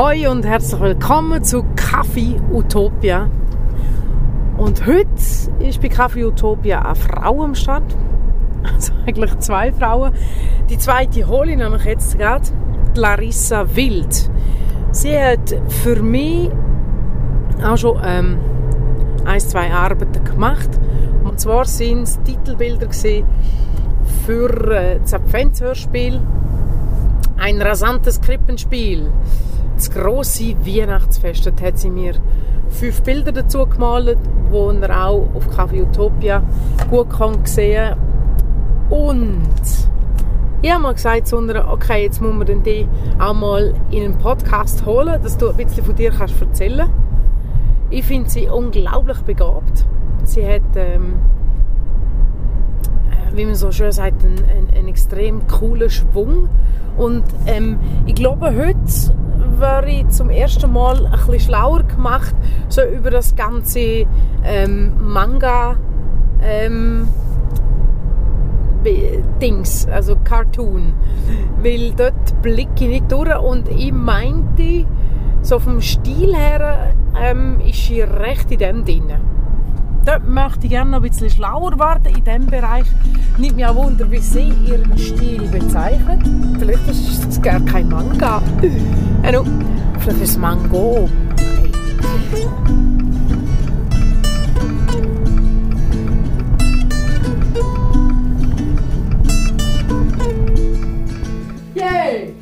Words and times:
Hoi 0.00 0.28
und 0.28 0.46
herzlich 0.46 0.80
willkommen 0.80 1.42
zu 1.42 1.64
Kaffee 1.74 2.40
Utopia. 2.52 3.28
Und 4.56 4.86
heute 4.86 5.08
ist 5.58 5.82
bei 5.82 5.88
Kaffee 5.88 6.24
Utopia 6.24 6.82
eine 6.82 6.94
Frau 6.94 7.42
am 7.42 7.56
Start. 7.56 7.82
Also 8.62 8.92
eigentlich 9.04 9.36
zwei 9.40 9.72
Frauen. 9.72 10.12
Die 10.70 10.78
zweite 10.78 11.26
hole 11.26 11.50
ich 11.50 11.58
nämlich 11.58 11.82
jetzt 11.82 12.16
gerade. 12.16 12.44
Larissa 12.94 13.74
Wild. 13.74 14.30
Sie 14.92 15.18
hat 15.18 15.52
für 15.66 16.00
mich 16.00 16.48
auch 17.60 17.76
schon 17.76 18.00
ähm, 18.04 18.38
ein, 19.24 19.40
zwei 19.40 19.72
Arbeiten 19.72 20.22
gemacht. 20.22 20.70
Und 21.24 21.40
zwar 21.40 21.64
sind 21.64 22.02
es 22.04 22.22
Titelbilder 22.22 22.86
für 24.24 24.70
äh, 24.70 25.00
das 25.00 25.12
Adventshörspiel 25.12 26.20
«Ein 27.36 27.60
rasantes 27.60 28.20
Krippenspiel» 28.20 29.10
das 29.78 29.90
grosse 29.90 30.56
Weihnachtsfest. 30.64 31.46
Dort 31.46 31.62
hat 31.62 31.78
sie 31.78 31.90
mir 31.90 32.14
fünf 32.68 33.02
Bilder 33.02 33.32
dazu 33.32 33.66
gemalt, 33.66 34.18
die 34.52 34.82
er 34.82 35.06
auch 35.06 35.28
auf 35.34 35.48
Café 35.48 35.82
Utopia 35.82 36.42
gut 36.90 37.10
kann 37.10 37.44
sehen 37.44 37.96
Und 38.90 39.38
ich 40.60 40.72
habe 40.72 40.82
mal 40.82 40.94
gesagt 40.94 41.28
zu 41.28 41.38
einer, 41.38 41.70
okay, 41.70 42.02
jetzt 42.02 42.20
muss 42.20 42.34
man 42.34 42.62
die 42.62 42.88
auch 43.18 43.34
mal 43.34 43.74
in 43.90 44.04
einen 44.04 44.18
Podcast 44.18 44.84
holen, 44.84 45.20
dass 45.22 45.38
du 45.38 45.50
ein 45.50 45.56
bisschen 45.56 45.84
von 45.84 45.94
dir 45.94 46.10
kannst 46.10 46.40
erzählen 46.40 46.90
Ich 47.90 48.04
finde 48.04 48.28
sie 48.28 48.48
unglaublich 48.48 49.18
begabt. 49.20 49.86
Sie 50.24 50.44
hat, 50.44 50.62
ähm, 50.74 51.14
äh, 53.10 53.36
wie 53.36 53.44
man 53.44 53.54
so 53.54 53.70
schön 53.70 53.92
sagt, 53.92 54.24
einen, 54.24 54.44
einen, 54.44 54.70
einen 54.76 54.88
extrem 54.88 55.46
coolen 55.46 55.90
Schwung. 55.90 56.48
Und 56.96 57.22
ähm, 57.46 57.78
ich 58.06 58.16
glaube, 58.16 58.46
heute 58.46 59.14
wäre 59.60 59.88
ich 59.88 60.08
zum 60.08 60.30
ersten 60.30 60.72
Mal 60.72 61.06
ein 61.06 61.12
bisschen 61.12 61.40
schlauer 61.40 61.82
gemacht, 61.82 62.34
so 62.68 62.82
über 62.82 63.10
das 63.10 63.34
ganze 63.36 64.06
ähm, 64.44 64.92
Manga 65.00 65.76
ähm, 66.42 67.08
Dings, 69.40 69.86
also 69.88 70.16
Cartoon. 70.24 70.94
Weil 71.62 71.92
dort 71.92 72.42
blicke 72.42 72.84
ich 72.84 72.88
nicht 72.88 73.12
durch 73.12 73.36
und 73.38 73.68
ich 73.68 73.92
meinte, 73.92 74.86
so 75.42 75.58
vom 75.58 75.80
Stil 75.80 76.34
her 76.34 76.94
ähm, 77.20 77.60
ist 77.60 77.86
sie 77.86 78.02
recht 78.02 78.50
in 78.50 78.58
dem 78.58 78.84
drin. 78.84 79.12
Dort 80.04 80.26
möchte 80.26 80.64
ich 80.64 80.70
gerne 80.70 80.92
noch 80.92 81.02
ein 81.02 81.10
bisschen 81.10 81.28
schlauer 81.28 81.78
werden 81.78 82.14
in 82.16 82.24
diesem 82.24 82.46
Bereich. 82.46 82.86
Nicht 83.36 83.56
mehr 83.56 83.74
Wunder, 83.74 84.10
wie 84.10 84.18
sie 84.18 84.52
ihren 84.66 84.96
Stil 84.96 85.46
bezeichnet. 85.48 86.22
Vielleicht 86.58 86.88
ist 86.88 87.28
es 87.28 87.42
gar 87.42 87.60
kein 87.60 87.88
Manga. 87.88 88.40
No, 89.22 89.44
vielleicht 90.00 90.22
ist 90.22 90.38
Mango. 90.38 91.08
Yay! 101.74 102.34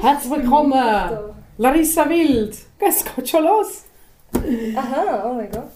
Herzlich 0.00 0.30
willkommen, 0.30 0.72
Larissa 1.56 2.08
Wild. 2.08 2.56
Es 2.78 3.04
geht 3.04 3.28
schon 3.28 3.44
los. 3.44 3.84
Aha, 4.76 5.30
oh 5.30 5.34
mein 5.34 5.50
Gott. 5.50 5.70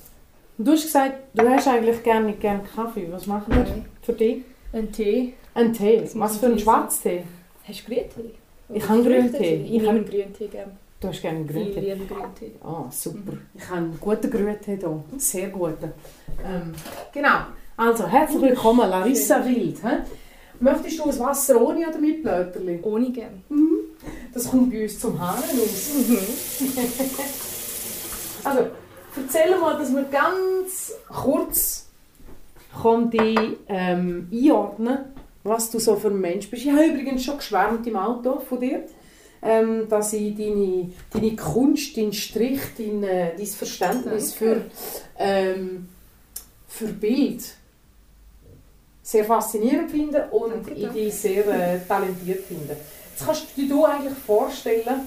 Du 0.59 0.73
hast 0.73 0.83
gesagt, 0.83 1.15
du 1.35 1.49
hast 1.49 1.67
eigentlich 1.67 2.03
gerne 2.03 2.27
nicht 2.27 2.41
gerne 2.41 2.61
Kaffee. 2.75 3.09
Was 3.11 3.27
machen 3.27 3.55
wir 3.55 3.67
für 4.03 4.13
dich? 4.13 4.45
Ein 4.73 4.93
Tee. 4.93 5.35
Ein 5.55 5.73
Tee. 5.73 6.09
Was 6.15 6.37
für 6.37 6.47
einen 6.47 6.55
ein 6.55 6.59
Tee 6.59 6.65
Schwarztee? 6.65 7.25
Hast 7.67 7.81
du 7.81 7.95
Grüntee? 7.95 8.44
Ich 8.69 8.89
habe? 8.89 9.03
Grüntee. 9.03 9.63
Ich 9.65 9.73
Ich 9.75 9.81
habe- 9.81 9.91
einen 9.99 10.09
Grüntee 10.09 10.47
gerne. 10.49 10.73
Du 11.01 11.09
hast 11.09 11.21
gerne 11.21 11.39
einen 11.39 11.47
Ich 11.49 11.53
Grüntee. 11.55 11.81
liebe 11.81 12.07
Grüntee. 12.15 12.53
Ah, 12.63 12.85
super. 12.91 13.33
Ich 13.55 13.65
habe 13.69 13.77
einen 13.79 13.99
guten 14.01 14.31
Grüntee 14.31 14.77
hier. 14.79 15.05
Sehr 15.19 15.49
guten. 15.49 15.93
Ähm, 16.45 16.73
genau. 17.13 17.39
Also, 17.77 18.07
herzlich 18.07 18.41
willkommen, 18.43 18.89
Larissa 18.89 19.45
Wild. 19.45 19.83
Hä? 19.83 19.89
Möchtest 20.61 20.99
du 20.99 21.05
ein 21.11 21.19
Wasser 21.19 21.61
ohne 21.61 21.89
oder 21.89 21.99
mit 21.99 22.23
Blöterli? 22.23 22.79
Ohne 22.83 23.11
gern. 23.11 23.43
Das 24.33 24.49
kommt 24.49 24.71
bei 24.73 24.85
uns 24.85 24.99
zum 24.99 25.19
Haaren 25.21 25.43
aus. 25.43 25.91
also, 28.45 28.67
erzähl 29.17 29.59
mal, 29.61 29.77
dass 29.79 29.93
wir 29.93 30.05
ganz 30.05 30.93
kurz 31.09 31.87
kann 32.83 33.11
die, 33.11 33.57
ähm, 33.69 34.29
einordnen 34.33 34.99
was 35.45 35.71
du 35.71 35.79
so 35.79 35.95
für 35.97 36.09
ein 36.09 36.21
Mensch 36.21 36.51
bist. 36.51 36.65
Ich 36.65 36.71
habe 36.73 36.87
übrigens 36.87 37.23
schon 37.25 37.37
geschwärmt 37.37 37.87
im 37.87 37.97
Auto 37.97 38.41
von 38.41 38.59
dir, 38.61 38.85
ähm, 39.43 39.87
dass 39.89 40.13
ich 40.15 40.35
deine, 40.35 40.91
deine 41.11 41.37
Kunst, 41.37 41.97
deinen 41.97 42.15
Strich, 42.15 42.61
dein, 42.79 43.03
äh, 43.05 43.37
dein 43.37 43.47
Verständnis 43.47 44.33
für, 44.33 44.63
ähm, 45.19 45.89
für 46.67 46.87
Bild 46.89 47.45
sehr 49.03 49.25
faszinierend 49.27 49.91
finde 49.91 50.29
und 50.31 50.67
ich 50.75 50.89
dich 50.89 51.15
sehr 51.15 51.47
äh, 51.47 51.79
talentiert 51.87 52.43
finde. 52.47 52.75
Jetzt 53.13 53.27
kannst 53.27 53.47
du 53.55 53.69
dir 53.69 53.85
eigentlich 53.89 54.19
vorstellen, 54.27 55.07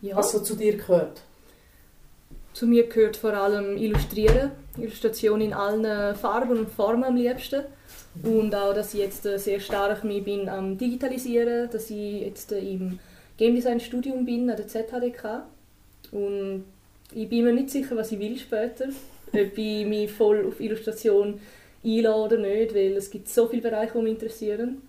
Ja. 0.00 0.14
was 0.16 0.30
so 0.30 0.38
zu 0.40 0.54
dir 0.54 0.76
gehört. 0.76 1.22
Zu 2.56 2.66
mir 2.66 2.86
gehört 2.86 3.18
vor 3.18 3.34
allem 3.34 3.76
Illustrieren. 3.76 4.50
Illustration 4.78 5.42
in 5.42 5.52
allen 5.52 6.16
Farben 6.16 6.56
und 6.56 6.70
Formen 6.70 7.04
am 7.04 7.14
liebsten. 7.14 7.64
Und 8.22 8.54
auch, 8.54 8.72
dass 8.72 8.94
ich 8.94 9.00
jetzt 9.00 9.26
äh, 9.26 9.38
sehr 9.38 9.60
stark 9.60 10.04
mich 10.04 10.24
bin 10.24 10.48
am 10.48 10.78
Digitalisieren, 10.78 11.68
dass 11.70 11.90
ich 11.90 12.22
jetzt 12.22 12.52
äh, 12.52 12.60
im 12.60 12.98
Game 13.36 13.54
Design 13.56 13.78
Studium 13.78 14.24
bin 14.24 14.48
an 14.48 14.56
der 14.56 14.68
ZHDK. 14.68 15.42
Und 16.12 16.64
ich 17.14 17.28
bin 17.28 17.44
mir 17.44 17.52
nicht 17.52 17.68
sicher, 17.68 17.94
was 17.94 18.10
ich 18.12 18.18
will 18.18 18.38
später. 18.38 18.86
Ob 19.34 19.58
ich 19.58 19.86
mich 19.86 20.10
voll 20.10 20.46
auf 20.46 20.58
Illustration 20.58 21.38
einlasse 21.84 22.18
oder 22.18 22.38
nicht, 22.38 22.74
weil 22.74 22.96
es 22.96 23.10
gibt 23.10 23.28
so 23.28 23.48
viele 23.48 23.68
Bereiche, 23.68 23.98
die 23.98 24.02
mich 24.02 24.14
interessieren. 24.14 24.80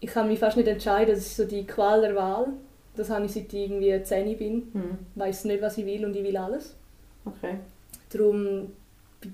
Ich 0.00 0.08
kann 0.08 0.28
mich 0.28 0.38
fast 0.38 0.56
nicht 0.56 0.66
entscheiden, 0.66 1.14
das 1.14 1.26
ist 1.26 1.36
so 1.36 1.44
die 1.44 1.66
Qual 1.66 2.00
der 2.00 2.16
Wahl. 2.16 2.54
Das 2.96 3.10
habe 3.10 3.24
ich 3.26 3.32
seit 3.32 3.52
ich 3.52 3.70
irgendwie 3.70 4.02
10 4.02 4.36
bin. 4.36 4.68
Hm. 4.72 4.98
Ich 5.14 5.20
weiß 5.20 5.44
nicht, 5.46 5.62
was 5.62 5.78
ich 5.78 5.86
will 5.86 6.04
und 6.04 6.14
ich 6.14 6.22
will 6.22 6.36
alles. 6.36 6.74
Okay. 7.24 7.58
Darum 8.10 8.72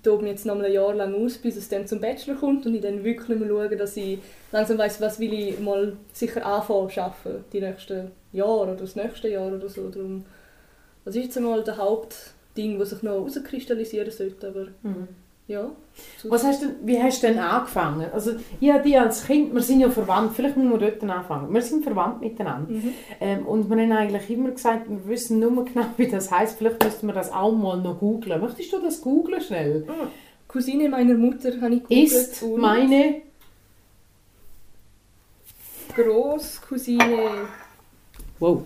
tobe 0.02 0.24
ich 0.24 0.32
jetzt 0.32 0.46
noch 0.46 0.54
mal 0.54 0.66
ein 0.66 0.72
Jahr 0.72 0.94
lang 0.94 1.14
aus, 1.14 1.38
bis 1.38 1.56
es 1.56 1.68
dann 1.68 1.86
zum 1.86 2.00
Bachelor 2.00 2.36
kommt 2.36 2.66
und 2.66 2.74
ich 2.74 2.82
dann 2.82 3.02
wirklich 3.02 3.38
mal 3.38 3.48
schaue, 3.48 3.76
dass 3.76 3.96
ich 3.96 4.18
langsam 4.52 4.78
weiss, 4.78 5.00
was 5.00 5.18
will 5.18 5.32
ich 5.32 5.58
mal 5.60 5.96
sicher 6.12 6.44
anfangen 6.44 6.90
zu 6.90 7.02
arbeiten, 7.02 7.44
die 7.52 7.60
nächsten 7.60 8.10
Jahre 8.32 8.60
oder 8.60 8.74
das 8.74 8.96
nächste 8.96 9.28
Jahr 9.28 9.52
oder 9.52 9.68
so. 9.68 9.88
Darum, 9.88 10.24
das 11.04 11.16
ist 11.16 11.24
jetzt 11.24 11.36
einmal 11.38 11.64
das 11.64 11.78
Hauptding, 11.78 12.78
das 12.78 12.90
sich 12.90 13.02
noch 13.02 13.12
herauskristallisieren 13.12 14.10
sollte, 14.10 14.48
aber 14.48 14.66
Mhm. 14.82 15.08
Ja. 15.48 15.70
Was 16.24 16.44
hast 16.44 16.62
du, 16.62 16.66
wie 16.84 17.02
hast 17.02 17.22
du 17.22 17.26
denn 17.26 17.38
angefangen? 17.38 18.06
Also, 18.12 18.32
ich 18.60 18.72
dich 18.72 18.98
als 18.98 19.26
Kind, 19.26 19.52
wir 19.52 19.62
sind 19.62 19.80
ja 19.80 19.90
verwandt, 19.90 20.34
vielleicht 20.36 20.56
müssen 20.56 20.70
wir 20.70 20.78
dort 20.78 21.02
anfangen. 21.02 21.52
Wir 21.52 21.62
sind 21.62 21.82
verwandt 21.82 22.20
miteinander. 22.20 22.70
Mhm. 22.70 22.94
Ähm, 23.20 23.46
und 23.46 23.68
wir 23.68 23.76
haben 23.76 23.92
eigentlich 23.92 24.30
immer 24.30 24.50
gesagt, 24.50 24.88
wir 24.88 25.08
wissen 25.08 25.40
nur 25.40 25.64
genau, 25.64 25.86
wie 25.96 26.06
das 26.06 26.30
heißt. 26.30 26.56
Vielleicht 26.56 26.84
müssten 26.84 27.08
wir 27.08 27.14
das 27.14 27.32
auch 27.32 27.50
mal 27.50 27.80
noch 27.80 27.98
googlen. 27.98 28.40
Möchtest 28.40 28.72
du 28.72 28.78
das 28.78 29.00
googlen 29.00 29.40
schnell? 29.40 29.88
Cousine 30.46 30.88
meiner 30.88 31.14
Mutter 31.14 31.60
habe 31.60 31.74
ich 31.74 31.82
gegoogelt 31.82 32.12
Ist 32.12 32.42
meine... 32.42 33.22
Großcousine 35.96 37.48
Wow. 38.38 38.62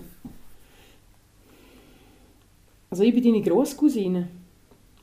Also 2.90 3.04
ich 3.04 3.14
bin 3.14 3.22
deine 3.22 3.40
Großcousine. 3.40 4.28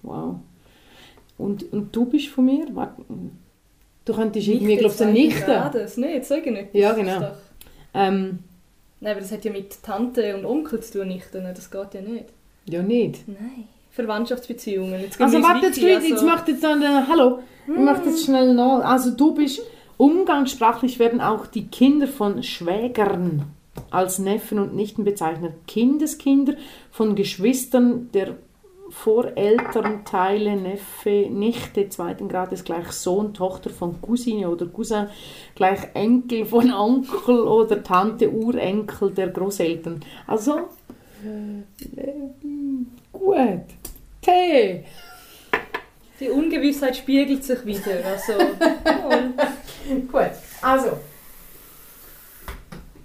Wow. 0.04 0.42
Und, 1.40 1.72
und 1.74 1.96
du 1.96 2.06
bist 2.06 2.28
von 2.28 2.46
mir? 2.46 2.68
Warte, 2.74 3.02
Du 4.06 4.14
könntest 4.16 4.48
irgendwie, 4.48 4.76
glaube 4.78 4.94
ich, 4.96 5.02
eine 5.02 5.12
Nichte. 5.12 5.72
Nein, 5.98 6.24
sag 6.24 6.46
ich 6.46 6.52
nicht. 6.52 6.74
Ja, 6.74 6.90
Das 6.90 6.98
genau. 6.98 7.32
Ähm, 7.94 8.40
Nein, 9.02 9.12
aber 9.12 9.22
das 9.22 9.32
hat 9.32 9.46
ja 9.46 9.52
mit 9.52 9.82
Tante 9.84 10.36
und 10.36 10.46
Onkel 10.46 10.80
zu 10.82 11.00
tun, 11.00 11.08
Nichten. 11.10 11.44
Das 11.44 11.70
geht 11.72 11.94
ja 11.94 12.02
nicht. 12.02 12.26
ja, 12.66 12.82
nicht. 12.82 13.28
Nein. 13.28 13.66
Verwandtschaftsbeziehungen. 13.92 15.00
Jetzt 15.02 15.20
Also 15.22 15.42
warte, 15.42 15.68
jetzt, 15.68 15.82
Leute, 15.82 15.92
jetzt 16.06 16.12
also- 16.14 16.26
macht 16.26 16.48
jetzt 16.48 16.64
dann, 16.64 16.82
äh, 16.82 17.04
hallo, 17.08 17.40
ich 17.68 17.80
mache 17.80 18.06
jetzt 18.10 18.26
schnell 18.26 18.54
noch, 18.54 18.80
also 18.84 19.12
du 19.12 19.34
bist, 19.34 19.62
umgangssprachlich 19.98 20.98
werden 21.00 21.22
auch 21.22 21.46
die 21.48 21.68
Kinder 21.68 22.08
von 22.08 22.42
Schwägern 22.44 23.44
als 23.92 24.18
Neffen 24.20 24.58
und 24.60 24.76
Nichten 24.76 25.04
bezeichnet. 25.04 25.54
Kindeskinder 25.68 26.54
von 26.92 27.16
Geschwistern 27.16 28.10
der 28.14 28.36
Vorelternteile, 28.90 30.56
Neffe, 30.56 31.28
Nichte 31.30 31.90
zweiten 31.90 32.28
Grades 32.28 32.64
gleich 32.64 32.92
Sohn, 32.92 33.34
Tochter 33.34 33.70
von 33.70 34.02
Cousine 34.02 34.50
oder 34.50 34.66
Cousin 34.66 35.08
gleich 35.56 35.80
Enkel 35.94 36.46
von 36.46 36.72
Onkel 36.74 37.42
oder 37.42 37.84
Tante, 37.84 38.32
Urenkel 38.32 39.12
der 39.12 39.28
Großeltern. 39.28 40.00
Also, 40.28 40.70
äh, 41.24 41.64
gut. 43.12 43.62
Tee. 44.22 44.84
Die 46.20 46.30
Ungewissheit 46.30 46.98
spiegelt 46.98 47.44
sich 47.44 47.66
wieder. 47.66 48.06
Also. 48.06 48.34
Gut, 50.12 50.32
also. 50.62 51.00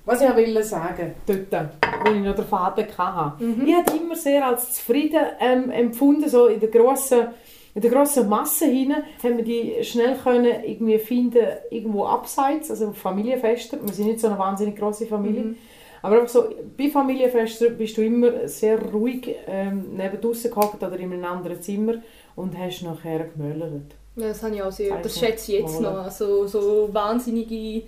Was 0.04 0.20
ich 0.20 0.36
will 0.36 0.62
sagen 0.62 1.14
dort, 1.26 1.70
wo 2.04 2.10
ich 2.12 2.20
noch 2.20 2.34
den 2.34 2.44
Vater 2.44 2.86
hatte, 2.96 3.44
Mhm. 3.44 3.66
ich 3.66 3.74
habe 3.74 3.96
immer 3.96 4.16
sehr 4.16 4.46
als 4.46 4.74
zufrieden 4.74 5.20
ähm, 5.40 5.70
empfunden, 5.70 6.28
so 6.28 6.46
in 6.46 6.60
der 6.60 6.68
grossen, 6.68 7.28
in 7.74 7.80
der 7.82 7.90
grossen 7.90 8.28
Masse 8.28 8.66
hinein, 8.66 9.02
haben 9.22 9.36
wir 9.38 9.44
die 9.44 9.82
schnell 9.82 10.16
können 10.22 10.62
irgendwie 10.64 10.98
finden, 10.98 11.46
irgendwo 11.70 12.04
abseits, 12.04 12.70
also 12.70 12.88
auf 12.88 12.98
Familienfesten. 12.98 13.80
Wir 13.82 13.92
sind 13.92 14.06
nicht 14.06 14.20
so 14.20 14.28
eine 14.28 14.38
wahnsinnig 14.38 14.76
grosse 14.76 15.06
Familie. 15.06 15.42
Mhm. 15.42 15.56
Aber 16.02 16.16
einfach 16.16 16.28
so, 16.28 16.44
bei 16.76 16.90
Familienfesten 16.90 17.78
bist 17.78 17.96
du 17.96 18.02
immer 18.02 18.46
sehr 18.46 18.78
ruhig 18.92 19.34
ähm, 19.48 19.86
neben 19.96 20.20
draussen 20.20 20.50
gehockt 20.50 20.82
oder 20.82 20.98
in 20.98 21.12
einem 21.14 21.24
anderen 21.24 21.62
Zimmer 21.62 21.94
und 22.36 22.56
hast 22.58 22.82
nachher 22.82 23.20
gemöllert. 23.34 23.94
Ja, 24.16 24.28
das 24.28 24.42
habe 24.42 24.54
ich 24.54 24.62
auch 24.62 24.70
sehr. 24.70 24.96
Das 24.98 25.18
schätze 25.18 25.52
ich 25.52 25.60
jetzt 25.60 25.80
noch. 25.80 26.04
Also, 26.04 26.46
so 26.46 26.90
wahnsinnige 26.92 27.84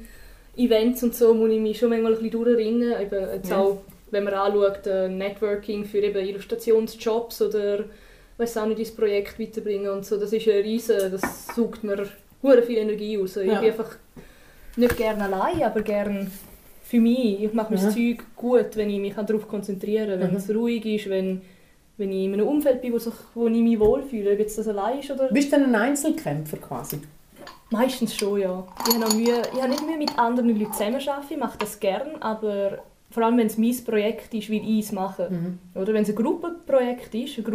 Events 0.56 1.02
und 1.02 1.14
so 1.14 1.34
muss 1.34 1.50
ich 1.50 1.60
mich 1.60 1.78
schon 1.78 1.90
manchmal 1.90 2.12
ein 2.14 2.18
bisschen 2.22 2.42
durcherinnern. 2.42 3.02
Eben 3.02 3.28
jetzt 3.34 3.50
Ja. 3.50 3.58
auch, 3.60 3.78
wenn 4.10 4.24
man 4.24 4.34
anschaut, 4.34 4.86
äh, 4.86 5.08
Networking 5.08 5.84
für 5.84 5.98
eben 5.98 6.26
Illustrationsjobs 6.26 7.42
oder 7.42 7.84
weiß 8.38 8.56
auch 8.58 8.66
nicht, 8.66 8.78
ins 8.78 8.94
Projekt 8.94 9.38
weiterbringen 9.38 9.90
und 9.90 10.04
so. 10.04 10.16
Das 10.18 10.32
ist 10.32 10.46
ein 10.48 10.62
riesen, 10.62 10.96
das 11.10 11.46
sucht 11.54 11.82
mir 11.84 12.06
hure 12.42 12.62
viel 12.62 12.78
Energie 12.78 13.16
raus. 13.16 13.36
Ich 13.36 13.46
Ja. 13.50 13.60
bin 13.60 13.70
einfach 13.70 13.96
nicht 14.76 14.96
gerne 14.96 15.24
allein, 15.24 15.62
aber 15.62 15.80
gerne 15.82 16.30
für 16.82 17.00
mich. 17.00 17.42
Ich 17.42 17.52
mache 17.52 17.72
mir 17.72 17.80
das 17.80 17.94
Zeug 17.94 18.18
gut, 18.36 18.76
wenn 18.76 18.90
ich 18.90 19.00
mich 19.00 19.14
darauf 19.14 19.48
konzentrieren 19.48 20.10
kann, 20.10 20.20
wenn 20.20 20.30
Mhm. 20.32 20.36
es 20.36 20.50
ruhig 20.54 20.84
ist, 20.86 21.08
wenn, 21.10 21.40
wenn 21.96 22.12
ich 22.12 22.24
in 22.26 22.34
einem 22.34 22.46
Umfeld 22.46 22.82
bin, 22.82 22.92
wo, 22.92 22.98
sich, 22.98 23.14
wo 23.34 23.46
ich 23.48 23.52
mich 23.54 23.80
wohlfühle, 23.80 24.32
ob 24.34 24.38
jetzt 24.38 24.58
das 24.58 24.68
allein 24.68 25.00
ist 25.00 25.10
oder 25.10 25.28
Bist 25.28 25.50
du 25.50 25.56
dann 25.56 25.64
ein 25.64 25.74
Einzelkämpfer 25.74 26.58
quasi? 26.58 26.98
Meistens 27.70 28.14
schon, 28.14 28.40
ja. 28.40 28.66
Ich 28.88 28.94
habe, 28.94 29.14
Mühe, 29.14 29.42
ich 29.54 29.60
habe 29.60 29.70
nicht 29.70 29.86
Mühe 29.86 29.96
mit 29.98 30.18
anderen 30.18 30.48
Leuten 30.58 30.72
zusammenarbeiten, 30.72 31.26
ich 31.30 31.36
mache 31.36 31.58
das 31.58 31.80
gern, 31.80 32.16
aber 32.20 32.78
vor 33.10 33.22
allem, 33.24 33.38
wenn 33.38 33.46
es 33.46 33.56
mein 33.58 33.76
Projekt 33.84 34.34
ist, 34.34 34.48
will 34.50 34.62
ich 34.66 34.86
es 34.86 34.92
machen. 34.92 35.58
Oder 35.74 35.92
wenn 35.94 36.02
es 36.02 36.08
ein 36.10 36.14
Gruppenprojekt 36.16 37.14
ist, 37.14 37.38
eine 37.38 37.46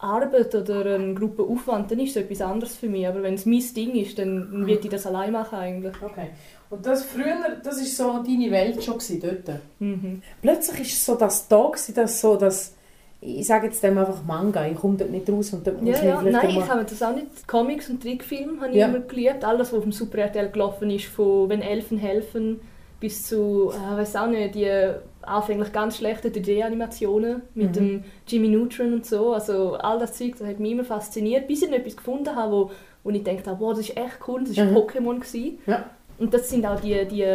Gruppenarbeit 0.00 0.54
oder 0.54 0.96
ein 0.96 1.14
Gruppenaufwand, 1.14 1.90
dann 1.90 1.98
ist 2.00 2.10
es 2.16 2.22
etwas 2.22 2.40
anderes 2.42 2.76
für 2.76 2.88
mich. 2.88 3.06
Aber 3.06 3.22
wenn 3.22 3.34
es 3.34 3.46
mein 3.46 3.62
Ding 3.74 3.94
ist, 3.94 4.18
dann 4.18 4.50
Mhm. 4.60 4.66
will 4.66 4.78
ich 4.82 4.88
das 4.90 5.06
allein 5.06 5.32
machen 5.32 5.58
eigentlich. 5.58 5.94
Okay. 6.02 6.28
Und 6.70 6.84
das 6.84 7.04
früher, 7.04 7.36
das 7.62 7.80
ist 7.80 7.96
so 7.96 8.22
deine 8.22 8.50
Welt 8.50 8.82
schon 8.82 8.94
gewesen, 8.98 9.20
dort? 9.22 9.60
Mhm. 9.78 10.22
Plötzlich 10.42 10.80
ist 10.80 10.92
es 10.94 11.04
so 11.06 11.14
das 11.14 11.46
da 11.48 11.66
gewesen, 11.68 11.94
dass 11.94 12.20
so 12.20 12.36
das, 12.36 12.74
ich 13.26 13.46
sage 13.46 13.66
jetzt 13.66 13.82
dem 13.82 13.96
einfach 13.96 14.22
Manga, 14.26 14.66
ich 14.66 14.76
komme 14.76 14.96
dort 14.98 15.10
nicht 15.10 15.28
raus 15.30 15.52
und 15.54 15.66
dort 15.66 15.80
muss 15.80 15.98
Ja, 16.02 16.04
ja. 16.04 16.22
Nein, 16.22 16.48
ich 16.50 16.68
habe 16.68 16.84
das 16.84 17.02
auch 17.02 17.14
nicht. 17.14 17.48
Comics 17.48 17.88
und 17.88 18.02
Trickfilme 18.02 18.60
habe 18.60 18.70
ich 18.70 18.76
Ja. 18.76 18.86
immer 18.88 19.00
geliebt. 19.00 19.42
Alles, 19.44 19.72
was 19.72 19.78
auf 19.78 19.82
dem 19.84 19.92
Super 19.92 20.18
RTL 20.18 20.50
gelaufen 20.50 20.90
ist, 20.90 21.06
von 21.06 21.48
«Wenn 21.48 21.62
Elfen 21.62 21.96
helfen» 21.98 22.60
bis 23.00 23.26
zu, 23.26 23.70
äh, 23.72 23.96
weiß 23.98 24.16
auch 24.16 24.26
nicht, 24.26 24.54
die 24.54 24.68
anfänglich 25.22 25.72
ganz 25.72 25.96
schlechten 25.98 26.28
3D-Animationen 26.32 27.42
mit 27.54 27.68
Mhm. 27.70 27.72
dem 27.72 28.04
Jimmy 28.26 28.48
Neutron 28.48 28.92
und 28.94 29.06
so. 29.06 29.32
Also 29.32 29.74
all 29.74 29.98
das 29.98 30.14
Zeug, 30.14 30.34
das 30.38 30.46
hat 30.46 30.60
mich 30.60 30.72
immer 30.72 30.84
fasziniert, 30.84 31.46
bis 31.48 31.62
ich 31.62 31.70
dann 31.70 31.78
etwas 31.80 31.96
gefunden 31.96 32.34
habe, 32.36 32.52
wo, 32.52 32.70
wo 33.02 33.10
ich 33.10 33.24
gedacht 33.24 33.46
habe, 33.46 33.60
wow, 33.60 33.70
das 33.72 33.80
ist 33.88 33.96
echt 33.96 34.18
cool, 34.28 34.44
das 34.44 34.56
war 34.56 34.64
Mhm. 34.66 34.76
Pokémon. 34.76 35.14
Gewesen. 35.16 35.58
Ja. 35.66 35.84
Und 36.18 36.32
das 36.32 36.48
sind 36.50 36.64
auch 36.66 36.78
die, 36.80 37.04
die 37.06 37.26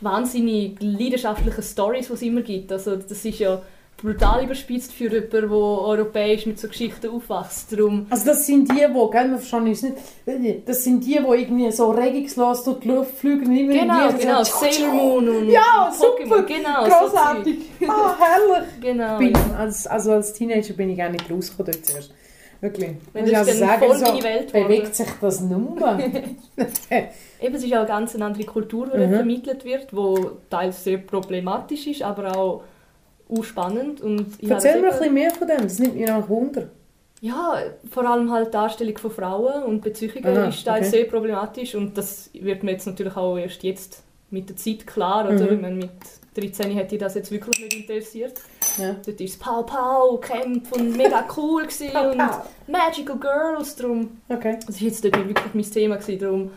wahnsinnig 0.00 0.76
leidenschaftlichen 0.80 1.62
Stories, 1.62 2.08
die 2.08 2.12
es 2.14 2.22
immer 2.22 2.42
gibt. 2.42 2.72
Also 2.72 2.96
das 2.96 3.24
ist 3.24 3.38
ja 3.38 3.60
brutal 4.02 4.44
überspitzt 4.44 4.92
für 4.92 5.04
jemanden, 5.04 5.30
der 5.30 5.50
europäisch 5.50 6.46
mit 6.46 6.58
so 6.58 6.68
Geschichten 6.68 7.08
aufwächst. 7.10 7.72
Darum, 7.72 8.06
Also 8.10 8.26
das 8.26 8.46
sind 8.46 8.70
die, 8.70 8.74
die, 8.74 9.10
gell, 9.10 9.28
man 9.28 9.38
versteht 9.38 9.94
es 10.26 10.38
nicht, 10.38 10.68
das 10.68 10.84
sind 10.84 11.04
die, 11.04 11.12
die 11.12 11.16
irgendwie 11.16 11.70
so 11.70 11.90
regungslos 11.90 12.64
durch 12.64 12.80
die 12.80 12.88
Luft 12.88 13.16
fliegen 13.16 13.46
und 13.46 13.56
immer 13.56 13.72
genau, 13.72 14.04
irgendwie 14.06 14.26
genau, 14.26 14.42
so, 14.44 14.52
Sailor 14.58 14.92
Moon 14.94 15.28
und 15.28 15.48
Ja, 15.50 15.90
Pokémon, 15.90 16.24
super, 16.24 16.42
genau, 16.42 16.84
großartig, 16.84 17.58
ah, 17.88 18.16
herrlich. 18.18 18.68
So 18.74 18.80
genau, 18.80 19.18
bin, 19.18 19.36
als, 19.56 19.86
also 19.86 20.12
als 20.12 20.32
Teenager 20.32 20.74
bin 20.74 20.90
ich 20.90 20.98
gar 20.98 21.08
nicht 21.08 21.30
rausgekommen 21.30 21.72
dort 21.72 21.86
zuerst. 21.86 22.14
Wirklich. 22.60 22.90
Wenn 23.12 23.26
ich 23.26 23.36
also 23.36 23.52
sagen, 23.58 23.82
voll 23.86 23.96
so 23.98 24.04
meine 24.04 24.22
Welt 24.22 24.52
bewegt 24.52 24.94
sich 24.94 25.08
das 25.20 25.40
nur. 25.40 25.76
Eben, 27.40 27.54
es 27.56 27.64
ist 27.64 27.72
auch 27.72 27.78
eine 27.78 27.86
ganz 27.86 28.14
andere 28.14 28.44
Kultur, 28.44 28.86
die 28.88 28.98
Mhm. 28.98 29.14
vermittelt 29.14 29.64
wird, 29.64 29.90
die 29.90 30.16
teils 30.48 30.84
sehr 30.84 30.98
problematisch 30.98 31.88
ist, 31.88 32.02
aber 32.02 32.36
auch 32.36 32.62
auch 33.32 33.44
spannend. 33.44 34.00
Und 34.00 34.26
Erzähl 34.42 34.80
mir 34.80 34.88
ein 34.88 34.98
bisschen 34.98 35.14
mehr 35.14 35.30
von 35.30 35.48
dem, 35.48 35.62
das 35.62 35.78
nimmt 35.78 35.96
mich 35.96 36.06
nach 36.06 36.28
Wunder. 36.28 36.68
Ja, 37.20 37.56
vor 37.90 38.04
allem 38.04 38.32
halt 38.32 38.48
die 38.48 38.50
Darstellung 38.50 38.98
von 38.98 39.10
Frauen 39.10 39.62
und 39.62 39.80
Beziehungen 39.80 40.26
Aha, 40.26 40.48
ist 40.48 40.64
teils 40.64 40.88
okay. 40.88 40.96
sehr 40.96 41.04
problematisch 41.04 41.74
und 41.76 41.96
das 41.96 42.30
wird 42.32 42.64
mir 42.64 42.72
jetzt 42.72 42.86
natürlich 42.86 43.16
auch 43.16 43.38
erst 43.38 43.62
jetzt 43.62 44.02
mit 44.30 44.48
der 44.48 44.56
Zeit 44.56 44.86
klar. 44.86 45.26
Oder? 45.26 45.44
Mhm. 45.44 45.54
Ich 45.54 45.60
meine, 45.60 45.76
mit 45.76 45.90
13 46.34 46.72
hätte 46.72 46.96
ich 46.96 47.00
das 47.00 47.14
jetzt 47.14 47.30
wirklich 47.30 47.60
nicht 47.60 47.74
interessiert. 47.74 48.40
Ja. 48.76 48.96
Dort 49.06 49.20
war 49.20 49.26
es 49.26 49.36
Pow 49.36 49.66
Pow, 49.66 50.20
Camp 50.20 50.72
und 50.72 50.96
mega 50.96 51.24
cool 51.36 51.62
und. 51.62 52.22
Magical 52.66 53.18
Girls, 53.18 53.76
darum 53.76 54.20
Okay. 54.28 54.58
das 54.66 54.80
war 54.80 54.88
jetzt 54.88 55.04
dort 55.04 55.16
wirklich 55.16 55.54
mein 55.54 55.70
Thema. 55.70 55.96
Gewesen. 55.96 56.50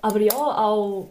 Aber 0.00 0.20
ja, 0.20 0.32
auch 0.34 1.08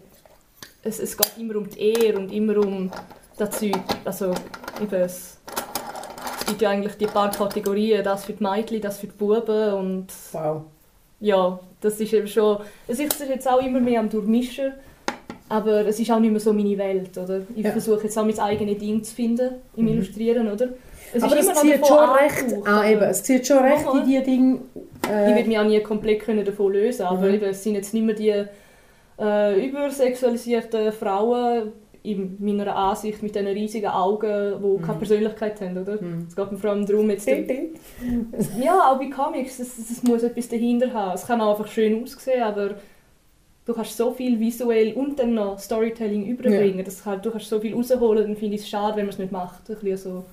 es, 0.84 1.00
es 1.00 1.18
geht 1.18 1.31
immer 1.38 1.56
um 1.58 1.70
die 1.70 1.80
Ehre 1.80 2.18
und 2.18 2.31
immer 2.31 2.58
um 2.58 2.92
das 3.38 3.60
Zeug. 3.60 3.78
Also 4.04 4.34
eben, 4.81 4.95
es, 5.01 5.38
gibt 6.47 6.62
ja 6.62 6.69
eigentlich 6.69 6.94
die 6.95 7.07
paar 7.07 7.29
Kategorien, 7.31 8.03
das 8.03 8.25
für 8.25 8.33
die 8.33 8.44
Mädchen, 8.44 8.81
das 8.81 9.00
für 9.00 9.07
die 9.07 9.13
Buben 9.18 9.74
und 9.74 10.07
Wow. 10.31 10.62
ja, 11.19 11.59
das 11.81 12.00
ist 12.00 12.13
eben 12.13 12.27
schon... 12.27 12.57
Es 12.88 13.00
ist 13.00 13.19
jetzt 13.27 13.47
auch 13.47 13.62
immer 13.62 13.79
mehr 13.79 14.00
am 14.00 14.09
Durchmischen, 14.09 14.71
aber 15.50 15.85
es 15.88 16.00
ist 16.00 16.09
auch 16.12 16.19
nicht 16.19 16.31
mehr 16.31 16.39
so 16.39 16.53
meine 16.53 16.77
Welt, 16.77 17.18
oder? 17.18 17.41
Ich 17.56 17.63
Ja. 17.65 17.71
versuche 17.71 18.03
jetzt 18.03 18.18
auch 18.18 18.25
mein 18.25 18.39
eigenes 18.39 18.77
Ding 18.79 19.03
zu 19.03 19.13
finden 19.13 19.56
im 19.75 19.83
Mhm. 19.85 19.91
Illustrieren, 19.94 20.51
oder? 20.51 20.69
Es 21.13 21.24
aber 21.24 21.38
ist 21.38 21.50
es 21.50 21.62
zieht 21.62 21.88
schon 21.88 21.97
recht, 22.09 22.45
ah, 22.65 22.85
eben, 22.89 23.01
es 23.03 23.24
zieht 23.24 23.47
schon 23.47 23.59
recht 23.59 23.85
in 23.94 24.06
die 24.06 24.24
Dinge. 24.24 24.59
ich 25.03 25.09
Äh, 25.09 25.35
werde 25.35 25.47
mich 25.47 25.57
auch 25.57 25.63
nie 25.63 25.79
komplett 25.81 26.19
können 26.21 26.44
davon 26.44 26.74
lösen 26.74 27.06
aber 27.06 27.27
Mhm. 27.27 27.33
eben, 27.35 27.45
es 27.45 27.63
sind 27.63 27.75
jetzt 27.75 27.94
nicht 27.94 28.06
mehr 28.06 28.15
die 28.15 28.44
äh, 29.19 29.65
übersexualisierten 29.68 30.91
Frauen 30.91 31.71
in 32.12 32.38
meiner 32.39 32.75
Ansicht 32.75 33.21
mit 33.21 33.36
diesen 33.36 33.48
riesigen 33.48 33.88
Augen, 33.88 34.54
die 34.62 34.81
keine 34.81 34.94
Mhm. 34.94 34.98
Persönlichkeit 35.00 35.59
haben, 35.62 35.77
oder? 35.77 36.01
Mhm. 36.01 36.25
Es 36.27 36.36
geht 36.36 36.51
mir 36.51 36.57
vor 36.57 36.69
allem 36.71 36.86
darum, 36.86 37.09
jetzt... 37.09 37.27
Ja, 38.62 38.92
auch 38.92 38.98
bei 39.00 39.09
Comics, 39.09 39.59
es, 39.59 40.04
muss 40.04 40.24
etwas 40.24 40.48
dahinter 40.50 40.94
haben. 40.94 41.15
Es 41.15 41.25
kann 41.27 41.42
auch 41.42 41.57
einfach 41.57 41.71
schön 41.71 42.01
aussehen, 42.04 42.44
aber 42.44 42.75
du 43.65 43.74
kannst 43.74 43.98
so 43.98 44.12
viel 44.13 44.39
visuell 44.39 44.94
und 44.94 45.19
dann 45.19 45.33
noch 45.33 45.59
Storytelling 45.59 46.25
überbringen. 46.25 46.83
Das 46.86 47.04
kann, 47.04 47.21
du 47.21 47.31
kannst 47.31 47.50
so 47.50 47.59
viel 47.59 47.74
rausholen, 47.74 48.24
dann 48.27 48.36
finde 48.38 48.55
ich 48.55 48.62
es 48.62 48.70
schade, 48.70 48.96
wenn 48.98 49.05
man 49.05 49.13
es 49.13 49.20
nicht 49.20 49.32
macht. 49.32 49.70
Ein 49.70 49.75
bisschen 49.75 49.98
so. 49.98 50.25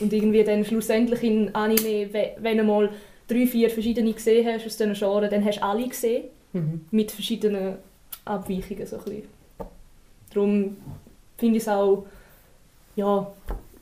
Und 0.00 0.12
irgendwie 0.12 0.44
dann 0.44 0.64
schlussendlich 0.64 1.22
in 1.22 1.54
Anime, 1.54 2.12
we- 2.12 2.30
wenn 2.38 2.58
du 2.58 2.64
mal 2.64 2.90
drei, 3.26 3.46
vier 3.46 3.68
verschiedene 3.68 4.12
gesehen 4.12 4.46
hast 4.46 4.64
aus 4.66 4.76
diesen 4.76 4.94
Genres, 4.94 5.30
dann 5.30 5.44
hast 5.44 5.58
du 5.58 5.62
alle 5.64 5.86
gesehen, 5.86 6.24
Mhm. 6.54 6.80
mit 6.90 7.10
verschiedenen 7.12 7.74
Abweichungen. 8.24 8.86
So 8.86 8.96
ein 8.96 9.04
bisschen. 9.04 9.37
Darum 10.38 10.76
finde 11.36 11.56
ich 11.56 11.62
es 11.62 11.68
auch, 11.68 12.06
ja, 12.96 13.26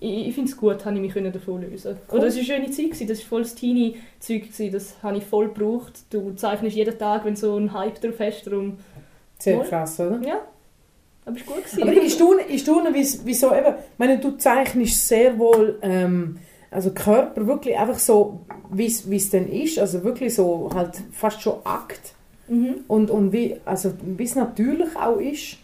ich, 0.00 0.28
ich 0.28 0.34
finde 0.34 0.50
es 0.50 0.56
gut, 0.56 0.84
habe 0.84 0.96
ich 0.96 1.14
mich 1.14 1.32
davon 1.32 1.62
lösen 1.62 1.96
Cool. 2.10 2.18
Oder 2.18 2.28
es 2.28 2.34
war 2.34 2.42
eine 2.42 2.46
schöne 2.46 2.70
Zeit, 2.70 2.86
gewesen, 2.86 3.06
das 3.08 3.18
war 3.20 3.26
voll 3.26 3.42
das 3.42 3.54
Teenie-Zeug, 3.54 4.42
das 4.72 4.94
habe 5.02 5.18
ich 5.18 5.25
voll 5.25 5.48
gebraucht. 5.48 5.92
Du 6.10 6.32
zeichnest 6.34 6.76
jeden 6.76 6.98
Tag, 6.98 7.25
wenn 7.25 7.36
so 7.36 7.56
einen 7.56 7.72
Hype 7.72 8.00
drauf 8.00 8.14
hast, 8.20 8.46
darum, 8.46 8.78
Sehr 9.38 9.60
krass, 9.60 9.98
oder? 10.00 10.20
ja, 10.26 10.40
aber 11.25 11.36
es 11.36 11.46
war 11.46 11.54
gut. 11.56 11.64
Gewesen. 11.64 11.82
Aber 11.82 11.92
ich 11.92 12.12
staune, 12.12 12.42
ich 12.48 12.60
staune 12.62 12.94
wie's- 12.94 13.20
wieso 13.25 13.54
eben, 13.54 13.75
ich 13.75 13.98
meine, 13.98 14.18
du 14.18 14.32
zeichnest 14.32 15.08
sehr 15.08 15.38
wohl, 15.38 15.78
ähm, 15.82 16.38
also 16.70 16.90
Körper 16.90 17.46
wirklich 17.46 17.76
einfach 17.78 17.98
so, 17.98 18.40
wie 18.70 18.86
es 18.86 19.30
dann 19.30 19.48
ist, 19.48 19.78
also 19.78 20.04
wirklich 20.04 20.34
so 20.34 20.70
halt 20.75 21.00
fast 21.12 21.40
schon 21.40 21.54
Akt 21.64 22.12
mhm. 22.48 22.76
und, 22.88 23.10
und 23.10 23.32
wie 23.32 23.56
also 23.64 23.92
wie 24.02 24.25
es 24.25 24.34
natürlich 24.34 24.94
auch 24.96 25.16
ist. 25.18 25.56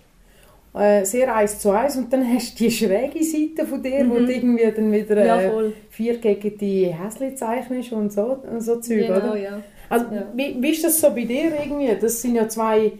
Äh, 0.75 1.05
sehr 1.05 1.35
eins 1.35 1.59
zu 1.59 1.71
eins 1.71 1.97
und 1.97 2.11
dann 2.11 2.26
hast 2.33 2.59
du 2.59 2.64
die 2.64 2.71
schräge 2.71 3.23
Seite 3.23 3.67
von 3.69 3.83
dir, 3.83 4.09
wo 4.09 4.14
Mhm. 4.14 4.26
du 4.26 4.33
irgendwie 4.33 4.73
dann 4.75 4.91
wieder 4.91 5.23
Ja, 5.26 5.38
äh, 5.38 5.50
voll. 5.50 5.73
vier 5.91 6.17
gegen 6.17 6.57
die 6.57 6.87
Häsli 6.87 7.35
zeichnest 7.35 7.93
und 7.93 8.11
so, 8.11 8.38
und 8.50 8.62
so 8.62 8.76
Zeug, 8.81 9.07
Genau, 9.07 9.17
oder? 9.19 9.37
ja. 9.37 9.62
Also, 9.91 10.07
Ja. 10.07 10.25
wie, 10.35 10.57
wie 10.62 10.71
ist 10.71 10.83
das 10.83 10.99
so 10.99 11.11
bei 11.11 11.25
dir 11.25 11.52
irgendwie? 11.62 11.95
Das 12.00 12.23
sind 12.23 12.37
ja 12.37 12.49
zwei 12.49 12.93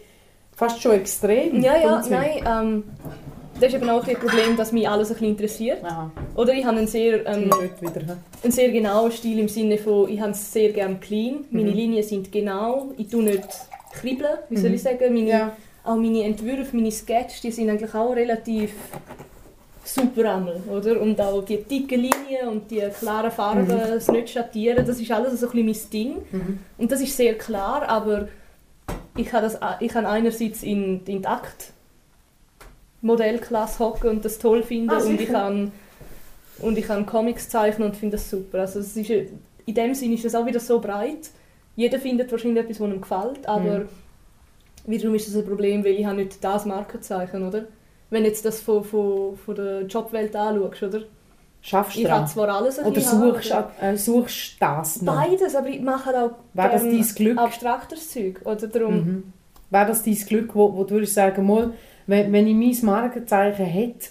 fast 0.55 0.83
schon 0.83 0.93
extrem. 0.93 1.62
Ja, 1.62 1.79
ja, 1.79 2.02
nein, 2.11 2.31
ähm, 2.47 2.85
das 3.59 3.69
ist 3.73 3.76
eben 3.81 3.88
auch 3.88 4.07
ein 4.07 4.17
Problem, 4.17 4.55
dass 4.55 4.71
mich 4.73 4.87
alles 4.87 5.09
ein 5.09 5.14
bisschen 5.14 5.29
interessiert. 5.31 5.83
Aha, 5.83 6.11
Oder 6.35 6.52
ich 6.52 6.67
habe 6.67 6.76
einen 6.76 6.87
sehr, 6.87 7.25
ähm, 7.26 7.50
wieder. 7.81 8.19
einen 8.43 8.52
sehr 8.52 8.71
genauen 8.71 9.11
Stil 9.12 9.38
im 9.38 9.49
Sinne 9.49 9.79
von, 9.79 10.11
ich 10.11 10.21
habe 10.21 10.33
es 10.33 10.52
sehr 10.52 10.73
gerne 10.73 10.97
clean, 11.00 11.47
meine 11.50 11.71
Mhm. 11.71 11.76
Linien 11.76 12.02
sind 12.02 12.31
genau, 12.31 12.91
ich 12.99 13.09
tue 13.09 13.23
nicht 13.23 13.49
kribbeln, 13.99 14.38
wie 14.50 14.57
soll 14.59 14.69
Mhm. 14.69 14.75
ich 14.75 14.83
sagen, 14.83 15.14
meine, 15.14 15.29
Ja. 15.31 15.57
Auch 15.84 15.96
meine 15.96 16.22
Entwürfe, 16.24 16.76
meine 16.76 16.92
Sketches, 16.92 17.40
die 17.40 17.50
sind 17.50 17.68
eigentlich 17.70 17.94
auch 17.94 18.14
relativ 18.14 18.72
super 19.84 20.36
einmal, 20.36 20.60
oder? 20.70 21.00
Und 21.00 21.20
auch 21.20 21.42
die 21.44 21.62
dicken 21.62 22.00
Linien 22.00 22.48
und 22.48 22.70
die 22.70 22.80
klaren 22.98 23.30
Farben, 23.32 23.66
das 23.68 24.08
nicht 24.08 24.30
schattieren, 24.30 24.86
das 24.86 25.00
ist 25.00 25.10
alles 25.10 25.40
so 25.40 25.48
ein 25.50 25.64
bisschen 25.64 25.66
mein 25.66 25.90
Ding. 25.92 26.16
Mhm. 26.30 26.58
Und 26.78 26.92
das 26.92 27.00
ist 27.00 27.16
sehr 27.16 27.36
klar, 27.36 27.88
aber 27.88 28.28
ich 29.16 29.32
habe, 29.32 29.42
das, 29.42 29.58
ich 29.80 29.94
habe 29.94 30.08
einerseits 30.08 30.62
in, 30.62 31.04
in 31.04 31.20
die 31.20 31.26
Akt 31.26 31.72
Modellklasse 33.00 33.80
hocken 33.80 34.10
und 34.10 34.24
das 34.24 34.38
toll 34.38 34.62
finden 34.62 34.90
Ah, 34.90 35.02
und 35.02 35.20
ich 35.20 35.28
kann 35.28 35.72
und 36.58 36.78
ich 36.78 36.86
kann 36.86 37.04
Comics 37.04 37.48
zeichnen 37.48 37.88
und 37.88 37.96
finde 37.96 38.16
das 38.16 38.30
super. 38.30 38.60
Also 38.60 38.78
es 38.78 38.96
ist, 38.96 39.10
in 39.10 39.74
dem 39.74 39.94
Sinne 39.94 40.14
ist 40.14 40.24
das 40.24 40.36
auch 40.36 40.46
wieder 40.46 40.60
so 40.60 40.78
breit. 40.80 41.30
Jeder 41.74 41.98
findet 41.98 42.30
wahrscheinlich 42.30 42.62
etwas, 42.62 42.80
was 42.80 42.88
ihm 42.90 43.00
gefällt, 43.00 43.46
aber 43.48 43.78
Mhm. 43.80 43.88
Wiederum 44.86 45.14
ist 45.14 45.28
das 45.28 45.36
ein 45.36 45.46
Problem, 45.46 45.84
weil 45.84 45.92
ich 45.92 46.04
habe 46.06 46.16
nicht 46.16 46.42
das 46.42 46.64
Markenzeichen, 46.66 47.46
oder? 47.46 47.64
Wenn 48.10 48.24
du 48.24 48.28
jetzt 48.28 48.44
das 48.44 48.60
von, 48.60 48.84
von, 48.84 49.36
von 49.36 49.54
der 49.54 49.82
Jobwelt 49.82 50.34
anschaust, 50.36 50.82
oder? 50.82 51.02
Schaffst 51.64 51.96
du 51.96 52.00
Ich 52.00 52.10
habe 52.10 52.20
dran? 52.20 52.28
zwar 52.28 52.48
alles 52.48 52.78
ein 52.80 52.86
Oder 52.86 53.00
suchst, 53.00 53.54
haben, 53.54 53.70
äh, 53.80 53.96
suchst 53.96 54.56
das 54.60 55.00
noch? 55.00 55.14
Beides, 55.14 55.54
aber 55.54 55.68
ich 55.68 55.80
mache 55.80 56.10
auch 56.10 56.30
Wäre 56.54 56.70
das 56.72 56.82
gern 56.82 56.96
dein 56.98 57.14
Glück? 57.14 57.38
abstrakteres 57.38 58.10
Zeug. 58.10 58.40
Oder 58.44 58.66
darum, 58.66 58.94
Mhm. 58.96 59.32
Wäre 59.70 59.86
das 59.86 60.02
dein 60.02 60.14
Glück, 60.16 60.54
wo, 60.54 60.74
wo 60.76 60.84
du 60.84 60.90
würdest 60.96 61.14
sagen, 61.14 61.46
mal, 61.46 61.72
wenn, 62.06 62.32
wenn 62.32 62.46
ich 62.46 62.54
mein 62.82 62.86
Markenzeichen 62.86 63.64
hätte, 63.64 64.08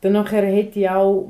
dann 0.00 0.14
nachher 0.14 0.42
hätte 0.44 0.80
ich 0.80 0.88
auch 0.90 1.28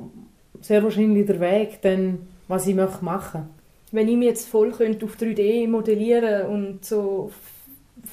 sehr 0.60 0.82
wahrscheinlich 0.82 1.26
den 1.26 1.40
Weg, 1.40 1.82
dann, 1.82 2.20
was 2.48 2.66
ich 2.66 2.74
möchte 2.74 3.04
machen 3.04 3.48
wenn 3.92 4.08
ich 4.08 4.16
mich 4.16 4.26
jetzt 4.26 4.48
voll 4.48 4.72
könnte 4.72 5.04
auf 5.06 5.14
3D 5.16 5.68
modellieren 5.68 6.46
und 6.48 6.84
so, 6.84 7.30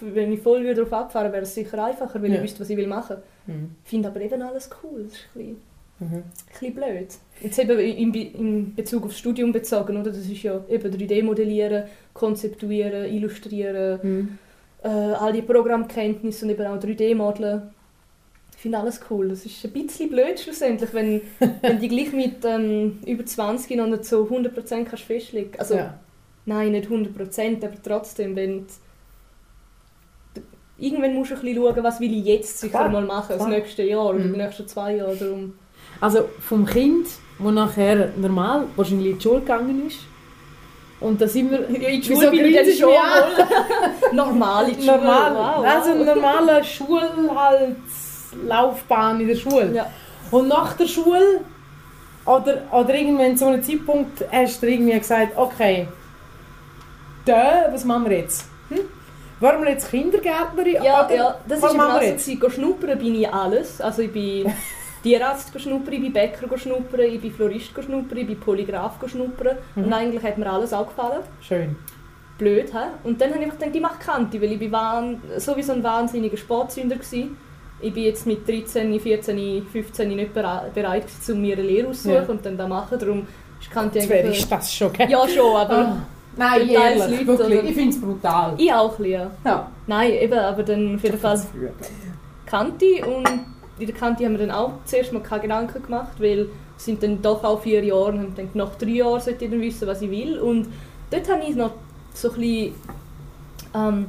wenn 0.01 0.31
ich 0.31 0.41
voll 0.41 0.73
darauf 0.73 0.91
abfahren 0.93 1.31
wäre 1.31 1.43
es 1.43 1.53
sicher 1.53 1.83
einfacher, 1.83 2.21
weil 2.21 2.29
Ja. 2.31 2.37
ich 2.37 2.43
wüsste, 2.43 2.59
was 2.61 2.69
ich 2.69 2.77
will 2.77 2.87
machen. 2.87 3.17
mhm. 3.47 3.75
Ich 3.83 3.89
finde 3.89 4.07
aber 4.09 4.21
eben 4.21 4.41
alles 4.41 4.69
cool. 4.83 5.03
Das 5.03 5.13
ist 5.13 5.19
ein 5.35 5.39
bisschen, 5.39 5.57
Mhm. 5.99 6.15
ein 6.15 6.23
bisschen 6.49 6.73
blöd. 6.75 7.07
Jetzt 7.41 7.59
eben 7.59 7.79
in, 7.79 8.11
Be- 8.11 8.31
in 8.33 8.73
Bezug 8.75 9.05
aufs 9.05 9.19
Studium 9.19 9.51
bezogen, 9.51 9.97
oder? 9.97 10.09
Das 10.11 10.17
ist 10.27 10.41
ja 10.43 10.59
eben 10.69 10.91
3D 10.91 11.21
modellieren, 11.23 11.83
konzeptuieren, 12.13 13.05
illustrieren, 13.13 13.99
Mhm. 14.01 14.37
äh, 14.83 14.87
all 14.87 15.33
die 15.33 15.41
Programmkenntnisse 15.43 16.45
und 16.45 16.51
eben 16.51 16.65
auch 16.65 16.79
3D-Modeln. 16.79 17.69
Ich 18.55 18.61
finde 18.61 18.77
alles 18.79 18.99
cool. 19.09 19.29
Das 19.29 19.45
ist 19.45 19.63
ein 19.65 19.71
bisschen 19.71 20.09
blöd 20.09 20.39
schlussendlich, 20.39 20.93
wenn, 20.93 21.21
wenn 21.61 21.79
die 21.79 21.87
gleich 21.87 22.13
mit 22.13 22.45
ähm, 22.45 22.99
über 23.05 23.25
20 23.25 23.75
noch 23.77 23.87
nicht 23.87 24.05
so 24.05 24.23
100% 24.23 24.85
kannst 24.85 25.03
festlegen. 25.03 25.51
Also, 25.59 25.75
ja. 25.75 25.99
nein, 26.45 26.71
nicht 26.71 26.87
100%, 26.89 27.63
aber 27.65 27.75
trotzdem, 27.83 28.35
wenn 28.35 28.59
du, 28.59 28.65
irgendwann 30.81 31.13
musst 31.15 31.31
du 31.31 31.35
ein 31.35 31.41
bisschen 31.41 31.63
schauen, 31.63 31.83
was 31.83 31.99
will 31.99 32.13
ich 32.19 32.25
jetzt 32.25 32.59
sicher 32.59 32.79
Klar, 32.79 32.89
mal 32.89 33.03
machen, 33.05 33.27
das 33.29 33.37
klar. 33.37 33.49
nächste 33.49 33.83
Jahr 33.83 34.05
oder 34.07 34.19
Mhm. 34.19 34.33
die 34.33 34.39
nächsten 34.39 34.67
zwei 34.67 34.95
Jahre. 34.95 35.15
Darum. 35.15 35.53
Also 35.99 36.27
vom 36.47 36.65
Kind, 36.65 37.07
das 37.39 37.51
nachher 37.53 38.09
normal 38.17 38.65
wahrscheinlich 38.75 39.07
in 39.11 39.17
die 39.17 39.23
Schule 39.23 39.39
gegangen 39.41 39.87
ist, 39.87 39.99
und 40.99 41.19
da 41.19 41.27
sind 41.27 41.49
wir... 41.51 41.59
Ja, 41.81 41.87
in 41.89 42.01
die 42.01 42.07
Schule 42.07 42.29
bin 42.31 42.45
ich 42.45 42.77
schon 42.79 42.89
mal. 42.89 43.23
Normal 44.13 44.69
in 44.69 44.75
die 44.77 44.81
Schule. 44.83 44.97
normal, 44.97 45.33
Wow, 45.35 45.57
wow. 45.57 45.65
also 45.65 45.91
eine 45.91 46.05
normale 46.05 46.63
Schul 46.63 47.01
halt, 47.35 47.75
Laufbahn 48.45 49.19
in 49.21 49.27
der 49.27 49.35
Schule. 49.35 49.71
Ja. 49.73 49.87
Und 50.29 50.47
nach 50.47 50.73
der 50.73 50.85
Schule 50.87 51.41
oder, 52.25 52.61
oder 52.71 52.93
irgendwann 52.95 53.35
zu 53.35 53.45
einem 53.47 53.63
Zeitpunkt 53.63 54.23
hast 54.31 54.61
du 54.61 54.67
irgendwie 54.67 54.97
gesagt, 54.97 55.33
okay, 55.35 55.87
da, 57.25 57.69
was 57.71 57.83
machen 57.85 58.09
wir 58.09 58.17
jetzt? 58.19 58.45
Hm? 58.69 58.79
Wollen 59.41 59.61
wir 59.63 59.71
jetzt 59.71 59.89
Kindergärtnerin? 59.89 60.83
Ja, 60.83 61.05
oder 61.05 61.15
ja, 61.15 61.35
das 61.47 61.61
was 61.61 61.69
ist 61.71 61.75
immer 61.75 61.87
wir 61.87 61.93
so, 62.19 62.49
schnuppern 62.49 62.97
bin 62.97 63.15
ich 63.15 63.27
alles. 63.29 63.81
Also 63.81 64.03
ich 64.03 64.11
bin 64.13 64.45
Tierarzt 65.03 65.59
schnuppern, 65.59 65.93
ich 65.93 66.01
bin 66.01 66.13
Bäcker 66.13 66.57
schnuppern, 66.57 67.01
ich 67.01 67.19
bin 67.19 67.31
Florist 67.33 67.71
schnuppern, 67.73 68.17
ich 68.19 68.27
bin 68.27 68.39
Polygraph 68.39 68.97
schnuppern. 69.07 69.57
Mhm. 69.75 69.83
Und 69.85 69.93
eigentlich 69.93 70.23
hat 70.23 70.37
mir 70.37 70.49
alles 70.49 70.71
auch 70.73 70.87
gefallen. 70.87 71.21
Schön. 71.41 71.75
Blöd, 72.37 72.73
hä? 72.73 72.87
Und 73.03 73.19
dann 73.21 73.33
habe 73.33 73.43
ich 73.43 73.49
gedacht, 73.51 73.69
ich 73.75 73.81
mache 73.81 73.99
Kante, 73.99 74.41
weil 74.41 74.51
ich 74.53 74.59
bin 74.59 74.71
wahn, 74.71 75.21
sowieso 75.37 75.73
ein 75.73 75.83
wahnsinniger 75.83 76.37
Sportsünder 76.37 76.95
war. 76.97 77.23
Ich 77.83 77.93
bin 77.93 78.03
jetzt 78.03 78.27
mit 78.27 78.47
13, 78.47 78.99
14, 78.99 79.65
15 79.71 80.07
nicht 80.15 80.33
bere- 80.35 80.69
bereit 80.73 81.05
um 81.29 81.41
mir 81.41 81.53
eine 81.57 81.63
Lehre 81.63 81.87
auszusuchen 81.89 82.15
Ja. 82.15 82.29
und 82.29 82.45
dann 82.45 82.57
das 82.57 82.69
machen. 82.69 82.99
Darum 82.99 83.27
ist 83.59 83.71
Kante 83.71 83.99
eigentlich... 83.99 84.39
ich 84.39 84.47
das 84.49 84.71
schon, 84.73 84.93
gell? 84.93 85.09
Ja 85.09 85.27
schon, 85.27 85.55
aber 85.55 85.77
Ah. 85.77 85.97
Nein, 86.37 86.69
ehrlich, 86.69 86.99
Leute, 86.99 87.27
wirklich. 87.27 87.59
oder? 87.59 87.63
Ich 87.63 87.75
finde 87.75 87.89
es 87.89 88.01
brutal. 88.01 88.53
ich 88.57 88.73
auch 88.73 88.95
bisschen. 88.95 89.29
Ja. 89.43 89.71
Nein, 89.87 90.13
eben, 90.13 90.39
aber 90.39 90.63
dann 90.63 90.95
auf 90.95 91.03
jeden 91.03 91.17
Fall. 91.17 91.41
Kante 92.45 92.85
und 93.05 93.29
in 93.79 93.87
der 93.87 93.95
Kante 93.95 94.25
haben 94.25 94.33
wir 94.33 94.45
dann 94.45 94.51
auch 94.51 94.73
zuerst 94.85 95.11
mal 95.13 95.21
keine 95.21 95.41
Gedanken 95.41 95.83
gemacht, 95.83 96.13
weil 96.19 96.37
wir 96.37 96.49
sind 96.77 97.01
dann 97.03 97.21
doch 97.21 97.43
auch 97.43 97.61
vier 97.61 97.83
Jahre 97.83 98.09
und 98.11 98.19
haben 98.19 98.35
gedacht, 98.35 98.55
nach 98.55 98.75
drei 98.75 98.89
Jahren 98.89 99.19
sollte 99.19 99.45
ich 99.45 99.51
dann 99.51 99.61
wissen, 99.61 99.87
was 99.87 100.01
ich 100.01 100.11
will. 100.11 100.39
Und 100.39 100.67
dort 101.09 101.29
habe 101.29 101.43
ich 101.47 101.55
noch 101.55 101.71
so 102.13 102.31
ein 102.31 102.39
bisschen, 102.39 102.75
ähm, 103.73 104.05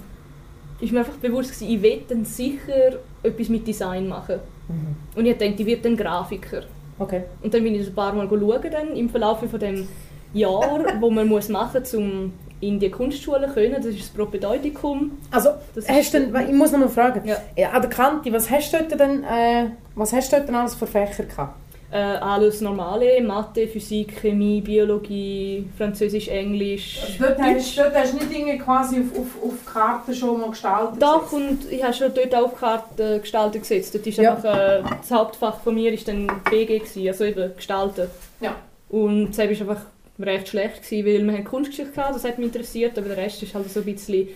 ist 0.81 0.93
mir 0.93 1.01
einfach 1.01 1.15
bewusst 1.15 1.53
gewesen, 1.53 1.75
ich 1.75 1.83
will 1.83 2.03
dann 2.09 2.25
sicher 2.25 2.99
etwas 3.23 3.49
mit 3.49 3.67
Design 3.67 4.09
machen. 4.09 4.41
Mhm. 4.69 4.97
Und 5.17 5.27
ich 5.27 5.33
dachte, 5.33 5.55
ich 5.57 5.67
werde 5.67 5.83
dann 5.83 5.97
Grafiker. 5.97 6.63
Okay. 6.99 7.23
Und 7.43 7.55
dann 7.55 7.63
bin 7.63 7.75
ich 7.75 7.87
ein 7.87 7.95
paar 7.95 8.13
Mal 8.13 8.29
schauen 8.29 8.71
dann 8.71 8.97
im 8.97 9.09
Verlauf 9.09 9.39
von 9.39 9.61
dem 9.61 9.89
Jahr, 10.35 10.85
wo 11.01 11.11
man 11.11 11.29
muss 11.29 11.49
machen 11.49 11.81
muss, 11.81 11.95
um 11.95 12.33
in 12.61 12.79
die 12.79 12.91
Kunstschule 12.91 13.49
zu 13.49 13.55
können. 13.55 13.75
Das 13.77 13.87
ist 13.87 14.01
das 14.01 14.09
Propedeutikum. 14.09 15.19
Also, 15.31 15.51
Das 15.75 15.89
hast 15.89 16.15
denn, 16.15 16.35
ich 16.49 16.55
muss 16.55 16.71
noch 16.73 16.79
mal 16.79 16.89
fragen. 16.89 17.27
Ja. 17.27 17.37
Ja, 17.57 17.71
an 17.71 17.83
der 17.83 17.91
Kante, 17.91 18.33
was 18.33 18.49
hast 18.51 18.73
du 18.73 18.79
dort 18.79 18.99
denn, 19.01 19.25
äh, 19.25 19.67
was 19.97 20.13
hast 20.13 20.33
du 20.33 20.37
dort 20.37 20.49
denn 20.49 20.55
alles 20.55 20.75
für 20.75 20.87
Fächer 20.87 21.25
gehabt? 21.25 21.57
Äh, 21.91 21.97
alles 21.99 22.63
Normale, 22.63 23.21
Mathe, 23.21 23.69
Physik, 23.69 24.17
Chemie, 24.23 24.63
Biologie, 24.63 25.69
Französisch, 25.77 26.29
Englisch. 26.29 27.01
Dort 27.21 27.39
hast, 27.39 27.77
dort 27.77 27.95
hast 27.95 28.13
du 28.15 28.17
nicht 28.17 28.33
Dinge 28.33 28.57
quasi 28.59 29.01
auf, 29.01 29.19
auf, 29.21 29.45
auf 29.45 29.67
Karten 29.75 30.15
schon 30.15 30.41
mal 30.41 30.49
gestaltet? 30.51 31.03
Doch, 31.03 31.31
und 31.33 31.71
ich 31.71 31.83
habe 31.83 31.93
schon 31.93 32.13
dort 32.15 32.35
auf 32.35 32.53
die 32.55 32.59
Karte 32.61 33.21
Gestalten 33.21 33.59
gesetzt. 33.61 33.95
Dort 33.95 34.07
ist 34.07 34.17
Ja. 34.17 34.37
einfach, 34.37 34.57
äh, 34.57 34.83
das 35.03 35.11
Hauptfach 35.11 35.61
von 35.61 35.75
mir 35.75 35.93
ist 35.93 36.09
dann 36.09 36.31
BG, 36.51 36.79
gewesen, 36.79 37.09
also 37.09 37.25
eben 37.25 37.55
Gestalten. 37.57 38.09
Ja. 38.41 38.55
Und 38.89 39.37
war 39.37 39.45
einfach 39.45 39.81
recht 40.19 40.49
schlecht, 40.49 40.83
gewesen, 40.83 41.07
weil 41.07 41.27
wir 41.27 41.33
haben 41.33 41.45
Kunstgeschichte 41.45 41.93
gehabt, 41.93 42.15
das 42.15 42.25
hat 42.25 42.39
mich 42.39 42.47
interessiert, 42.49 42.97
aber 42.99 43.09
der 43.09 43.17
Rest 43.17 43.43
ist 43.43 43.55
halt 43.55 43.69
so 43.71 43.81
ein 43.81 43.87
bisschen, 43.87 44.29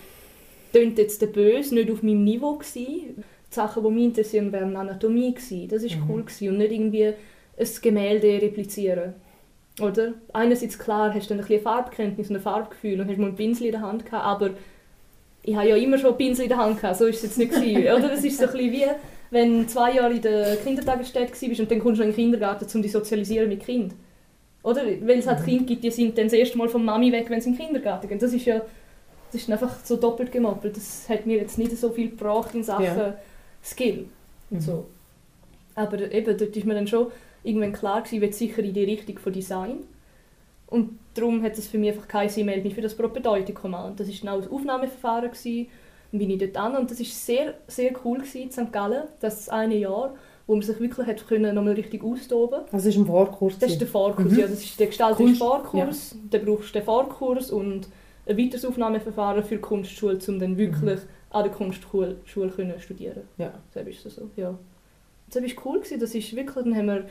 tönt 0.73 0.99
jetzt 0.99 1.23
der 1.23 1.29
Böse, 1.29 1.75
nicht 1.75 1.91
auf 1.91 2.03
meinem 2.03 2.25
Niveau 2.25 2.55
gewesen. 2.55 3.25
Die 3.51 3.55
Sachen, 3.55 3.83
die 3.85 3.91
mich 3.91 4.05
interessieren, 4.05 4.53
wären 4.53 4.77
Anatomie 4.77 5.33
gewesen. 5.35 5.69
Das 5.69 5.83
ist 5.83 5.97
Mhm. 5.97 6.11
cool 6.11 6.23
gewesen 6.23 6.49
und 6.51 6.59
nicht 6.59 6.73
irgendwie 6.73 7.07
ein 7.07 7.69
Gemälde 7.83 8.43
replizieren. 8.43 9.15
Oder? 9.81 10.15
Einerseits 10.33 10.79
klar, 10.79 11.15
hast 11.15 11.27
du 11.27 11.35
dann 11.35 11.39
ein 11.39 11.47
bisschen 11.47 11.63
Farbkenntnis 11.63 12.31
und 12.31 12.37
ein 12.37 12.43
Farbgefühl 12.43 13.01
und 13.01 13.09
hast 13.09 13.19
mal 13.19 13.27
einen 13.29 13.37
Pinsel 13.37 13.67
in 13.67 13.73
der 13.73 13.83
Hand 13.83 14.05
gehabt, 14.07 14.25
aber 14.25 14.51
ich 15.43 15.55
habe 15.55 15.69
ja 15.69 15.77
immer 15.77 15.99
schon 15.99 16.09
einen 16.11 16.19
Pinsel 16.19 16.45
in 16.45 16.49
der 16.49 16.59
Hand 16.59 16.81
gehabt, 16.81 16.97
so 16.99 17.07
ist 17.07 17.17
es 17.17 17.23
jetzt 17.23 17.39
nicht 17.39 17.53
gewesen. 17.53 17.83
Oder? 17.97 18.09
Das 18.09 18.25
ist 18.25 18.39
so 18.39 18.47
ein 18.47 18.53
bisschen 18.53 18.73
wie, 18.73 18.85
wenn 19.31 19.61
du 19.61 19.67
zwei 19.67 19.95
Jahre 19.95 20.15
in 20.15 20.23
der 20.23 20.57
Kindertagesstätte 20.57 21.33
warst 21.49 21.61
und 21.61 21.71
dann 21.71 21.79
kommst 21.79 22.01
du 22.01 22.05
in 22.05 22.11
den 22.11 22.17
Kindergarten, 22.17 22.67
um 22.75 22.83
dich 22.83 22.91
zu 22.91 22.99
sozialisieren 22.99 23.49
mit 23.49 23.65
Kind. 23.65 23.95
Oder? 24.67 24.83
Weil 24.85 25.19
es 25.19 25.27
halt 25.27 25.45
Kinder 25.45 25.65
gibt, 25.65 25.85
die 25.85 25.91
sind 25.91 26.19
dann 26.19 26.25
das 26.25 26.33
erste 26.33 26.59
Mal 26.59 26.69
von 26.69 26.85
Mami 26.85 27.13
weg, 27.13 27.31
wenn 27.31 27.41
sie 27.41 27.51
in 27.51 27.57
den 27.57 27.67
Kindergarten 27.67 28.09
gehen. 28.09 28.19
Das 28.19 28.33
ist 28.33 28.45
ja 28.45 28.63
das 29.33 29.43
ist 29.43 29.51
einfach 29.51 29.85
so 29.85 29.97
doppelt 29.97 30.33
gemoppelt. 30.33 30.77
Das 30.77 31.09
hat 31.09 31.27
mir 31.27 31.37
jetzt 31.37 31.59
nicht 31.59 31.77
so 31.77 31.91
viel 31.91 32.11
gebracht 32.11 32.55
in 32.55 32.63
Sachen 32.63 32.85
Ja. 32.85 33.15
Skill. 33.63 34.07
Mhm. 34.51 34.61
So. 34.61 34.87
Aber 35.75 36.01
eben, 36.13 36.39
dort 36.39 36.57
ist 36.57 36.67
mir 36.67 36.75
dann 36.75 36.87
schon 36.87 37.09
irgendwann 37.43 37.73
klar 37.73 38.03
gewesen, 38.03 38.17
ich 38.17 38.21
will 38.23 38.33
sicher 38.33 38.63
in 38.63 38.73
die 38.73 38.85
Richtung 38.85 39.19
von 39.19 39.33
Design. 39.33 39.81
Und 40.69 40.99
darum 41.15 41.43
hat 41.43 41.59
es 41.59 41.69
für 41.69 41.79
mich 41.79 41.91
einfach 41.91 42.09
keinen 42.09 42.29
Sinn 42.29 42.47
mehr, 42.47 42.57
mich 42.63 42.75
für 42.75 42.81
das 42.81 42.97
Propedeutikum 42.97 43.75
an. 43.75 43.91
Und 43.91 44.01
das 44.01 44.09
war 44.09 44.15
dann 44.23 44.29
auch 44.31 44.43
das 44.43 44.51
Aufnahmeverfahren. 44.51 45.31
Gewesen. 45.31 45.69
Dann 46.13 46.19
bin 46.19 46.31
ich 46.31 46.39
dort 46.39 46.57
an 46.57 46.77
und 46.77 46.91
das 46.91 46.99
war 46.99 47.07
sehr, 47.07 47.55
sehr 47.67 47.93
cool 48.05 48.19
gewesen, 48.19 48.43
in 48.43 48.53
St. 48.53 48.73
Gallen, 48.73 49.05
das 49.21 49.49
eine 49.49 49.77
Jahr, 49.77 50.15
wo 50.47 50.55
man 50.55 50.63
sich 50.63 50.79
wirklich 50.81 51.07
hat 51.07 51.27
können, 51.27 51.55
nochmal 51.55 51.75
richtig 51.75 52.03
austoben 52.05 52.61
Das 52.71 52.85
ist 52.87 52.97
ein 52.97 53.07
Vorkurs. 53.07 53.59
Das 53.59 53.73
ist 53.73 53.81
der 53.81 53.89
Vorkurs, 53.89 54.31
Mhm. 54.33 54.39
ja. 54.39 54.47
Das 54.47 54.63
ist 54.63 54.79
der 54.79 54.87
gestalterische 54.87 55.25
Kunst- 55.25 55.39
Vorkurs. 55.39 56.17
Dann 56.31 56.45
brauchst 56.45 56.69
du 56.69 56.73
den 56.79 56.85
Vorkurs 56.85 57.51
und 57.51 57.89
ein 58.27 58.39
weiteres 58.39 58.65
Aufnahmeverfahren 58.65 59.43
für 59.43 59.57
die 59.57 59.61
Kunstschule, 59.61 60.19
um 60.29 60.39
dann 60.39 60.57
wirklich 60.57 61.01
an 61.31 61.43
der 61.45 61.53
Kunstschule 61.53 62.17
Schule 62.25 62.49
können 62.51 62.79
studieren 62.81 63.23
Ja. 63.39 63.53
Das 63.75 63.87
ist 63.87 64.03
so, 64.05 64.31
ja. 64.37 64.57
Das 65.31 65.43
war 65.43 65.51
cool, 65.65 65.79
gewesen. 65.81 65.99
das 66.01 66.15
ist 66.15 66.35
wirklich, 66.37 66.65
dann 66.65 66.77
haben 66.77 66.87
wir 66.87 67.05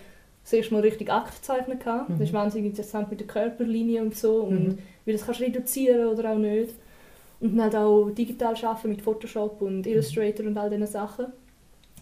das 0.44 0.54
erste 0.54 0.74
Mal 0.74 0.82
richtig 0.82 1.12
Akt 1.12 1.46
gehabt. 1.46 2.10
Mhm. 2.10 2.14
Das 2.20 2.28
ist 2.30 2.34
wahnsinnig 2.34 2.68
interessant 2.68 3.10
mit 3.10 3.20
der 3.20 3.28
Körperlinie 3.28 4.02
und 4.02 4.16
so 4.16 4.36
und 4.44 4.68
Mhm. 4.68 4.78
wie 5.04 5.12
das 5.12 5.26
kannst 5.26 5.42
du 5.42 5.46
reduzieren 5.46 6.08
oder 6.08 6.32
auch 6.32 6.38
nicht. 6.38 6.74
Und 7.42 7.58
dann 7.58 7.64
halt 7.64 7.76
auch 7.76 8.10
digital 8.12 8.56
arbeiten 8.64 8.90
mit 8.90 9.02
Photoshop 9.02 9.62
und 9.62 9.86
Illustrator 9.86 10.46
und 10.46 10.58
all 10.58 10.70
diesen 10.70 10.88
Sachen. 10.88 11.26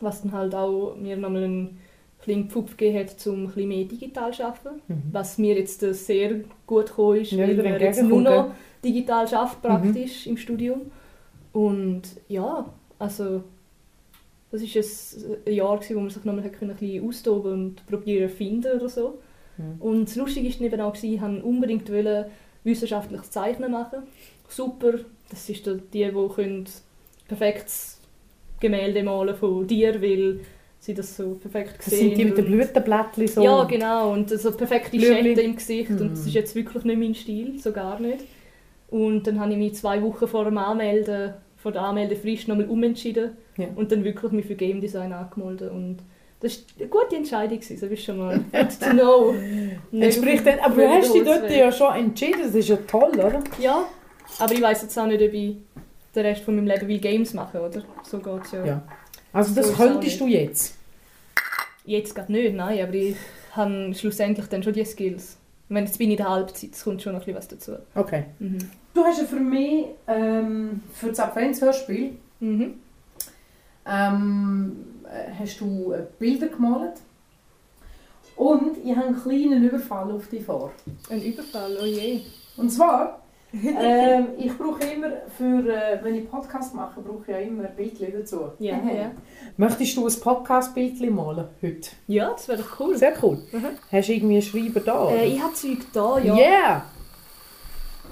Was 0.04 0.22
dann 0.22 0.32
halt 0.34 0.54
auch 0.56 0.96
mir 0.96 1.16
nochmal 1.18 1.44
einen 1.46 1.80
kleinen 2.22 2.50
Pfupf 2.50 2.78
gegeben 2.78 3.00
hat, 3.00 3.28
um 3.28 3.52
ein 3.56 3.68
mehr 3.68 3.86
digital 3.86 4.32
zu 4.34 4.46
arbeiten. 4.46 4.82
Mhm. 4.88 5.02
Was 5.12 5.38
mir 5.38 5.56
jetzt 5.58 5.84
äh, 5.84 5.94
sehr 5.94 6.42
gut 6.68 6.88
gekommen 6.88 7.22
ist, 7.22 7.32
Ja, 7.32 7.40
weil 7.40 7.58
wir 7.58 7.80
jetzt 7.80 8.02
nur 8.04 8.22
noch 8.22 8.52
digital 8.84 9.28
schafft 9.28 9.62
praktisch 9.62 10.28
im 10.28 10.38
Studium. 10.38 10.82
Und 11.52 12.02
ja, 12.28 12.66
also 13.00 13.44
das 14.52 14.62
ist 14.62 14.76
ein- 15.26 15.38
ein 15.48 15.54
Jahr, 15.54 15.80
wo 15.90 16.00
man 16.00 16.10
sich 16.10 16.24
nochmal 16.24 16.44
ein 16.46 16.52
bisschen 16.52 17.08
austoben 17.08 17.52
und 17.54 17.86
probieren 17.88 18.30
zu 18.30 18.36
finden 18.36 18.78
oder 18.80 18.90
so. 18.90 19.20
Mhm. 19.58 19.82
Und 19.82 20.06
das 20.10 20.16
Lustige 20.16 20.48
ist 20.48 20.60
dann 20.60 20.68
eben 20.68 20.82
auch, 20.82 20.96
ich 20.96 21.22
wollte 21.22 21.44
unbedingt 21.44 21.90
wissenschaftliches 22.64 23.32
Zeichnen 23.32 23.72
machen. 23.72 24.04
Super, 24.48 24.94
das 25.30 25.50
ist 25.50 25.66
die, 25.66 25.78
die 25.92 26.10
können 26.36 26.66
perfektes 27.28 28.00
Gemälde 28.64 29.04
malen 29.04 29.36
von 29.36 29.68
dir, 29.68 30.02
weil 30.02 30.40
sie 30.80 30.94
das 30.94 31.16
so 31.16 31.36
perfekt 31.36 31.76
Das 31.80 31.94
sind 31.94 32.18
die 32.18 32.26
mit 32.26 32.38
den 32.38 32.46
Blütenblättchen 32.46 33.28
so. 33.28 33.42
Ja, 33.44 33.64
genau. 33.66 34.12
Und 34.12 34.30
so 34.30 34.52
perfekte 34.52 34.98
Blümchen. 34.98 35.28
Schatten 35.36 35.40
im 35.40 35.56
Gesicht. 35.56 35.90
Und 35.92 36.12
das 36.12 36.22
Mhm. 36.22 36.28
ist 36.28 36.34
jetzt 36.34 36.56
wirklich 36.56 36.84
nicht 36.84 37.00
mein 37.00 37.16
Stil, 37.16 37.60
so 37.60 37.72
gar 37.72 38.00
nicht. 38.00 38.26
Und 38.90 39.26
dann 39.28 39.40
habe 39.40 39.52
ich 39.54 39.58
mich 39.58 39.76
zwei 39.76 40.02
Wochen 40.02 40.28
vor 40.28 40.46
dem 40.46 40.58
Anmelden, 40.58 41.34
vor 41.58 41.72
der 41.72 41.84
Anmeldefrist 41.84 42.48
nochmal 42.48 42.68
umentschieden. 42.68 43.32
Ja. 43.58 43.68
Und 43.76 43.92
dann 43.92 44.04
wirklich 44.04 44.32
mich 44.34 44.46
für 44.46 44.56
Game 44.56 44.82
Design 44.82 45.14
angemeldet. 45.14 45.72
Und 45.72 45.98
das 46.42 46.58
war 46.58 46.82
eine 46.82 46.90
gute 46.90 47.16
Entscheidung, 47.16 47.58
gewesen, 47.60 47.78
so 47.78 47.86
ist 47.86 48.04
schon 48.04 48.18
mal 48.18 48.38
good 48.52 48.80
to 48.82 48.90
know. 48.90 49.34
Entspricht 49.94 50.46
dann, 50.46 50.60
aber 50.60 50.76
du 50.76 50.90
hast 50.90 51.14
dich 51.14 51.24
dort 51.24 51.50
ja 51.50 51.72
schon 51.72 51.96
entschieden, 51.96 52.42
das 52.44 52.54
ist 52.56 52.68
ja 52.68 52.76
toll, 52.86 53.12
oder? 53.14 53.42
Ja, 53.62 53.86
aber 54.40 54.54
ich 54.54 54.62
weiß 54.62 54.82
jetzt 54.82 54.98
auch 55.00 55.06
nicht, 55.08 55.22
ob 55.22 55.32
ich 55.34 55.56
den 56.16 56.26
Rest 56.26 56.44
von 56.44 56.56
meinem 56.56 56.68
Leben 56.68 56.88
wie 56.88 57.00
Games 57.00 57.34
mache, 57.34 57.60
oder? 57.62 57.82
So 58.04 58.20
geht 58.20 58.46
es 58.46 58.52
ja. 58.52 58.66
Ja. 58.66 58.82
Also 59.32 59.54
das 59.56 59.68
So 59.70 59.74
könntest 59.74 60.20
du 60.20 60.28
jetzt. 60.28 60.76
Jetzt 61.86 62.16
gerade 62.16 62.32
nicht, 62.32 62.54
nein, 62.56 62.82
aber 62.82 62.94
ich 62.94 63.16
habe 63.52 63.94
schlussendlich 63.94 64.48
dann 64.48 64.64
schon 64.64 64.74
die 64.74 64.86
Skills. 64.86 65.38
Ich 65.66 65.74
meine, 65.74 65.86
jetzt 65.88 65.98
bin 65.98 66.10
ich 66.12 66.18
in 66.20 66.24
der 66.24 66.30
Halbzeit, 66.30 66.70
es 66.74 66.84
kommt 66.84 67.02
schon 67.02 67.14
noch 67.14 67.22
ein 67.22 67.26
bisschen 67.26 67.38
was 67.38 67.48
dazu. 67.48 67.74
Okay. 67.96 68.26
Mhm. 68.40 68.58
Du 68.94 69.04
hast 69.04 69.20
ja 69.20 69.26
für 69.26 69.40
mich, 69.40 69.86
ähm, 70.08 70.82
für 70.94 71.10
das 71.10 71.20
Adventshörspiel, 71.20 72.12
Mhm. 72.40 72.76
ähm, 73.86 74.76
äh, 75.06 75.32
hast 75.40 75.60
du 75.62 75.94
äh, 75.94 76.04
Bilder 76.20 76.48
gemalt. 76.48 76.94
Und 78.36 78.78
ich 78.84 78.96
habe 78.96 79.08
einen 79.08 79.22
kleinen 79.22 79.64
Überfall 79.64 80.12
auf 80.12 80.28
dich 80.28 80.44
vor. 80.44 80.72
Ein 81.10 81.22
Überfall, 81.22 81.78
oh 81.82 81.86
je. 81.86 82.22
Und 82.58 82.70
zwar, 82.70 83.23
ähm, 83.54 84.28
ich 84.38 84.58
brauche 84.58 84.84
immer, 84.84 85.12
für, 85.38 85.70
äh, 85.72 86.04
wenn 86.04 86.16
ich 86.16 86.30
Podcast 86.30 86.74
mache, 86.74 87.02
brauche 87.02 87.22
ich 87.22 87.28
ja 87.28 87.38
immer 87.38 87.64
Bildchen 87.64 88.12
dazu. 88.12 88.52
Ja, 88.60 88.76
ja. 88.76 89.12
Möchtest 89.58 89.96
du 89.96 90.08
ein 90.08 90.14
Podcast-Bildchen 90.20 91.14
malen 91.14 91.46
heute? 91.62 91.90
Ja, 92.08 92.32
das 92.32 92.48
wäre 92.48 92.60
doch 92.60 92.80
cool. 92.80 92.98
Sehr 92.98 93.14
cool. 93.22 93.38
Mhm. 93.52 93.66
Hast 93.92 94.10
du 94.10 94.14
irgendwie 94.14 94.34
einen 94.34 94.42
Schreiber 94.42 94.80
da? 94.80 95.12
Äh, 95.12 95.28
ich 95.28 95.42
habe 95.42 95.54
Zeug 95.54 95.80
da, 95.94 96.20
ja. 96.20 96.36
Yeah! 96.36 96.86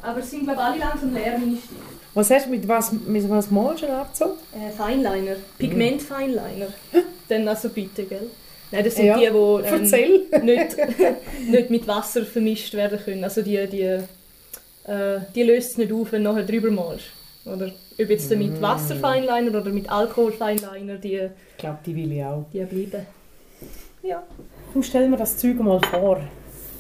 Aber 0.04 0.20
es 0.20 0.30
sind, 0.32 0.44
glaube 0.44 0.60
ich, 0.60 0.66
alle 0.66 0.78
langsam 0.80 1.14
leer, 1.14 1.38
meine 1.38 1.58
Stifte. 1.58 1.76
Was 2.14 2.30
hast 2.30 2.46
du 2.48 2.50
mit 2.50 2.68
was, 2.68 2.92
mit 2.92 3.30
was 3.30 3.50
malst 3.52 3.84
du 3.84 3.86
denn 3.88 3.96
abgezogen? 3.96 4.34
Äh, 4.54 4.70
Fineliner. 4.72 5.36
Pigment-Fineliner. 5.58 6.68
Dann 7.30 7.48
also 7.48 7.70
bitte, 7.70 8.04
gell? 8.04 8.30
Nein, 8.72 8.84
das 8.84 8.96
sind 8.96 9.06
Ja. 9.06 9.18
die, 9.18 9.28
die 9.28 9.32
ähm, 9.32 10.46
nicht, 10.46 10.78
nicht 11.50 11.70
mit 11.70 11.88
Wasser 11.88 12.26
vermischt 12.26 12.74
werden 12.74 13.00
können. 13.04 13.24
Also 13.24 13.42
die, 13.42 13.66
die, 13.68 14.00
äh, 14.92 15.20
die 15.36 15.44
löst 15.44 15.72
es 15.72 15.78
nicht 15.78 15.92
auf, 15.94 16.12
wenn 16.12 16.24
du 16.24 16.32
nachher 16.32 16.46
drüber 16.46 16.72
malst. 16.72 17.06
Oder 17.46 17.68
ob 18.00 18.10
jetzt 18.10 18.30
mit 18.36 18.60
Mm. 18.60 18.62
Wasserfeinliner 18.62 19.60
oder 19.62 19.72
mit 19.72 19.90
Alkoholfeinliner, 19.92 20.98
die, 20.98 21.16
Ich 21.52 21.58
glaube, 21.58 21.80
die 21.86 21.96
will 21.96 22.12
ich 22.12 22.24
auch. 22.24 22.46
die 22.54 22.60
bleiben. 22.66 23.06
Ja. 24.04 24.24
Komm, 24.74 24.84
stell 24.84 25.08
mir 25.10 25.18
das 25.18 25.38
Zeug 25.38 25.60
mal 25.60 25.80
vor. 25.92 26.20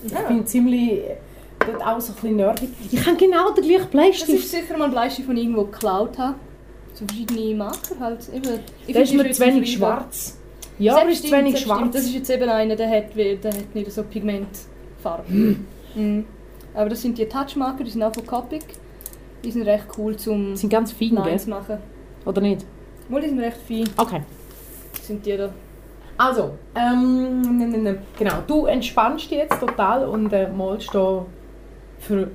Ich 0.06 0.12
ja. 0.12 0.22
bin 0.27 0.46
ziemlich... 0.46 0.91
äh, 1.00 1.15
Dort 1.63 1.86
auch 1.86 2.01
so 2.01 2.12
ein 2.13 2.15
bisschen 2.15 2.36
nerdig. 2.38 2.70
Ich 2.91 3.06
habe 3.06 3.18
genau 3.18 3.51
den 3.51 3.63
gleichen 3.63 3.82
Das 3.84 3.91
Bleistift. 3.91 4.30
ist 4.46 4.50
sicher 4.51 4.75
mal 4.80 4.86
ein 4.86 4.91
Bleistift, 4.91 5.30
den 5.30 5.38
ich 5.38 5.44
irgendwo 5.44 5.65
geklaut 5.65 6.18
habe. 6.18 6.34
So 6.96 7.06
verschiedene 7.06 7.53
Marker 7.56 8.00
halt. 8.00 8.27
Eben. 8.34 8.60
Ich 8.88 8.94
Der 8.94 9.03
ist 9.03 9.13
mir 9.13 9.30
zu 9.32 9.46
wenig 9.46 9.72
schwarz. 9.74 10.39
Ja, 10.80 10.96
aber 10.96 11.06
Das 11.06 11.13
ist 11.20 11.27
zu 11.27 11.32
wenig 11.32 11.51
das 11.53 11.62
stimmt. 11.62 11.77
schwarz. 11.77 11.94
Das 11.94 12.03
ist 12.06 12.13
jetzt 12.15 12.30
eben 12.32 12.50
einer, 12.50 12.75
der 12.75 12.89
hat, 12.89 13.15
der 13.15 13.51
hat 13.53 13.75
nicht 13.75 13.91
so 13.91 14.01
Pigmentfarbe. 14.03 15.32
Mhm. 15.32 16.25
Aber 16.74 16.90
das 16.90 17.01
sind 17.01 17.18
die 17.18 17.25
Touchmarker, 17.28 17.84
die 17.84 17.90
sind 17.92 18.04
auch 18.04 18.13
von 18.13 18.25
Copic. 18.25 18.63
Die 19.44 19.51
sind 19.51 19.63
recht 19.63 19.86
cool 19.98 20.16
zum 20.16 20.51
Die 20.51 20.58
sind 20.58 20.70
ganz 20.70 20.92
fein, 20.92 21.16
Lines 21.16 21.46
gell? 21.46 21.54
machen. 21.54 21.78
Oder 22.25 22.42
nicht? 22.42 22.66
Wohl, 23.10 23.22
die 23.22 23.30
sind 23.30 23.40
recht 23.40 23.58
fein. 23.68 23.90
Okay. 23.98 24.22
Sind 25.01 25.25
die 25.25 25.36
da. 25.36 25.50
Also, 26.18 26.51
ähm, 26.75 27.42
ne, 27.58 27.68
ne, 27.68 27.78
ne. 27.80 27.98
genau. 28.18 28.34
Du 28.46 28.66
entspannst 28.68 29.31
dich 29.31 29.40
jetzt 29.40 29.60
total 29.60 30.05
und 30.07 30.31
äh, 30.31 30.48
malst 30.50 30.94
da 30.94 31.25
für 32.00 32.29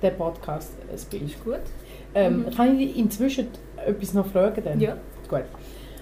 den 0.00 0.16
Podcast 0.16 0.74
ein 0.82 0.96
Bild. 1.10 1.22
Ist 1.24 1.44
gut. 1.44 1.54
Ähm, 2.14 2.44
Mhm. 2.46 2.50
Kann 2.54 2.78
ich 2.78 2.88
dich 2.88 2.98
inzwischen 2.98 3.48
etwas 3.84 4.14
noch 4.14 4.26
fragen? 4.26 4.62
Dann? 4.64 4.80
Ja. 4.80 4.96
Gut. 5.28 5.42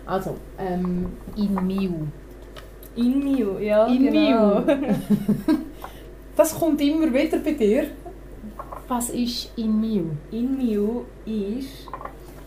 Also, 0.06 0.36
ähm, 0.58 1.06
in 1.36 1.54
Miu. 1.66 1.92
In 2.96 3.18
Mio, 3.24 3.58
ja. 3.58 3.86
In 3.86 4.02
genau. 4.12 4.62
Das 6.36 6.58
kommt 6.58 6.80
immer 6.80 7.12
wieder 7.12 7.38
bei 7.38 7.52
dir. 7.52 7.86
Was 8.88 9.10
ist 9.10 9.52
in 9.56 9.80
Miu? 9.80 10.04
In 10.30 10.56
Mio 10.56 11.06
ist. 11.24 11.88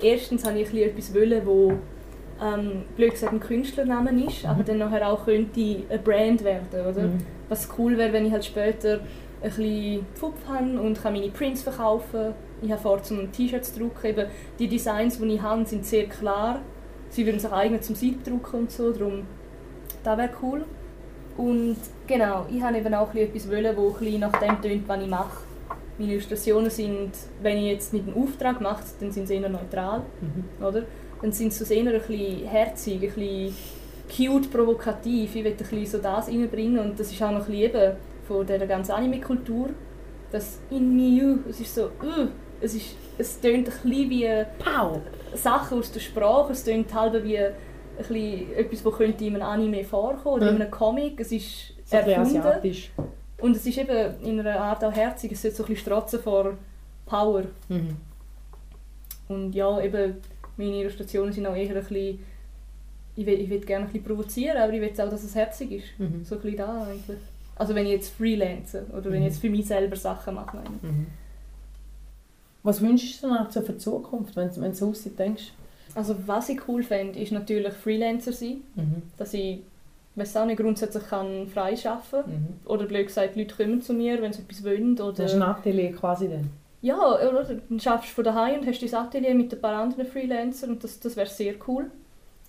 Erstens 0.02 0.46
habe 0.46 0.60
ich 0.60 0.68
ein 0.68 0.74
bisschen 0.74 0.90
etwas 0.90 1.16
wollen, 1.16 1.46
wo 1.46 1.74
ähm, 2.44 2.84
blöd 2.96 3.12
gesagt 3.12 3.34
ein 3.34 3.40
Künstlernamen 3.40 4.28
ist, 4.28 4.46
aber 4.46 4.64
dann 4.64 4.78
nachher 4.78 5.10
auch 5.10 5.26
könnte 5.26 5.84
eine 5.90 6.00
Brand 6.00 6.44
werden, 6.44 6.86
oder? 6.88 7.08
Mhm. 7.08 7.18
Was 7.50 7.68
cool 7.78 7.98
wäre, 7.98 8.14
wenn 8.14 8.26
ich 8.26 8.32
halt 8.32 8.46
später 8.46 9.00
ein 9.42 9.50
bisschen 9.50 10.06
Pfupf 10.16 10.48
habe 10.48 10.80
und 10.80 11.02
kann 11.02 11.14
meine 11.14 11.30
Prints 11.30 11.64
verkaufen. 11.64 12.34
Ich 12.62 12.72
habe 12.72 12.82
vor, 12.82 13.02
zum 13.02 13.32
T-Shirts 13.32 13.74
zu 13.74 13.80
drucken. 13.80 14.06
Eben, 14.06 14.28
die 14.60 14.68
Designs, 14.68 15.20
die 15.20 15.26
ich 15.34 15.42
habe, 15.42 15.66
sind 15.66 15.86
sehr 15.86 16.06
klar. 16.06 16.62
Sie 17.10 17.26
würden 17.26 17.40
sich 17.40 17.52
eignen 17.52 17.82
zum 17.82 17.96
Siebdrucken 17.96 18.62
und 18.62 18.72
so, 18.72 18.92
darum 18.92 19.24
das 20.04 20.18
wäre 20.18 20.30
cool. 20.42 20.66
Und 21.38 21.78
genau, 22.08 22.46
ich 22.52 22.62
habe 22.62 22.78
eben 22.78 22.94
auch 22.94 23.14
ein 23.14 23.28
bisschen 23.30 23.52
etwas 23.52 23.52
wollen, 23.52 23.78
wo 23.78 23.96
ein 24.00 24.20
nach 24.20 24.40
dem 24.40 24.62
tönt, 24.62 24.88
was 24.88 25.02
ich 25.02 25.08
mache. 25.08 25.38
Meine 26.00 26.12
Illustrationen 26.14 26.70
sind, 26.70 27.12
wenn 27.42 27.58
ich 27.58 27.66
jetzt 27.72 27.94
nicht 27.94 28.08
einen 28.08 28.22
Auftrag 28.22 28.60
mache, 28.62 28.84
dann 29.00 29.12
sind 29.12 29.28
sie 29.28 29.36
eher 29.36 29.50
neutral, 29.50 30.02
Mhm. 30.22 30.66
oder? 30.66 30.84
Dann 31.22 31.32
sind 31.32 31.54
sie 31.54 31.64
so 31.64 31.74
eher 31.74 31.92
ein 31.94 32.00
bisschen 32.00 32.46
herzig, 32.48 32.96
ein 32.96 33.10
bisschen 33.14 33.56
cute, 34.16 34.52
provokativ. 34.52 35.36
Ich 35.36 35.44
will 35.44 35.52
ein 35.52 35.58
bisschen 35.58 35.86
so 35.86 35.98
das 35.98 36.28
reinbringen 36.28 36.80
und 36.80 37.00
das 37.00 37.12
ist 37.12 37.22
auch 37.22 37.32
noch 37.32 37.48
ein 37.48 37.52
bisschen 37.52 37.94
von 38.28 38.46
dieser 38.46 38.68
ganzen 38.68 38.92
Anime-Kultur. 38.92 39.70
Das 40.32 40.60
in 40.70 40.96
me, 40.96 41.40
es 41.50 41.60
ist 41.60 41.74
so, 41.74 41.86
uh, 41.86 42.28
es, 42.62 42.76
ist, 42.76 42.96
es 43.18 43.40
tönt 43.40 43.68
ein 43.70 43.90
bisschen 43.90 44.10
wie 44.10 44.28
Pow! 44.60 45.00
Sachen 45.34 45.80
aus 45.80 45.92
der 45.92 46.00
Sprache, 46.00 46.52
es 46.52 46.64
tönt 46.64 46.94
halb 46.94 47.24
wie 47.24 47.40
bisschen 47.98 48.54
etwas, 48.56 48.84
das 48.84 48.94
könnte 48.94 49.26
in 49.26 49.36
einem 49.36 49.44
Anime 49.44 49.84
vorkommen 49.84 50.36
oder 50.36 50.50
in 50.50 50.62
einem 50.62 50.72
Comic. 50.72 51.20
Es 51.20 51.32
ist 51.32 51.74
So 51.86 51.98
erfunden 51.98 52.38
asiatisch. 52.38 52.92
und 53.40 53.56
es 53.56 53.66
ist 53.66 53.78
eben 53.78 54.22
in 54.24 54.40
einer 54.40 54.60
Art 54.60 54.84
auch 54.84 54.94
herzig. 54.94 55.32
Es 55.32 55.42
sollte 55.42 55.58
so 55.58 55.64
ein 55.64 55.68
bisschen 55.68 55.82
strotzen 55.86 56.20
vor 56.20 56.54
Power. 57.06 57.44
Mhm. 57.70 57.98
Und 59.28 59.54
ja, 59.54 59.82
eben, 59.82 60.16
meine 60.58 60.76
Illustrationen 60.82 61.34
sind 61.34 61.46
auch 61.46 61.56
eher 61.56 61.70
ein 61.70 61.74
bisschen... 61.76 62.20
Ich 63.16 63.26
will, 63.26 63.40
ich 63.40 63.50
will 63.50 63.62
gerne 63.62 63.86
ein 63.86 63.92
bisschen 63.92 64.06
provozieren, 64.06 64.58
aber 64.58 64.72
ich 64.74 64.82
will 64.82 64.92
auch, 64.92 65.10
dass 65.10 65.24
es 65.24 65.34
herzig 65.34 65.72
ist. 65.72 65.86
Mhm. 65.98 66.24
So 66.24 66.36
ein 66.36 66.42
bisschen 66.42 66.58
da 66.58 66.84
eigentlich. 66.84 67.18
Also 67.56 67.74
wenn 67.74 67.86
ich 67.88 67.94
jetzt 67.94 68.14
freelance 68.14 68.86
oder 68.96 69.06
wenn 69.12 69.24
ich 69.24 69.30
jetzt 69.30 69.42
für 69.42 69.50
mich 69.50 69.66
selber 69.66 69.96
Sachen 69.96 70.36
mache. 70.36 70.58
Mhm. 70.82 71.08
Was 72.62 72.82
wünschst 72.82 73.24
du 73.24 73.28
dir 73.28 73.62
die 73.62 73.78
Zukunft, 73.78 74.36
wenn, 74.36 74.56
wenn 74.58 74.72
du 74.72 74.78
so 74.78 74.90
aussieht, 74.90 75.18
denkst? 75.18 75.52
Also 75.96 76.16
was 76.26 76.50
ich 76.50 76.60
cool 76.68 76.84
fände, 76.84 77.20
ist 77.20 77.32
natürlich 77.32 77.74
Freelancer 77.74 78.32
sein. 78.32 78.62
Mhm. 78.76 79.02
Dass 79.18 79.34
ich, 79.34 79.60
weiß 80.16 80.38
auch 80.38 80.46
nicht, 80.46 80.58
grundsätzlich 80.60 81.08
kann 81.08 81.48
frei 81.48 81.76
arbeiten 81.86 82.32
Mhm. 82.32 82.48
Oder 82.66 82.86
blöd 82.86 83.08
gesagt, 83.08 83.36
Leute 83.36 83.56
kommen 83.56 83.82
zu 83.82 83.94
mir, 83.94 84.22
wenn 84.22 84.34
sie 84.34 84.42
etwas 84.42 84.64
wollen. 84.64 84.96
Das 84.96 85.20
ist 85.20 85.34
ein 85.34 85.42
Oder 85.42 85.50
Atelier 85.58 85.92
quasi 85.94 86.28
dann. 86.30 86.50
ja, 86.82 86.98
oder 86.98 87.44
dann 87.44 87.80
schaffst 87.80 88.10
du 88.12 88.16
von 88.16 88.24
daheim 88.24 88.60
und 88.62 88.68
hast 88.68 88.82
dein 88.82 88.94
Atelier 88.96 89.34
mit 89.36 89.54
ein 89.54 89.62
paar 89.62 89.82
anderen 89.82 90.06
Freelancern 90.06 90.72
und 90.72 90.84
das, 90.84 91.00
das 91.00 91.16
wäre 91.16 91.28
sehr 91.28 91.56
cool. 91.68 91.90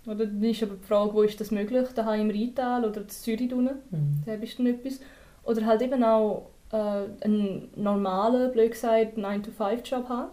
Oder 0.07 0.27
dann 0.27 0.43
ist 0.43 0.63
aber 0.63 0.77
die 0.77 0.87
Frage, 0.87 1.13
wo 1.13 1.23
ist 1.23 1.39
das 1.41 1.51
möglich? 1.51 1.89
Daheim 1.95 2.31
im 2.31 2.37
Rheintal 2.37 2.85
oder 2.85 3.03
in 3.03 3.09
Zürich 3.09 3.53
unten? 3.53 3.75
Mhm. 3.91 4.23
Da 4.25 4.37
bist 4.37 4.59
du 4.59 4.65
dann 4.65 4.75
etwas. 4.75 5.01
Oder 5.45 5.67
halt 5.67 5.83
eben 5.83 6.03
auch 6.05 6.47
äh, 6.73 6.77
einen 7.25 7.69
normalen, 7.77 8.51
blöd 8.53 8.71
gesagt, 8.73 9.19
9-to-5-Job 9.19 10.09
haben. 10.09 10.29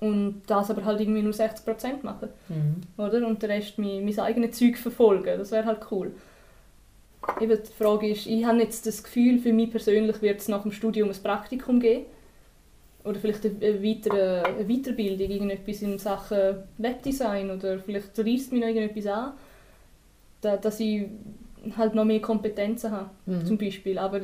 Und 0.00 0.42
das 0.46 0.70
aber 0.70 0.84
halt 0.84 1.00
irgendwie 1.00 1.22
nur 1.22 1.32
60% 1.32 2.02
machen. 2.02 2.28
Mhm. 2.48 3.02
Oder? 3.02 3.26
Und 3.26 3.42
den 3.42 3.50
Rest 3.50 3.78
mein, 3.78 4.04
mein 4.04 4.18
eigenes 4.20 4.56
Zeug 4.58 4.76
verfolgen. 4.78 5.38
Das 5.38 5.50
wäre 5.50 5.64
halt 5.66 5.80
cool. 5.90 6.12
Eben 7.40 7.58
die 7.62 7.72
Frage 7.84 8.08
ist, 8.08 8.26
ich 8.26 8.44
habe 8.44 8.58
jetzt 8.58 8.86
das 8.86 9.02
Gefühl, 9.02 9.38
für 9.38 9.52
mich 9.52 9.70
persönlich 9.70 10.22
wird 10.22 10.40
es 10.40 10.48
nach 10.48 10.62
dem 10.62 10.72
Studium 10.72 11.10
ein 11.10 11.16
Praktikum 11.22 11.80
geben. 11.80 12.06
Oder 13.04 13.18
vielleicht 13.18 13.44
eine, 13.44 13.54
eine, 13.60 13.82
weitere, 13.82 14.42
eine 14.42 14.64
Weiterbildung, 14.68 15.30
irgendetwas 15.30 15.82
in 15.82 15.98
Sachen 15.98 16.56
Webdesign 16.78 17.50
oder 17.50 17.78
vielleicht 17.78 18.18
reißt 18.18 18.52
mich 18.52 18.60
noch 18.60 18.68
irgendetwas 18.68 19.06
an, 19.06 19.32
da, 20.40 20.56
dass 20.56 20.78
ich 20.80 21.06
halt 21.76 21.94
noch 21.94 22.04
mehr 22.04 22.20
Kompetenzen 22.20 22.90
habe, 22.90 23.10
Mhm. 23.26 23.46
zum 23.46 23.58
Beispiel. 23.58 23.98
Aber 23.98 24.20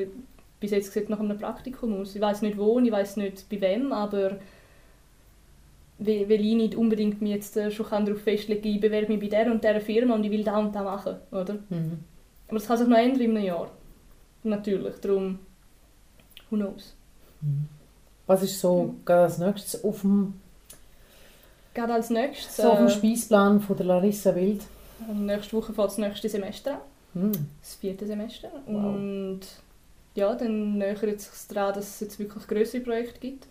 bis 0.61 0.71
jetzt 0.71 0.93
sieht 0.93 1.05
es 1.05 1.09
nach 1.09 1.21
einem 1.21 1.39
Praktikum 1.39 2.01
aus. 2.01 2.15
Ich 2.15 2.21
weiß 2.21 2.43
nicht 2.43 2.57
wo 2.59 2.73
und 2.75 2.85
ich 2.87 2.93
weiß 2.93 3.17
nicht 3.17 3.49
bei 3.49 3.61
wem, 3.61 3.93
aber 3.93 4.39
weil, 5.99 6.29
weil 6.29 6.41
ich 6.45 6.55
nicht 6.55 6.75
unbedingt 6.75 7.23
mich 7.23 7.33
jetzt 7.33 7.57
äh, 7.57 7.71
schon 7.71 7.87
darauf 7.89 8.21
festlegen 8.23 8.63
kann, 8.63 8.73
ich 8.73 8.81
bewerbe 8.81 9.13
mich 9.13 9.21
bei 9.21 9.29
der 9.29 9.51
und 9.51 9.63
dieser 9.63 9.81
Firma 9.81 10.15
und 10.15 10.25
ich 10.25 10.31
will 10.31 10.45
da 10.45 10.59
und 10.59 10.75
da 10.75 10.83
machen, 10.83 11.17
oder? 11.31 11.55
Mhm. 11.69 11.99
Aber 12.49 12.59
das 12.59 12.67
kann 12.67 12.79
sich 12.79 12.89
noch 12.89 12.97
ändern 12.99 13.21
in 13.21 13.37
einem 13.37 13.45
Jahr. 13.47 13.71
Natürlich, 14.43 14.97
darum, 15.01 15.39
who 16.51 16.57
knows. 16.57 16.95
Mhm. 17.41 17.69
Was 18.27 18.43
ist 18.43 18.61
so 18.61 18.95
gerade 19.05 19.25
als 19.25 19.39
nächstes 19.39 19.85
auf 19.85 20.01
dem, 20.01 20.35
Gerade 21.75 21.95
als 21.95 22.11
nächstes, 22.11 22.57
so 22.57 22.71
auf 22.71 22.79
dem 22.79 22.87
äh, 22.87 22.91
Speisplan 22.91 23.61
von 23.61 23.77
der 23.77 23.87
Larissa 23.87 24.35
Wild? 24.35 24.63
nächste 25.13 25.57
Woche 25.57 25.73
fängt 25.73 25.89
das 25.89 25.99
nächste 25.99 26.29
Semester 26.29 26.73
an, 26.75 27.23
Hm. 27.23 27.33
das 27.61 27.75
vierte 27.75 28.07
Semester. 28.07 28.49
Wow. 28.67 28.95
Und 28.97 29.41
ja, 30.15 30.35
dann 30.35 30.79
nähert 30.79 31.03
es 31.03 31.25
sich 31.47 31.55
daran, 31.55 31.75
dass 31.75 31.89
es 31.89 32.01
jetzt 32.01 32.19
wirklich 32.19 32.47
größere 32.47 32.83
Projekte 32.83 33.21
gibt. 33.21 33.47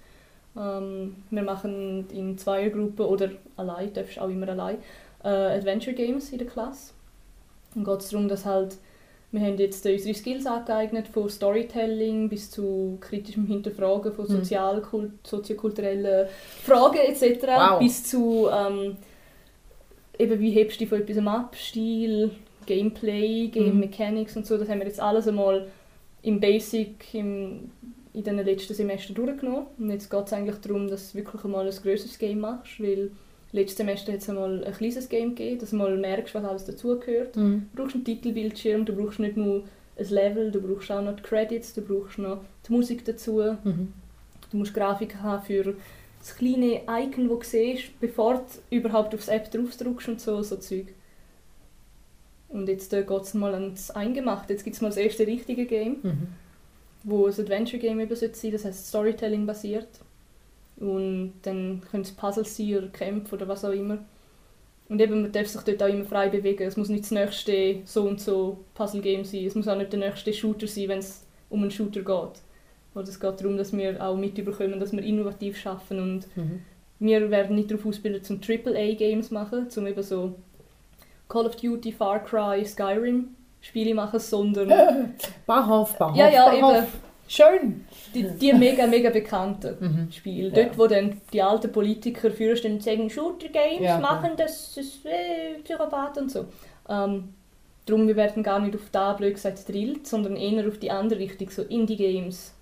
Ähm, 0.57 1.15
wir 1.31 1.41
machen 1.43 2.05
in 2.11 2.37
Zweiergruppen 2.37 3.05
oder 3.05 3.29
allein, 3.57 3.91
darfst 3.93 4.19
auch 4.19 4.29
immer 4.29 4.49
allein, 4.49 4.77
äh, 5.23 5.27
Adventure 5.27 5.95
Games 5.95 6.31
in 6.31 6.37
der 6.39 6.47
Klasse. 6.47 6.93
Dann 7.73 7.83
geht 7.83 7.99
es 8.01 8.09
darum, 8.09 8.27
dass 8.27 8.45
halt, 8.45 8.77
wir 9.31 9.41
haben 9.41 9.57
jetzt 9.57 9.83
unsere 9.85 10.13
Skills 10.13 10.45
angeeignet, 10.45 11.07
von 11.07 11.27
Storytelling 11.27 12.29
bis 12.29 12.51
zu 12.51 12.97
kritischem 13.01 13.47
Hinterfragen 13.47 14.13
von 14.13 14.25
Mhm. 14.25 14.29
sozial 14.29 14.83
soziokulturellen 15.23 16.27
Fragen 16.63 16.99
etc. 16.99 17.41
Wow. 17.47 17.79
bis 17.79 18.03
zu 18.03 18.47
ähm, 18.53 18.97
eben 20.19 20.39
wie 20.39 20.51
hebst 20.51 20.79
du 20.81 20.85
von 20.85 21.01
etwas 21.01 21.25
ab, 21.25 21.55
Stil, 21.55 22.29
Gameplay, 22.67 23.47
Game 23.47 23.73
Mhm. 23.73 23.79
Mechanics 23.79 24.37
und 24.37 24.45
so, 24.45 24.57
das 24.57 24.69
haben 24.69 24.79
wir 24.79 24.87
jetzt 24.87 24.99
alles 25.01 25.27
einmal 25.27 25.67
im 26.21 26.39
Basic 26.39 27.13
im, 27.15 27.71
in 28.13 28.23
den 28.23 28.37
letzten 28.37 28.73
Semester 28.73 29.13
durchgenommen. 29.13 29.67
Und 29.77 29.89
jetzt 29.89 30.09
geht 30.09 30.25
es 30.25 30.33
eigentlich 30.33 30.57
darum, 30.57 30.87
dass 30.87 31.11
du 31.11 31.17
wirklich 31.17 31.43
einmal 31.43 31.67
ein 31.67 31.75
grösseres 31.75 32.17
Game 32.19 32.41
machst, 32.41 32.79
weil 32.79 33.11
letztes 33.51 33.77
Semester 33.77 34.11
hat 34.11 34.19
es 34.19 34.29
einmal 34.29 34.63
ein 34.63 34.73
kleines 34.73 35.09
Game 35.09 35.35
gegeben, 35.35 35.59
dass 35.59 35.71
du 35.71 35.77
mal 35.77 35.97
merkst, 35.97 36.35
was 36.35 36.43
alles 36.43 36.65
dazugehört. 36.65 37.35
Hm. 37.35 37.69
Du 37.73 37.81
brauchst 37.81 37.95
einen 37.95 38.05
Titelbildschirm, 38.05 38.85
du 38.85 38.95
brauchst 38.95 39.19
nicht 39.19 39.37
nur 39.37 39.63
ein 39.97 40.09
Level, 40.09 40.51
du 40.51 40.61
brauchst 40.61 40.91
auch 40.91 41.01
noch 41.01 41.15
die 41.15 41.23
Credits, 41.23 41.73
du 41.73 41.81
brauchst 41.81 42.17
noch 42.17 42.43
die 42.67 42.73
Musik 42.73 43.05
dazu. 43.05 43.41
Mhm. 43.63 43.93
Du 44.51 44.57
musst 44.57 44.73
Grafiken 44.73 45.21
haben 45.21 45.43
für 45.43 45.75
das 46.19 46.35
kleine 46.35 46.81
Icon, 46.87 47.27
das 47.27 47.39
du 47.39 47.43
siehst, 47.43 47.99
bevor 47.99 48.35
du 48.35 48.75
überhaupt 48.75 49.13
aufs 49.13 49.27
App 49.27 49.51
draufdrückst 49.51 50.07
und 50.09 50.21
so, 50.21 50.41
so 50.41 50.55
Zeug. 50.57 50.87
Und 52.49 52.69
jetzt 52.69 52.93
äh, 52.93 53.03
geht 53.03 53.21
es 53.21 53.33
mal 53.33 53.53
ans 53.53 53.91
Eingemachte. 53.91 54.53
Jetzt 54.53 54.63
gibt 54.63 54.75
es 54.75 54.81
mal 54.81 54.89
das 54.89 54.97
erste 54.97 55.25
richtige 55.25 55.65
Game, 55.65 55.97
Mhm. 56.03 56.27
Wo 57.03 57.25
ein 57.27 57.31
Adventure-Game 57.33 57.99
eben 57.99 58.15
sollte 58.15 58.35
sein 58.35 58.51
das 58.51 58.65
heißt 58.65 58.87
Storytelling 58.87 59.45
basiert. 59.45 59.87
Und 60.77 61.33
dann 61.43 61.81
können 61.91 62.03
es 62.03 62.11
Puzzles 62.11 62.57
sein 62.57 62.77
oder 62.77 62.87
Kämpfe 62.87 63.35
oder 63.35 63.47
was 63.47 63.63
auch 63.63 63.71
immer. 63.71 63.99
Und 64.89 64.99
eben, 65.01 65.21
man 65.21 65.31
darf 65.31 65.47
sich 65.47 65.61
dort 65.61 65.81
auch 65.83 65.87
immer 65.87 66.05
frei 66.05 66.29
bewegen. 66.29 66.63
Es 66.63 66.77
muss 66.77 66.89
nicht 66.89 67.03
das 67.03 67.11
nächste 67.11 67.77
so 67.85 68.03
und 68.03 68.19
so 68.19 68.57
Puzzle-Game 68.75 69.23
sein. 69.23 69.45
Es 69.45 69.55
muss 69.55 69.67
auch 69.67 69.77
nicht 69.77 69.93
der 69.93 69.99
nächste 69.99 70.33
Shooter 70.33 70.67
sein, 70.67 70.89
wenn 70.89 70.99
es 70.99 71.23
um 71.49 71.61
einen 71.61 71.71
Shooter 71.71 72.01
geht. 72.01 72.41
Oder 72.95 73.07
es 73.07 73.19
geht 73.19 73.39
darum, 73.41 73.57
dass 73.57 73.75
wir 73.75 74.03
auch 74.03 74.15
mitbekommen, 74.15 74.79
dass 74.79 74.91
wir 74.91 75.01
innovativ 75.03 75.57
schaffen 75.57 75.99
und 75.99 76.27
Mhm. 76.35 76.61
wir 76.99 77.31
werden 77.31 77.55
nicht 77.55 77.71
darauf 77.71 77.85
ausgebildet, 77.85 78.25
zum 78.25 78.39
AAA-Games 78.41 79.31
machen, 79.31 79.69
zum 79.69 79.87
eben 79.87 80.03
so 80.03 80.35
Call 81.29 81.45
of 81.47 81.55
Duty, 81.55 81.91
Far 81.91 82.23
Cry, 82.23 82.63
Skyrim 82.65 83.29
Spiele 83.63 83.95
machen, 83.95 84.19
sondern 84.19 84.69
Bauhof, 85.47 85.97
Bauhof, 85.97 86.15
ja, 86.17 86.29
ja, 86.29 86.49
Bauhof. 86.49 86.77
eben 86.77 86.87
Schön. 87.27 87.85
die, 88.13 88.23
die 88.23 88.53
mega, 88.53 88.85
mega 88.85 89.09
bekannten 89.09 89.77
Mhm. 89.79 90.11
Spiele. 90.11 90.49
Ja. 90.49 90.63
Dort, 90.65 90.77
wo 90.77 90.87
dann 90.87 91.21
die 91.31 91.41
alten 91.41 91.71
Politiker 91.71 92.29
führen 92.29 92.57
stehen 92.57 92.73
und 92.73 92.83
sagen, 92.83 93.09
Shooter-Games 93.09 93.81
Ja, 93.81 93.97
machen, 93.99 94.31
das 94.37 94.75
ist 94.77 95.05
äh, 95.05 95.59
Psychopath 95.63 96.17
und 96.17 96.29
so. 96.29 96.45
Ähm, 96.89 97.33
darum, 97.85 98.07
wir 98.07 98.17
werden 98.17 98.43
gar 98.43 98.59
nicht 98.59 98.75
auf 98.75 98.89
da, 98.91 99.13
blöd 99.13 99.35
gesagt, 99.35 99.67
drillt, 99.69 100.05
sondern 100.05 100.35
eher 100.35 100.67
auf 100.67 100.77
die 100.77 100.91
andere 100.91 101.19
Richtung, 101.19 101.49
so 101.49 101.61
Indie-Games. 101.63 102.53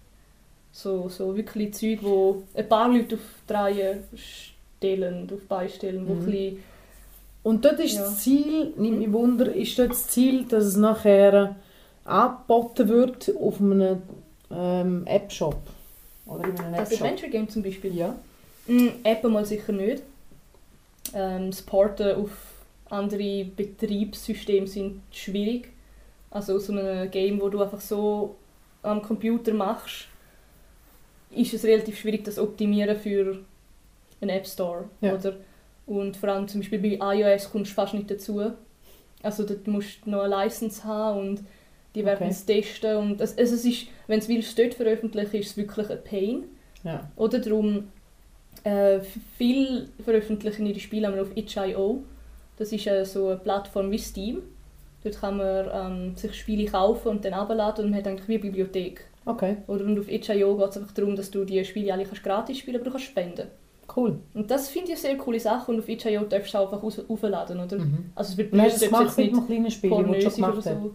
So, 0.72 1.10
so 1.10 1.36
wirklich 1.36 1.74
Zeug, 1.74 2.00
wo 2.04 2.44
ein 2.54 2.70
paar 2.70 2.88
Leute 2.88 3.16
auf 3.16 3.22
die 3.50 3.54
Reihe 3.54 4.04
stellen, 4.16 5.30
auf 5.34 5.46
beistellen, 5.48 6.08
wo 6.08 6.14
Mhm. 6.14 6.20
ein 6.22 6.26
bisschen 6.26 6.64
Und 7.44 7.66
dort 7.66 7.80
ist 7.80 7.96
Ja. 7.96 8.02
das 8.04 8.20
Ziel, 8.20 8.74
nimmt 8.78 9.00
mich 9.00 9.12
Wunder, 9.12 9.54
ist 9.54 9.78
dort 9.80 9.92
das 9.92 10.08
Ziel, 10.08 10.46
dass 10.46 10.64
es 10.66 10.76
nachher 10.78 11.56
angeboten 12.06 12.88
wird 12.88 13.32
auf 13.40 13.60
einem 13.60 14.02
ähm, 14.52 15.04
App-Shop? 15.08 15.58
Oder 16.28 16.44
in 16.46 16.60
einem 16.60 16.76
Das 16.76 16.92
App-Shop? 16.92 17.02
Adventure 17.08 17.32
Game 17.32 17.50
zum 17.50 17.64
Beispiel. 17.64 17.96
Ja. 17.96 18.16
Mm, 18.68 18.90
App 19.04 19.24
mal 19.24 19.46
sicher 19.46 19.72
nicht. 19.74 20.04
Ähm, 21.14 21.50
Porten 21.66 22.16
auf 22.16 22.30
andere 22.90 23.46
Betriebssysteme 23.46 24.68
sind 24.68 25.02
schwierig. 25.12 25.70
Also 26.30 26.56
aus 26.56 26.70
einem 26.70 27.10
Game, 27.10 27.42
wo 27.42 27.50
du 27.50 27.62
einfach 27.62 27.82
so 27.82 28.36
am 28.84 29.02
Computer 29.02 29.54
machst, 29.54 30.08
ist 31.32 31.54
es 31.54 31.64
relativ 31.64 31.98
schwierig, 32.00 32.24
das 32.24 32.38
optimieren 32.38 32.98
für 32.98 33.40
einen 34.22 34.30
App 34.30 34.46
Store. 34.48 34.86
Ja. 35.02 35.16
Oder? 35.16 35.36
Und 35.86 36.15
vor 36.17 36.30
allem 36.30 36.48
zum 36.48 36.62
Beispiel 36.62 36.98
bei 36.98 37.15
iOS 37.15 37.52
kommst 37.52 37.72
du 37.72 37.76
fast 37.76 37.94
nicht 37.94 38.10
dazu. 38.10 38.52
Also 39.24 39.44
dort 39.46 39.67
musst 39.67 40.06
du 40.06 40.10
noch 40.12 40.22
eine 40.24 40.36
License 40.36 40.84
haben 40.84 41.20
und 41.20 41.44
die 41.96 42.06
werden 42.06 42.24
Okay. 42.24 42.32
es 42.32 42.46
testen. 42.46 42.96
Und 42.98 43.22
es, 43.22 43.38
also 43.38 43.56
es 43.56 43.65
ist, 43.65 43.88
wenn 44.08 44.20
es 44.20 44.28
willst, 44.30 44.58
dort 44.58 44.74
veröffentlichen, 44.74 45.36
ist 45.38 45.52
es 45.52 45.58
wirklich 45.58 45.89
ein 45.89 46.04
Pain. 46.04 46.44
ja. 46.84 47.10
Oder 47.15 47.39
darum, 47.39 47.89
äh, 48.63 49.00
viel 49.38 49.89
veröffentlichen 50.04 50.65
ihre 50.65 50.80
Spiele 50.80 51.22
auf 51.22 51.36
itch.io. 51.36 52.04
Das 52.58 52.72
ist 52.72 52.88
äh, 52.88 53.04
so 53.06 53.28
eine 53.28 53.38
Plattform 53.38 53.91
wie 53.91 53.98
Steam. 53.98 54.41
Dort 55.04 55.20
kann 55.20 55.38
man 55.38 55.67
ähm, 55.74 56.15
sich 56.15 56.34
Spiele 56.36 56.70
kaufen 56.70 57.08
und 57.10 57.26
dann 57.26 57.34
abladen 57.34 57.86
und 57.86 57.91
man 57.91 58.00
hat 58.00 58.08
eigentlich 58.08 58.28
wie 58.28 58.34
eine 58.36 58.41
Bibliothek. 58.44 59.06
Okay, 59.26 59.58
Oder 59.67 59.86
und 59.86 60.00
auf 60.00 60.10
itch.io 60.10 60.58
geht 60.58 60.70
es 60.70 60.78
einfach 60.78 60.94
darum, 60.94 61.15
dass 61.15 61.30
du 61.32 61.44
die 61.44 61.63
Spiele 61.65 61.94
alle 61.94 62.06
kannst 62.06 62.24
gratis 62.24 62.58
spielen 62.60 62.78
aber 62.78 62.86
du 62.86 62.91
kannst 62.91 63.06
spenden. 63.08 63.48
Cool. 63.96 64.20
Und 64.34 64.50
das 64.52 64.70
finde 64.70 64.88
ich 64.88 64.94
eine 64.94 65.00
sehr 65.02 65.18
coole 65.18 65.40
Sache 65.40 65.72
und 65.72 65.80
auf 65.80 65.90
itch.io 65.90 66.22
darfst 66.24 66.54
du 66.54 66.58
einfach 66.60 66.82
aufladen, 66.84 67.60
oder? 67.60 67.78
Mhm. 67.78 68.12
Also 68.16 68.32
es 68.34 68.38
wird 68.38 68.54
du 68.54 68.58
das 68.58 68.80
gemacht 68.80 69.18
mit 69.18 69.34
einem 69.34 69.46
kleinen 69.48 69.72
Spiel, 69.72 69.90
das 69.90 70.00
schon 70.00 70.10
oder 70.10 70.30
gemacht 70.30 70.56
hast? 70.58 70.66
so. 70.66 70.92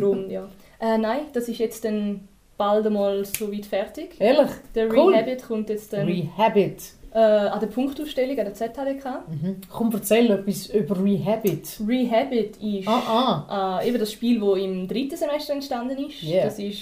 Darum, 0.00 0.30
ja. 0.30 0.48
Äh, 0.80 0.96
nein, 0.96 1.22
das 1.32 1.48
ist 1.48 1.58
jetzt 1.58 1.84
dann 1.84 2.28
bald 2.56 2.86
einmal 2.86 3.24
so 3.24 3.52
weit 3.52 3.66
fertig. 3.66 4.14
Ehrlich? 4.20 4.50
Der 4.76 4.88
Cool. 4.92 5.12
Rehabit 5.12 5.42
kommt 5.42 5.68
jetzt 5.70 5.92
dann 5.92 6.06
Rehabit. 6.06 6.92
äh, 7.12 7.18
an 7.18 7.58
der 7.58 7.66
Punktausstellung 7.66 8.38
an 8.38 8.44
der 8.44 8.54
ZHDK. 8.54 9.24
Mhm. 9.28 9.56
Komm, 9.68 9.90
erzähl 9.92 10.30
etwas 10.30 10.68
über 10.68 11.02
Rehabit. 11.02 11.80
Rehabit 11.84 12.58
ist 12.62 12.86
Ah, 12.86 13.42
ah. 13.48 13.80
äh, 13.82 13.88
eben 13.88 13.98
das 13.98 14.12
Spiel, 14.12 14.38
das 14.38 14.58
im 14.58 14.86
dritten 14.86 15.16
Semester 15.16 15.52
entstanden 15.54 15.98
ist. 16.06 16.22
Yeah. 16.22 16.44
Das 16.44 16.60
ist 16.60 16.78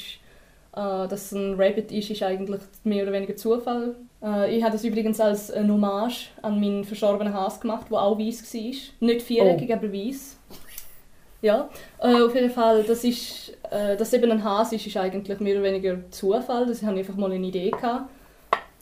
äh, 0.77 1.09
dass 1.09 1.12
es 1.12 1.33
ein 1.33 1.55
Rabbit 1.59 1.90
ist, 1.90 2.11
ist 2.11 2.23
eigentlich 2.23 2.61
mehr 2.85 3.05
oder 3.05 3.12
weniger 3.14 3.35
Zufall. 3.35 3.97
Äh, 4.26 4.56
ich 4.56 4.62
habe 4.62 4.72
das 4.72 4.84
übrigens 4.84 5.20
als 5.20 5.50
eine 5.50 5.72
Hommage 5.72 6.30
an 6.42 6.58
meinen 6.60 6.84
verstorbenen 6.84 7.32
Hase 7.32 7.60
gemacht, 7.60 7.86
der 7.90 7.98
auch 8.02 8.18
weiß 8.18 8.52
war. 8.52 9.06
Nicht 9.08 9.22
viereckig, 9.22 9.70
Oh. 9.70 9.74
aber 9.74 9.92
weiß. 9.92 10.36
Ja, 11.42 11.68
äh, 12.00 12.22
auf 12.22 12.34
jeden 12.34 12.50
Fall, 12.50 12.82
das 12.82 13.04
ist, 13.04 13.52
äh, 13.70 13.96
dass 13.96 14.12
eben 14.12 14.30
ein 14.32 14.42
Hase 14.42 14.74
ist, 14.76 14.86
ist 14.86 14.96
eigentlich 14.96 15.38
mehr 15.38 15.54
oder 15.54 15.64
weniger 15.64 16.10
Zufall. 16.10 16.66
Das 16.66 16.82
habe 16.82 16.94
ich 16.94 17.06
einfach 17.06 17.16
mal 17.16 17.30
eine 17.30 17.46
Idee 17.46 17.70
gehabt 17.70 18.10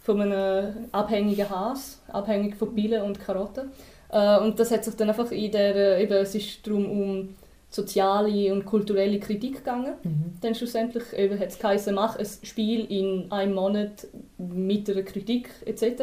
von 0.02 0.20
einem 0.20 0.86
abhängigen 0.92 1.48
Hase, 1.50 1.98
abhängig 2.08 2.56
von 2.56 2.74
Bielen 2.74 3.02
und 3.02 3.20
Karotten. 3.20 3.70
Äh, 4.10 4.38
und 4.38 4.58
das 4.58 4.70
hat 4.70 4.84
sich 4.84 4.94
dann 4.94 5.08
einfach 5.08 5.30
in 5.30 5.50
der, 5.50 5.74
äh, 5.98 6.02
eben, 6.02 6.12
es 6.14 6.34
ist 6.34 6.66
darum 6.66 6.90
um 6.90 7.36
soziale 7.74 8.52
und 8.52 8.64
kulturelle 8.64 9.18
Kritik 9.18 9.56
gegangen. 9.56 9.94
Mhm. 10.02 10.34
Dann 10.40 10.54
schlussendlich 10.54 11.12
eben 11.16 11.38
hat 11.38 11.48
es 11.48 11.58
geheißen, 11.58 11.94
mach 11.94 12.16
ein 12.16 12.26
Spiel 12.42 12.84
in 12.84 13.30
einem 13.32 13.54
Monat 13.54 14.06
mit 14.38 14.88
einer 14.88 15.02
Kritik 15.02 15.50
etc. 15.66 16.02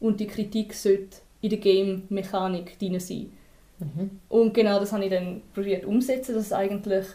Und 0.00 0.20
die 0.20 0.26
Kritik 0.26 0.74
sollte 0.74 1.18
in 1.40 1.50
der 1.50 1.58
Game-Mechanik 1.58 2.78
drin 2.78 3.00
sein. 3.00 3.32
Mhm. 3.78 4.10
Und 4.28 4.54
genau 4.54 4.80
das 4.80 4.92
habe 4.92 5.04
ich 5.04 5.10
dann 5.10 5.40
probiert 5.54 5.84
umzusetzen, 5.84 6.34
dass 6.34 6.46
es 6.46 6.52
eigentlich 6.52 7.06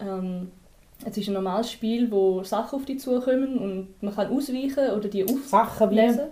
ähm, 0.00 0.50
es 1.04 1.16
ist 1.16 1.28
ein 1.28 1.34
normales 1.34 1.70
Spiel, 1.70 2.10
wo 2.10 2.42
Sachen 2.42 2.78
auf 2.78 2.86
dich 2.86 3.00
zukommen 3.00 3.58
und 3.58 4.02
man 4.02 4.14
kann 4.14 4.34
ausweichen 4.34 4.90
oder 4.96 5.08
die 5.08 5.26
Sachen 5.44 5.90
wie... 5.90 6.00
auflesen. 6.00 6.26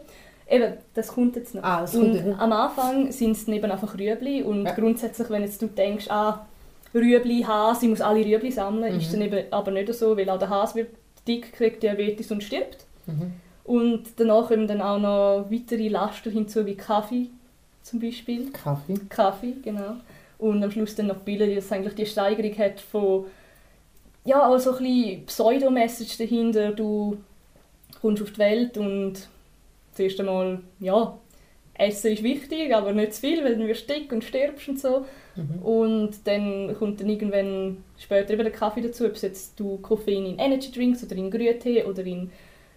Eben, 0.49 0.75
das 0.95 1.09
kommt 1.09 1.37
jetzt 1.37 1.55
noch. 1.55 1.63
Ah, 1.63 1.85
und 1.95 2.35
am 2.39 2.53
Anfang 2.53 3.11
sind 3.13 3.33
es 3.33 3.49
eben 3.49 3.71
einfach 3.71 3.99
Rüebli 3.99 4.43
und 4.43 4.65
Ja. 4.65 4.73
grundsätzlich, 4.73 5.31
wenn 5.31 5.43
jetzt 5.43 5.61
du 5.63 5.67
denkst, 5.67 6.07
ah, 6.11 6.47
Rüebli, 6.95 7.43
Hase, 7.43 7.87
ich 7.87 7.91
muss 7.91 8.01
alle 8.01 8.25
Rüebli 8.25 8.51
sammeln, 8.53 8.93
Mhm. 8.95 9.01
ist 9.01 9.13
dann 9.13 9.23
eben 9.23 9.53
aber 9.53 9.71
nicht 9.71 9.93
so, 9.95 10.17
weil 10.17 10.29
auch 10.31 10.39
der 10.39 10.49
Hase 10.51 10.77
wird 10.77 10.89
dick, 11.27 11.53
kriegt 11.53 11.83
Diabetes 11.83 12.31
und 12.31 12.43
stirbt. 12.43 12.85
Mhm. 13.07 13.33
Und 13.65 14.03
danach 14.17 14.49
kommen 14.49 14.67
dann 14.69 14.81
auch 14.83 14.99
noch 14.99 15.47
weitere 15.51 15.89
Laster 15.89 16.31
hinzu, 16.31 16.67
wie 16.67 16.75
Kaffee 16.77 17.31
zum 17.83 17.99
Beispiel. 18.01 18.51
Kaffee. 18.53 18.95
Kaffee, 19.09 19.55
genau. 19.63 19.97
Und 20.39 20.63
am 20.63 20.71
Schluss 20.71 20.95
dann 20.95 21.07
noch 21.07 21.17
Bilder, 21.17 21.47
die 21.47 21.55
das 21.55 21.73
eigentlich 21.73 21.95
die 21.95 22.07
Steigerung 22.07 22.57
hat 22.59 22.81
von 22.81 23.25
ja, 24.27 24.47
auch 24.49 24.59
so 24.59 24.73
ein 24.77 24.79
bisschen 24.85 25.27
Pseudo-Message 25.27 26.17
dahinter. 26.19 26.73
Du 26.73 27.19
kommst 28.01 28.23
auf 28.23 28.31
die 28.33 28.39
Welt 28.39 28.79
und 28.79 29.29
zuerst 29.93 30.19
einmal, 30.21 30.61
ja, 30.81 31.19
Essen 31.75 32.13
ist 32.13 32.23
wichtig, 32.23 32.75
aber 32.75 32.93
nicht 32.93 33.15
zu 33.15 33.21
viel, 33.21 33.45
weil 33.45 33.57
dann 33.57 33.67
wirst 33.67 33.89
du 33.89 33.95
dick 33.95 34.13
und 34.13 34.25
stirbst 34.25 34.69
und 34.69 34.81
so. 34.81 35.05
Mhm. 35.37 35.63
Und 35.63 36.11
dann 36.25 36.75
kommt 36.79 37.01
dann 37.01 37.09
irgendwann 37.09 37.79
später 37.99 38.33
eben 38.33 38.45
der 38.45 38.53
Kaffee 38.53 38.83
dazu, 38.83 39.05
ob 39.07 39.17
jetzt 39.17 39.59
du 39.59 39.79
Koffein 39.79 40.27
in 40.27 40.39
Energy 40.39 40.71
Drinks 40.71 41.03
oder 41.05 41.17
in 41.17 41.31
Grüntee 41.31 41.85
oder 41.85 42.05
in 42.05 42.31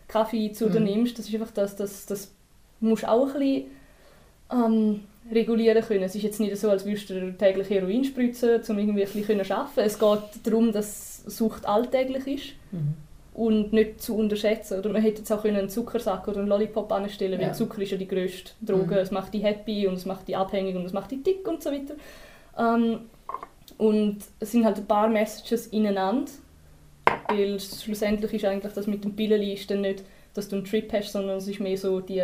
Kaffee 0.07 0.51
zu 0.51 0.69
dir 0.69 0.79
Mhm. 0.79 0.85
nimmst. 0.85 1.19
Das 1.19 1.27
ist 1.27 1.33
einfach 1.35 1.51
das, 1.51 1.75
das, 1.75 2.05
das 2.05 2.31
musst 2.79 3.07
auch 3.07 3.27
ein 3.27 3.39
bisschen 3.39 3.65
ähm, 4.51 5.01
regulieren 5.31 5.83
können. 5.83 6.03
Es 6.03 6.15
ist 6.15 6.23
jetzt 6.23 6.39
nicht 6.39 6.55
so, 6.57 6.69
als 6.69 6.85
würdest 6.85 7.09
du 7.09 7.33
täglich 7.37 7.69
Heroin 7.69 8.03
spritzen, 8.03 8.61
um 8.69 8.77
irgendwie 8.79 9.03
ein 9.03 9.11
bisschen 9.11 9.43
zu 9.43 9.55
arbeiten. 9.57 9.79
Es 9.81 9.99
geht 9.99 10.19
darum, 10.45 10.71
dass 10.71 11.23
Sucht 11.25 11.65
alltäglich 11.67 12.25
ist 12.27 12.53
Mhm. 12.71 12.93
und 13.33 13.73
nicht 13.73 14.01
zu 14.01 14.15
unterschätzen. 14.15 14.79
Oder 14.79 14.89
man 14.89 15.01
hätte 15.01 15.17
jetzt 15.19 15.31
auch 15.31 15.41
können 15.41 15.57
einen 15.57 15.69
Zuckersack 15.69 16.27
oder 16.29 16.39
einen 16.39 16.47
Lollipop 16.47 16.89
anstellen 16.93 17.39
Ja. 17.41 17.47
weil 17.47 17.55
Zucker 17.55 17.81
ist 17.81 17.91
ja 17.91 17.97
die 17.97 18.07
grösste 18.07 18.51
Droge. 18.61 18.95
Mhm. 18.95 19.01
Es 19.01 19.11
macht 19.11 19.33
dich 19.33 19.43
happy 19.43 19.85
und 19.87 19.95
es 19.95 20.05
macht 20.05 20.27
dich 20.29 20.37
abhängig 20.37 20.75
und 20.77 20.85
es 20.85 20.93
macht 20.93 21.11
dich 21.11 21.23
dick 21.23 21.45
und 21.47 21.61
so 21.61 21.71
weiter. 21.71 21.95
Ähm, 22.57 23.01
und 23.77 24.17
es 24.39 24.51
sind 24.51 24.65
halt 24.65 24.77
ein 24.77 24.87
paar 24.87 25.07
Messages 25.07 25.67
ineinander, 25.67 26.31
weil 27.29 27.59
schlussendlich 27.59 28.33
ist 28.33 28.45
eigentlich 28.45 28.73
das 28.73 28.87
mit 28.87 29.03
dem 29.03 29.15
Pillen 29.15 29.41
ist 29.41 29.69
dann 29.69 29.81
nicht, 29.81 30.03
dass 30.33 30.49
du 30.49 30.55
einen 30.55 30.65
Trip 30.65 30.91
hast, 30.93 31.11
sondern 31.11 31.37
es 31.37 31.47
ist 31.47 31.59
mehr 31.59 31.77
so 31.77 31.99
die, 31.99 32.23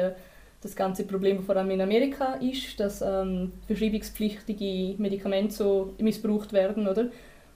das 0.61 0.75
ganze 0.75 1.03
Problem, 1.03 1.37
das 1.37 1.45
vor 1.45 1.55
allem 1.55 1.71
in 1.71 1.81
Amerika 1.81 2.35
ist, 2.35 2.79
dass 2.79 3.01
ähm, 3.01 3.51
verschreibungspflichtige 3.67 4.95
Medikamente 5.01 5.53
so 5.53 5.93
missbraucht 5.99 6.53
werden, 6.53 6.87
oder? 6.87 7.09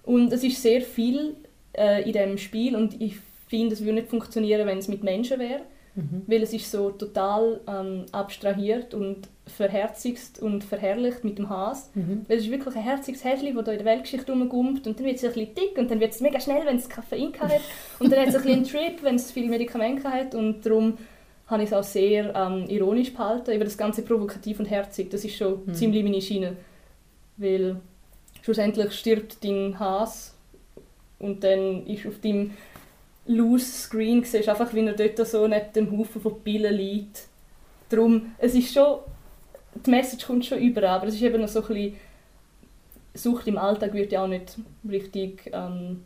Und 0.03 0.31
es 0.31 0.43
ist 0.43 0.61
sehr 0.61 0.81
viel 0.81 1.35
äh, 1.73 2.03
in 2.03 2.13
dem 2.13 2.37
Spiel 2.37 2.75
und 2.75 3.01
ich 3.01 3.15
finde, 3.47 3.73
es 3.73 3.81
würde 3.81 3.93
nicht 3.93 4.09
funktionieren, 4.09 4.67
wenn 4.67 4.77
es 4.77 4.87
mit 4.87 5.03
Menschen 5.03 5.39
wäre, 5.39 5.61
Mhm. 5.97 6.21
weil 6.27 6.43
es 6.43 6.53
ist 6.53 6.71
so 6.71 6.91
total 6.91 7.59
ähm, 7.67 8.05
abstrahiert 8.11 8.93
und 8.93 9.27
verherzigt 9.47 10.39
und 10.39 10.63
verherrlicht 10.63 11.23
mit 11.23 11.37
dem 11.39 11.49
Haas. 11.49 11.89
Mhm. 11.95 12.23
Weil 12.27 12.37
es 12.37 12.43
ist 12.45 12.51
wirklich 12.51 12.75
ein 12.75 12.83
herziges 12.83 13.23
Häschen, 13.23 13.53
das 13.55 13.65
da 13.65 13.71
in 13.71 13.79
der 13.79 13.85
Weltgeschichte 13.85 14.31
rumgumpt 14.31 14.85
und 14.87 14.99
dann 14.99 15.05
wird 15.05 15.15
es 15.17 15.23
ein 15.23 15.33
bisschen 15.33 15.55
dick 15.55 15.77
und 15.77 15.89
dann 15.91 15.99
wird 15.99 16.13
es 16.13 16.21
mega 16.21 16.39
schnell, 16.39 16.65
wenn 16.65 16.77
es 16.77 16.87
Koffein 16.89 17.33
hat 17.39 17.59
und 17.99 18.11
dann 18.11 18.19
hat 18.21 18.27
es 18.29 18.35
ein 18.35 18.43
bisschen 18.43 18.57
einen 18.57 18.67
Trip, 18.67 19.03
wenn 19.03 19.15
es 19.15 19.31
viele 19.31 19.49
Medikamente 19.49 20.07
hat 20.07 20.35
und 20.35 20.63
darum 20.65 20.97
habe 21.47 21.63
ich 21.63 21.69
es 21.69 21.73
auch 21.73 21.83
sehr 21.83 22.35
ähm, 22.35 22.65
ironisch 22.69 23.11
behalten, 23.13 23.51
über 23.55 23.63
das 23.65 23.77
ganze 23.77 24.03
provokativ 24.03 24.59
und 24.59 24.65
herzig, 24.69 25.09
das 25.09 25.25
ist 25.25 25.35
schon 25.35 25.65
Mhm. 25.65 25.73
ziemlich 25.73 26.03
meine 26.03 26.21
Schiene. 26.21 26.57
Weil 27.37 27.77
schlussendlich 28.43 28.91
stirbt 28.93 29.43
dein 29.43 29.79
Has 29.79 30.35
und 31.19 31.43
dann 31.43 31.87
ist 31.87 32.05
auf 32.05 32.19
deinem 32.19 32.51
loose 33.27 33.65
Screen 33.83 34.23
siehst 34.23 34.47
du 34.47 34.51
einfach, 34.51 34.73
wie 34.73 34.85
er 34.85 34.93
dort 34.93 35.27
so 35.27 35.47
neben 35.47 35.73
dem 35.73 35.97
Haufen 35.97 36.21
von 36.21 36.41
Pillen 36.43 36.73
liegt. 36.73 37.27
Darum, 37.89 38.33
es 38.37 38.53
ist 38.55 38.73
schon, 38.73 38.99
die 39.85 39.89
Message 39.91 40.25
kommt 40.25 40.45
schon 40.45 40.59
über, 40.59 40.87
aber 40.89 41.07
es 41.07 41.15
ist 41.15 41.21
eben 41.21 41.41
noch 41.41 41.47
so 41.47 41.61
ein 41.61 41.67
bisschen, 41.67 41.93
Sucht 43.13 43.47
im 43.47 43.57
Alltag 43.57 43.93
wird 43.93 44.11
ja 44.11 44.23
auch 44.23 44.27
nicht 44.27 44.57
richtig 44.87 45.49
ähm, 45.51 46.03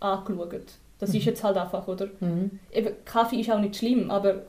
angeschaut. 0.00 0.64
Das 0.98 1.08
ist 1.10 1.14
Mhm. 1.16 1.20
jetzt 1.30 1.42
halt 1.44 1.56
einfach, 1.56 1.88
oder? 1.88 2.08
Mhm. 2.20 2.58
Eben, 2.70 2.94
Kaffee 3.04 3.40
ist 3.40 3.50
auch 3.50 3.58
nicht 3.58 3.76
schlimm, 3.76 4.10
aber 4.10 4.42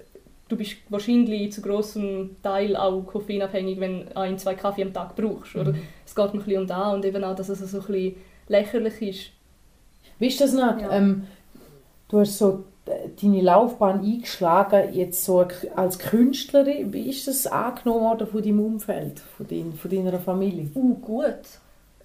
du 0.49 0.57
bist 0.57 0.75
wahrscheinlich 0.89 1.51
zu 1.53 1.61
großem 1.61 2.35
Teil 2.43 2.75
auch 2.75 3.01
koffeinabhängig, 3.03 3.79
wenn 3.79 4.05
du 4.07 4.17
ein, 4.17 4.37
zwei 4.37 4.53
Kaffee 4.53 4.83
am 4.83 4.93
Tag 4.93 5.15
brauchst. 5.15 5.55
Oder 5.55 5.71
Mhm. 5.71 5.79
es 6.05 6.13
geht 6.13 6.25
mir 6.33 6.41
ein 6.41 6.45
bisschen 6.45 6.61
um 6.61 6.67
da 6.67 6.91
und 6.91 7.05
eben 7.05 7.23
auch, 7.23 7.35
dass 7.35 7.47
es 7.49 7.59
so 7.59 7.79
ein 7.79 7.85
bisschen 7.85 8.15
lächerlich 8.49 9.01
ist. 9.01 9.29
Wie 10.19 10.27
ist 10.27 10.41
das 10.41 10.51
noch? 10.53 10.79
Ja. 10.79 10.91
Ähm, 10.91 11.23
du 12.13 12.19
hast 12.19 12.37
so 12.37 12.63
äh, 12.85 13.09
deine 13.21 13.41
Laufbahn 13.41 14.01
eingeschlagen, 14.01 14.93
jetzt 14.93 15.25
so 15.25 15.45
als 15.75 15.97
Künstlerin. 15.99 16.93
Wie 16.93 17.09
ist 17.09 17.27
das 17.27 17.47
angenommen 17.47 18.01
worden 18.01 18.27
von 18.27 18.41
deinem 18.43 18.59
Umfeld, 18.59 19.19
von, 19.37 19.47
dein, 19.49 19.73
von 19.73 19.89
deiner 19.89 20.19
Familie? 20.19 20.67
Uh, 20.75 20.93
gut. 20.95 21.39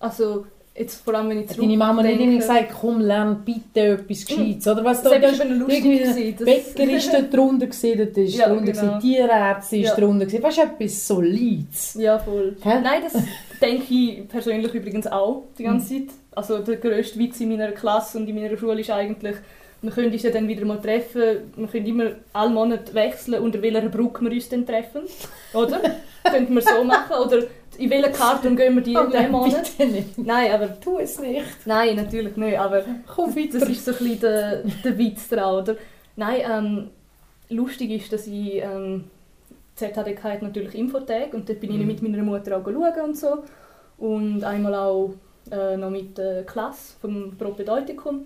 Also, 0.00 0.46
jetzt 0.74 1.04
vor 1.04 1.14
allem, 1.14 1.28
wenn 1.30 1.40
ich 1.42 1.50
Hat 1.50 1.58
deine 1.58 1.76
Mama 1.76 2.02
zurückdenke- 2.02 2.20
irgendwie 2.20 2.38
gesagt, 2.38 2.68
komm, 2.80 3.00
lern 3.00 3.42
bitte 3.44 3.80
etwas 3.80 4.24
Gescheites? 4.24 4.66
Oder 4.68 4.84
was 4.84 5.02
Das 5.02 5.12
da, 5.12 5.20
war 5.22 5.30
da 5.32 5.44
eben 5.44 5.58
lustig. 5.58 5.84
irgendwie 5.84 5.98
gewesen, 6.04 6.36
das- 6.38 6.74
Bäcker 6.74 6.92
ist 6.92 7.12
dort 7.12 7.34
drunter 7.34 7.66
gewesen, 7.66 7.98
dort 7.98 8.16
ist 8.16 8.34
Ja, 8.36 8.48
drunter 8.48 8.72
genau. 8.72 8.98
Tierärzte 9.00 9.76
ist 9.76 9.88
Ja. 9.88 9.94
drunter 9.96 10.26
gewesen. 10.26 10.42
Weißt 10.42 10.58
du, 10.58 10.62
etwas 10.62 11.06
Solides. 11.08 11.94
Ja, 12.00 12.18
voll. 12.18 12.56
Hä? 12.62 12.80
Nein, 12.82 13.02
das 13.02 13.20
denke 13.60 13.92
ich 13.92 14.28
persönlich 14.28 14.72
übrigens 14.72 15.06
auch 15.08 15.42
die 15.58 15.64
ganze 15.64 15.92
Mhm. 15.94 16.08
Zeit. 16.08 16.16
Also 16.36 16.58
der 16.60 16.76
grösste 16.76 17.18
Witz 17.18 17.40
in 17.40 17.48
meiner 17.48 17.72
Klasse 17.72 18.16
und 18.18 18.28
in 18.28 18.36
meiner 18.40 18.56
Schule 18.56 18.80
ist 18.80 18.90
eigentlich, 18.90 19.34
wir 19.80 19.90
können 19.92 20.12
uns 20.12 20.22
ja 20.22 20.30
dann 20.30 20.48
wieder 20.48 20.64
mal 20.64 20.80
treffen, 20.80 21.52
wir 21.56 21.66
können 21.68 21.86
immer 21.86 22.10
alle 22.32 22.50
Monate 22.50 22.92
wechseln, 22.94 23.40
unter 23.42 23.60
welcher 23.62 23.88
Brücke 23.88 24.24
wir 24.24 24.32
uns 24.32 24.48
dann 24.48 24.66
treffen, 24.66 25.02
oder? 25.54 25.80
Könnten 26.24 26.54
wir 26.54 26.62
so 26.62 26.82
machen, 26.84 27.16
oder 27.24 27.44
in 27.78 27.90
welcher 27.90 28.10
Karton 28.10 28.56
gehen 28.56 28.74
wir 28.74 28.82
die 28.82 28.96
Oh 28.96 29.06
diesen 29.06 29.30
Monat? 29.30 29.70
Nein, 30.16 30.52
aber 30.52 30.80
Tu 30.80 30.98
es 30.98 31.18
nicht. 31.20 31.44
Nein, 31.64 31.94
natürlich 31.96 32.36
nicht, 32.36 32.58
aber 32.58 32.84
Komm 33.14 33.34
weiter. 33.36 33.60
das 33.60 33.68
ist 33.68 33.84
so 33.84 33.92
ein 33.92 33.98
bisschen 33.98 34.20
der, 34.20 34.62
der 34.84 34.98
Witz 34.98 35.28
daran, 35.28 35.62
oder? 35.62 35.76
Nein, 36.16 36.40
ähm, 36.50 36.90
lustig 37.50 37.90
ist, 37.92 38.12
dass 38.12 38.26
ich 38.26 38.56
ähm, 38.56 39.04
ZHDK 39.76 40.24
hat 40.24 40.42
natürlich 40.42 40.74
Infotag 40.74 41.32
und 41.34 41.48
dort 41.48 41.60
bin 41.60 41.70
ich 41.70 41.78
Mhm. 41.78 41.86
mit 41.86 42.02
meiner 42.02 42.22
Mutter 42.24 42.56
auch 42.56 42.64
schauen 42.64 43.04
und 43.04 43.16
so 43.16 43.38
und 43.98 44.42
einmal 44.42 44.74
auch 44.74 45.14
äh, 45.52 45.76
noch 45.76 45.90
mit 45.90 46.18
der 46.18 46.42
Klasse 46.44 46.94
vom 47.00 47.36
Propedeutikum 47.38 48.24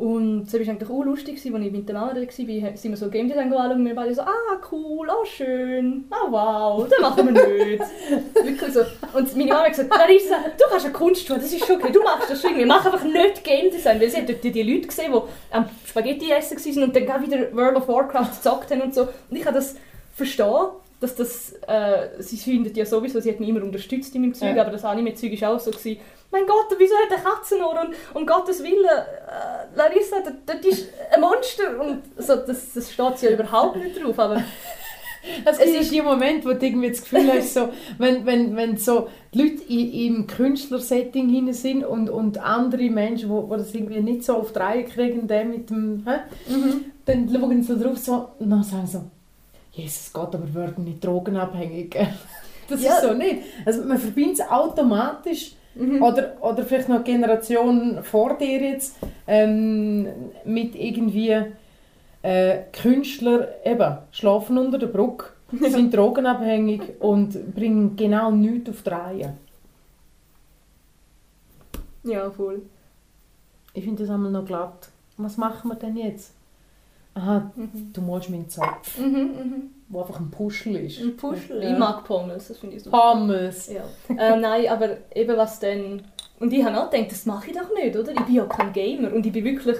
und 0.00 0.44
es 0.44 0.54
war 0.54 0.60
eigentlich 0.60 0.88
auch 0.88 1.02
lustig, 1.04 1.34
als 1.34 1.44
ich 1.44 1.50
mit 1.50 1.92
Mama 1.92 2.14
da 2.14 2.16
war, 2.16 2.74
sind 2.74 2.90
wir 2.90 2.96
so 2.96 3.10
Game 3.10 3.28
Design 3.28 3.52
anschauen 3.52 3.72
und 3.72 3.84
wir 3.84 3.94
beide 3.94 4.14
so, 4.14 4.22
ah 4.22 4.58
cool, 4.72 5.06
oh 5.10 5.26
schön, 5.26 6.06
ah 6.08 6.26
wow, 6.30 6.88
das 6.88 6.98
machen 7.02 7.34
wir 7.34 7.66
nicht. 7.66 7.82
Wirklich 8.34 8.72
so. 8.72 8.80
Und 9.12 9.36
meine 9.36 9.50
Mama 9.50 9.64
hat 9.64 9.72
gesagt, 9.72 9.90
Larissa, 9.94 10.36
du 10.56 10.64
kannst 10.70 10.86
eine 10.86 10.94
Kunstschule, 10.94 11.38
das 11.38 11.52
ist 11.52 11.66
schon 11.66 11.76
okay, 11.76 11.92
du 11.92 12.02
machst 12.02 12.30
das 12.30 12.40
schon 12.40 12.52
irgendwie, 12.52 12.66
mach 12.66 12.82
einfach 12.82 13.04
nicht 13.04 13.44
Game 13.44 13.70
Design, 13.70 14.00
weil 14.00 14.08
sie 14.08 14.16
hat 14.16 14.28
dort 14.30 14.42
die, 14.42 14.62
Leute 14.62 14.86
gesehen, 14.88 15.12
die 15.12 15.54
am 15.54 15.68
Spaghetti 15.86 16.30
essen 16.32 16.56
waren 16.56 16.82
und 16.84 16.96
dann 16.96 17.22
wieder 17.22 17.54
World 17.54 17.76
of 17.76 17.86
Warcraft 17.86 18.30
gezockt 18.42 18.70
haben 18.70 18.80
und 18.80 18.94
so. 18.94 19.02
Und 19.02 19.36
ich 19.36 19.42
kann 19.42 19.52
das 19.52 19.76
verstehen, 20.14 20.68
dass 21.00 21.14
das, 21.14 21.52
äh, 21.68 22.08
sie 22.20 22.38
findet 22.38 22.74
ja 22.74 22.86
sowieso, 22.86 23.20
sie 23.20 23.32
hat 23.32 23.40
mich 23.40 23.50
immer 23.50 23.62
unterstützt 23.62 24.14
in 24.14 24.22
meinem 24.22 24.32
Zeug, 24.32 24.56
Ja. 24.56 24.62
aber 24.62 24.70
das 24.72 24.84
Anime-Zeug 24.84 25.38
war 25.42 25.56
auch 25.56 25.60
so, 25.60 25.70
gewesen, 25.70 26.00
mein 26.30 26.46
Gott, 26.46 26.66
wieso 26.78 26.94
hat 26.96 27.10
er 27.10 27.18
Katzenohr 27.18 27.80
und 27.80 27.94
um 28.14 28.26
Gottes 28.26 28.62
Willen, 28.62 28.84
äh, 28.84 29.76
Larissa, 29.76 30.16
das, 30.46 30.60
ist 30.64 30.88
ein 31.12 31.20
Monster 31.20 31.80
und 31.80 32.02
so, 32.18 32.36
das, 32.36 32.72
das 32.74 32.92
steht 32.92 33.22
ja 33.22 33.30
überhaupt 33.30 33.76
nicht 33.76 34.02
drauf, 34.02 34.18
aber 34.18 34.42
Es 35.44 35.58
Es 35.58 35.70
ist 35.82 35.92
die 35.92 36.00
Moment, 36.00 36.44
wo 36.46 36.52
du 36.52 36.64
irgendwie 36.64 36.88
das 36.88 37.02
Gefühl 37.02 37.30
hast, 37.30 37.52
so, 37.52 37.68
wenn, 37.98 38.24
wenn, 38.24 38.56
wenn 38.56 38.76
so 38.78 39.08
die 39.34 39.42
Leute 39.42 39.62
in, 39.68 39.92
im 39.92 40.26
Künstlersetting 40.26 41.28
hinein 41.28 41.52
sind 41.52 41.84
und, 41.84 42.08
und 42.08 42.38
andere 42.38 42.88
Menschen, 42.88 43.28
die 43.28 43.34
wo, 43.34 43.48
wo 43.48 43.56
das 43.56 43.74
irgendwie 43.74 44.00
nicht 44.00 44.24
so 44.24 44.36
auf 44.36 44.52
die 44.52 44.58
Reihe 44.58 44.84
kriegen, 44.84 45.28
der 45.28 45.44
mit 45.44 45.68
dem, 45.68 46.06
hä? 46.06 46.20
dann 47.04 47.28
schauen 47.28 47.62
sie 47.62 47.78
drauf 47.78 47.98
so, 47.98 48.30
und 48.38 48.48
dann 48.50 48.62
sagen 48.62 48.86
sie 48.86 48.92
so, 48.94 49.04
Jesus 49.72 50.10
Gott, 50.12 50.34
aber 50.34 50.46
wir 50.46 50.54
werden 50.62 50.84
nicht 50.84 51.04
drogenabhängig. 51.04 51.90
gell?» 51.90 52.08
Das 52.68 52.82
Ja. 52.82 52.94
ist 52.94 53.02
so 53.02 53.14
nicht. 53.14 53.42
Also 53.66 53.82
man 53.82 53.98
verbindet 53.98 54.38
es 54.38 54.48
automatisch 54.48 55.52
Mhm. 55.74 56.02
oder, 56.02 56.36
oder 56.42 56.64
vielleicht 56.64 56.88
noch 56.88 56.96
eine 56.96 57.04
Generation 57.04 58.02
vor 58.02 58.36
dir 58.36 58.60
jetzt 58.60 58.96
ähm, 59.26 60.08
mit 60.44 60.74
irgendwie 60.74 61.36
äh, 62.22 62.58
Künstler 62.72 63.48
eben 63.64 63.98
schlafen 64.12 64.58
unter 64.58 64.78
der 64.78 64.88
Brücke, 64.88 65.26
sind 65.68 65.94
drogenabhängig 65.94 66.82
und 67.00 67.54
bringen 67.54 67.96
genau 67.96 68.30
nichts 68.30 68.70
auf 68.70 68.82
die 68.82 68.88
Reihe. 68.90 69.34
ja, 72.04 72.30
voll. 72.30 72.62
Ich 73.74 73.84
finde 73.84 74.02
das 74.02 74.10
einmal 74.12 74.32
noch 74.32 74.44
glatt. 74.44 74.88
Was 75.16 75.36
machen 75.36 75.68
wir 75.68 75.76
denn 75.76 75.96
jetzt? 75.96 76.32
Aha, 77.14 77.50
Mhm. 77.54 77.92
du 77.92 78.00
malst 78.00 78.30
meinen 78.30 78.48
Zopf, 78.48 78.98
Mhm, 78.98 79.06
mhm. 79.14 79.62
Wo 79.90 80.00
einfach 80.00 80.18
ein 80.20 80.30
Puschel 80.30 80.76
ist. 80.76 81.00
Ein 81.00 81.16
Puschel. 81.16 81.62
Ja. 81.62 81.72
Ich 81.72 81.78
mag 81.78 82.04
Pommes, 82.04 82.48
das 82.48 82.58
finde 82.58 82.76
ich 82.76 82.82
super. 82.84 82.96
Pommes. 83.12 83.70
Ja. 83.70 83.82
äh, 84.16 84.38
nein, 84.38 84.68
aber 84.68 84.96
eben 85.14 85.36
was 85.36 85.60
dann... 85.60 86.02
Und 86.38 86.52
ich 86.54 86.64
habe 86.64 86.80
auch 86.80 86.88
gedacht, 86.90 87.10
das 87.10 87.26
mache 87.26 87.50
ich 87.50 87.56
doch 87.56 87.74
nicht, 87.74 87.94
oder? 87.96 88.12
Ich 88.12 88.20
bin 88.20 88.34
ja 88.34 88.44
kein 88.44 88.72
Gamer 88.72 89.12
und 89.12 89.26
ich 89.26 89.32
bin 89.32 89.44
wirklich 89.44 89.76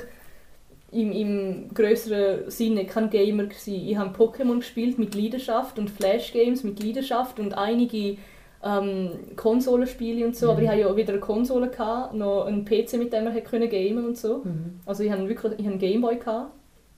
im, 0.93 1.13
im 1.13 1.71
größeren 1.73 2.51
Sinne 2.51 2.85
kein 2.85 3.09
Gamer 3.09 3.45
gewesen. 3.45 3.89
Ich 3.89 3.97
habe 3.97 4.15
Pokémon 4.15 4.57
gespielt 4.57 4.99
mit 4.99 5.15
Leidenschaft 5.15 5.79
und 5.79 5.89
Flash-Games 5.89 6.65
mit 6.65 6.83
Leidenschaft 6.83 7.39
und 7.41 7.57
einige 7.57 8.19
ähm, 8.63 9.11
Konsolenspiele 9.37 10.27
und 10.27 10.37
so, 10.37 10.47
Mhm. 10.47 10.51
aber 10.53 10.63
ich 10.63 10.69
hatte 10.69 10.81
ja 10.81 10.97
weder 10.97 11.13
eine 11.15 11.21
Konsole, 11.21 11.69
gehabt, 11.71 12.13
noch 12.15 12.45
einen 12.45 12.65
PC, 12.67 12.95
mit 12.99 13.13
dem 13.13 13.35
ich 13.35 13.45
können 13.45 13.71
gamen 13.71 14.05
und 14.05 14.19
so. 14.19 14.39
Mhm. 14.45 14.81
Also 14.85 15.03
ich 15.03 15.11
hatte 15.11 15.27
wirklich 15.29 15.53
ich 15.53 15.59
hatte 15.61 15.71
einen 15.71 15.79
Gameboy, 15.79 16.17
gehabt, 16.17 16.53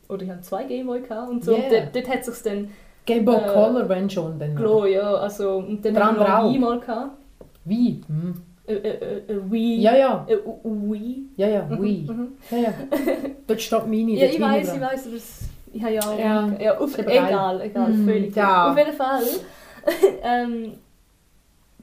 oder 0.08 0.22
ich 0.24 0.30
hatte 0.30 0.40
zwei 0.42 0.64
Gameboy 0.64 1.02
gehabt 1.02 1.30
und 1.30 1.44
so. 1.44 1.52
Yeah. 1.52 1.62
Und 1.64 1.72
dort, 1.72 1.94
dort 1.96 2.08
hat 2.08 2.20
es 2.20 2.26
sich 2.26 2.42
dann 2.42 2.70
Boy 3.06 3.36
Äh, 3.36 3.52
Color, 3.52 3.88
wenn 3.88 4.08
schon. 4.10 4.38
Dann 4.38 4.54
Glow, 4.56 4.86
ja, 4.86 5.14
also... 5.14 5.56
Und 5.56 5.84
dann 5.84 5.94
Der 5.94 6.04
habe 6.06 6.14
ich 6.14 6.20
noch 6.20 6.28
andere 6.28 6.50
Wii 6.52 6.56
auch. 6.56 6.60
mal 6.60 6.80
gehabt. 6.80 7.10
Wie? 7.64 8.00
Hm. 8.06 8.34
Äh, 8.66 8.74
äh, 8.74 8.88
äh, 8.88 9.32
äh, 9.32 9.50
Wii. 9.50 9.80
Ja, 9.80 9.96
ja. 9.96 10.26
Äh, 10.28 10.36
Wii. 10.64 11.22
Ja, 11.36 11.48
ja, 11.48 11.64
Mhm, 11.64 11.82
Wii. 11.82 12.06
mhm. 12.08 12.28
Ja, 12.50 12.58
ja. 12.58 12.74
Dort 13.46 13.60
steht 13.60 13.86
meine. 13.86 14.12
Ja, 14.12 14.26
ich 14.26 14.40
weiß, 14.40 14.66
dran. 14.68 14.76
ich 14.76 14.82
weiß, 14.82 15.06
aber 15.08 15.16
es, 15.16 15.40
ich 15.72 15.82
habe 15.82 15.94
ja 15.94 16.00
auch... 16.02 16.18
Ja, 16.18 16.52
ja 16.60 16.78
auf, 16.78 16.94
aber 16.94 17.02
geil. 17.04 17.24
egal, 17.26 17.60
egal, 17.62 17.90
Mm, 17.92 18.08
völlig. 18.08 18.36
ja. 18.36 18.70
Auf 18.70 18.78
jeden 18.78 18.92
Fall. 18.92 19.22
ähm, 20.22 20.72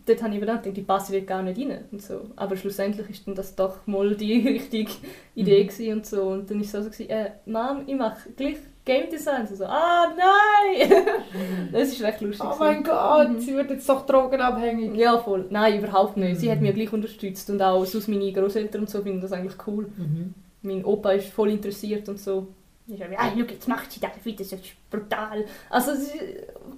dort 0.05 0.19
habe 0.23 0.29
ich 0.34 0.39
mir 0.39 0.45
gedacht, 0.45 0.65
die 0.65 0.82
passen 0.82 1.13
dort 1.13 1.27
gar 1.27 1.43
nicht 1.43 1.60
rein 1.60 1.79
und 1.91 2.01
so. 2.01 2.21
Aber 2.38 2.55
schlussendlich 2.55 3.10
ist 3.10 3.27
dann 3.27 3.36
das 3.36 3.55
doch 3.55 3.86
mal 3.86 4.15
die 4.15 4.39
richtige 4.47 4.91
Idee 5.36 5.63
Mhm. 5.63 5.67
gewesen 5.67 5.93
und 5.97 6.05
so. 6.05 6.21
Und 6.29 6.49
dann 6.49 6.62
ist 6.62 6.67
es 6.67 6.71
so, 6.71 6.82
so 6.84 6.89
gewesen, 6.89 7.10
äh, 7.10 7.32
Mom, 7.45 7.82
ich 7.88 7.95
mache 7.95 8.29
gleich 8.38 8.55
Game 8.89 9.10
Design. 9.10 9.45
So, 9.47 9.65
ah 9.65 10.08
nein! 10.17 10.91
das 11.71 11.89
ist 11.89 12.02
recht 12.02 12.21
lustig. 12.21 12.47
Oh 12.49 12.56
mein 12.60 12.84
Gott, 12.84 13.39
sie 13.41 13.54
wird 13.56 13.69
jetzt 13.69 13.88
doch 13.88 14.06
drogenabhängig. 14.06 14.95
Ja, 14.95 15.17
voll. 15.19 15.45
Nein, 15.49 15.80
überhaupt 15.80 16.17
nicht. 16.17 16.39
Sie 16.39 16.52
hat 16.52 16.62
mich 16.62 16.73
gleich 16.73 16.91
unterstützt 16.93 17.49
und 17.49 17.62
auch 17.62 17.86
sonst 17.86 18.08
meine 18.08 18.32
Großeltern 18.32 18.82
und 18.82 18.89
so 18.89 19.02
finden 19.02 19.21
das 19.21 19.32
eigentlich 19.34 19.56
cool. 19.67 19.88
Mhm. 19.97 20.34
Mein 20.62 20.84
Opa 20.86 21.12
ist 21.12 21.28
voll 21.30 21.52
interessiert 21.52 22.10
und 22.10 22.19
so. 22.19 22.47
Ich 22.91 22.97
sage, 22.97 23.15
ah, 23.19 23.30
jetzt 23.38 23.67
macht 23.67 23.91
sie 23.91 23.99
das 23.99 24.10
wieder, 24.25 24.38
das 24.39 24.52
ist 24.54 24.63
brutal. 24.89 25.45
Also 25.69 25.93
sie 25.93 26.19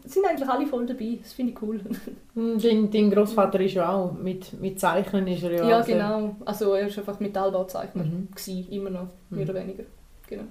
sind 0.04 0.26
eigentlich 0.28 0.50
alle 0.50 0.68
voll 0.68 0.86
dabei, 0.86 1.18
das 1.22 1.32
finde 1.32 1.54
ich 1.54 1.62
cool. 1.62 1.80
Hm, 2.34 2.60
Dein, 2.62 2.90
dein 2.92 3.12
Großvater 3.12 3.60
ist 3.62 3.74
ja 3.76 3.90
auch 3.94 4.12
mit, 4.14 4.54
mit 4.62 4.78
Zeichnen 4.80 5.26
ist 5.28 5.44
er 5.44 5.52
ja. 5.54 5.68
Ja, 5.70 5.84
sehr- 5.84 5.96
genau. 5.96 6.36
Also 6.46 6.74
er 6.74 6.90
war 6.90 6.98
einfach 6.98 7.20
Metallbauzeichner, 7.22 8.04
Mhm. 8.04 8.28
gewesen, 8.36 8.68
immer 8.72 8.90
noch, 8.90 9.08
mehr 9.30 9.44
oder 9.44 9.56
weniger. 9.56 9.84
Genau. 10.28 10.44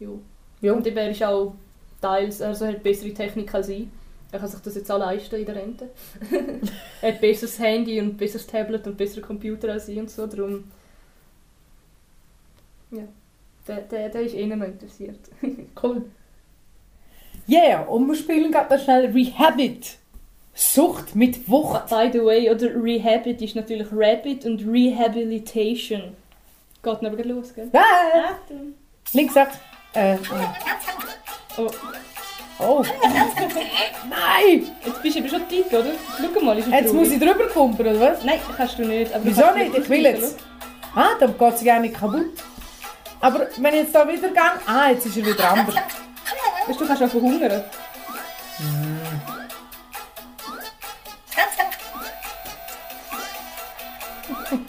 Jo. 0.00 0.20
Ja. 0.60 0.72
Und 0.72 0.86
er 0.86 1.10
ist 1.10 1.22
auch 1.22 1.54
teils, 2.00 2.40
also 2.40 2.66
hat 2.66 2.82
bessere 2.82 3.12
Technik 3.12 3.52
als 3.54 3.68
ich. 3.68 3.86
Er 4.32 4.40
kann 4.40 4.48
sich 4.48 4.60
das 4.60 4.74
jetzt 4.74 4.90
auch 4.90 4.98
leisten 4.98 5.36
in 5.36 5.46
der 5.46 5.54
Rente. 5.54 5.90
er 7.02 7.12
hat 7.12 7.20
besseres 7.20 7.58
Handy 7.58 8.00
und 8.00 8.16
besseres 8.16 8.46
Tablet 8.46 8.86
und 8.86 8.96
bessere 8.96 9.20
Computer 9.20 9.72
als 9.72 9.88
ich 9.88 9.98
und 9.98 10.10
so, 10.10 10.26
darum... 10.26 10.64
Ja, 12.90 13.04
der, 13.66 13.80
der, 13.82 14.08
der 14.08 14.22
ist 14.22 14.34
eh 14.34 14.46
noch 14.46 14.64
interessiert. 14.64 15.20
Cool. 15.80 16.04
Yeah, 17.48 17.82
und 17.82 18.08
wir 18.08 18.14
spielen 18.14 18.50
gerade 18.50 18.78
schnell 18.78 19.10
Rehabit. 19.12 19.98
Sucht 20.54 21.14
mit 21.14 21.48
Wucht. 21.48 21.88
By 21.88 22.08
the 22.12 22.24
way, 22.24 22.50
oder 22.50 22.70
Rehabit 22.74 23.42
ist 23.42 23.56
natürlich 23.56 23.88
Rabbit 23.92 24.46
und 24.46 24.64
Rehabilitation. 24.66 26.14
Geht 26.82 27.02
noch 27.02 27.12
wieder 27.12 27.24
los, 27.24 27.54
gell? 27.54 27.70
Ah, 27.72 28.30
Achtung! 28.30 28.74
links, 29.12 29.36
rechts. 29.36 29.58
Äh, 29.94 30.18
Oh, 31.56 31.70
oh. 32.58 32.84
Nein! 34.10 34.70
jetzt 34.84 35.02
bist 35.02 35.14
du 35.14 35.20
eben 35.20 35.28
schon 35.28 35.48
dick, 35.48 35.66
oder? 35.66 35.92
Schau 36.18 36.40
mal, 36.44 36.58
ist 36.58 36.68
Jetzt 36.68 36.92
muss 36.92 37.08
ich 37.10 37.20
drüber 37.20 37.46
kumpeln, 37.46 37.96
oder 37.96 38.12
was? 38.12 38.24
Nein, 38.24 38.40
kannst 38.56 38.76
du 38.78 38.84
nicht. 38.84 39.14
Aber 39.14 39.24
Wieso 39.24 39.52
nicht? 39.52 39.78
Ich 39.78 39.88
will 39.88 40.02
jetzt. 40.04 40.36
Ah, 40.96 41.10
dann 41.20 41.38
geht 41.38 41.58
sie 41.58 41.64
gar 41.64 41.78
nicht 41.78 41.94
kaputt. 41.94 42.26
Aber 43.20 43.46
wenn 43.56 43.74
ich 43.74 43.82
jetzt 43.82 43.94
da 43.94 44.06
wieder 44.08 44.28
gehe... 44.28 44.42
Ah, 44.66 44.90
jetzt 44.90 45.06
ist 45.06 45.16
er 45.16 45.26
wieder 45.26 45.50
anders. 45.50 45.76
Weißt 46.66 46.80
du, 46.80 46.84
du 46.84 46.86
kannst 46.86 47.02
auch 47.04 47.08
verhungern. 47.08 47.64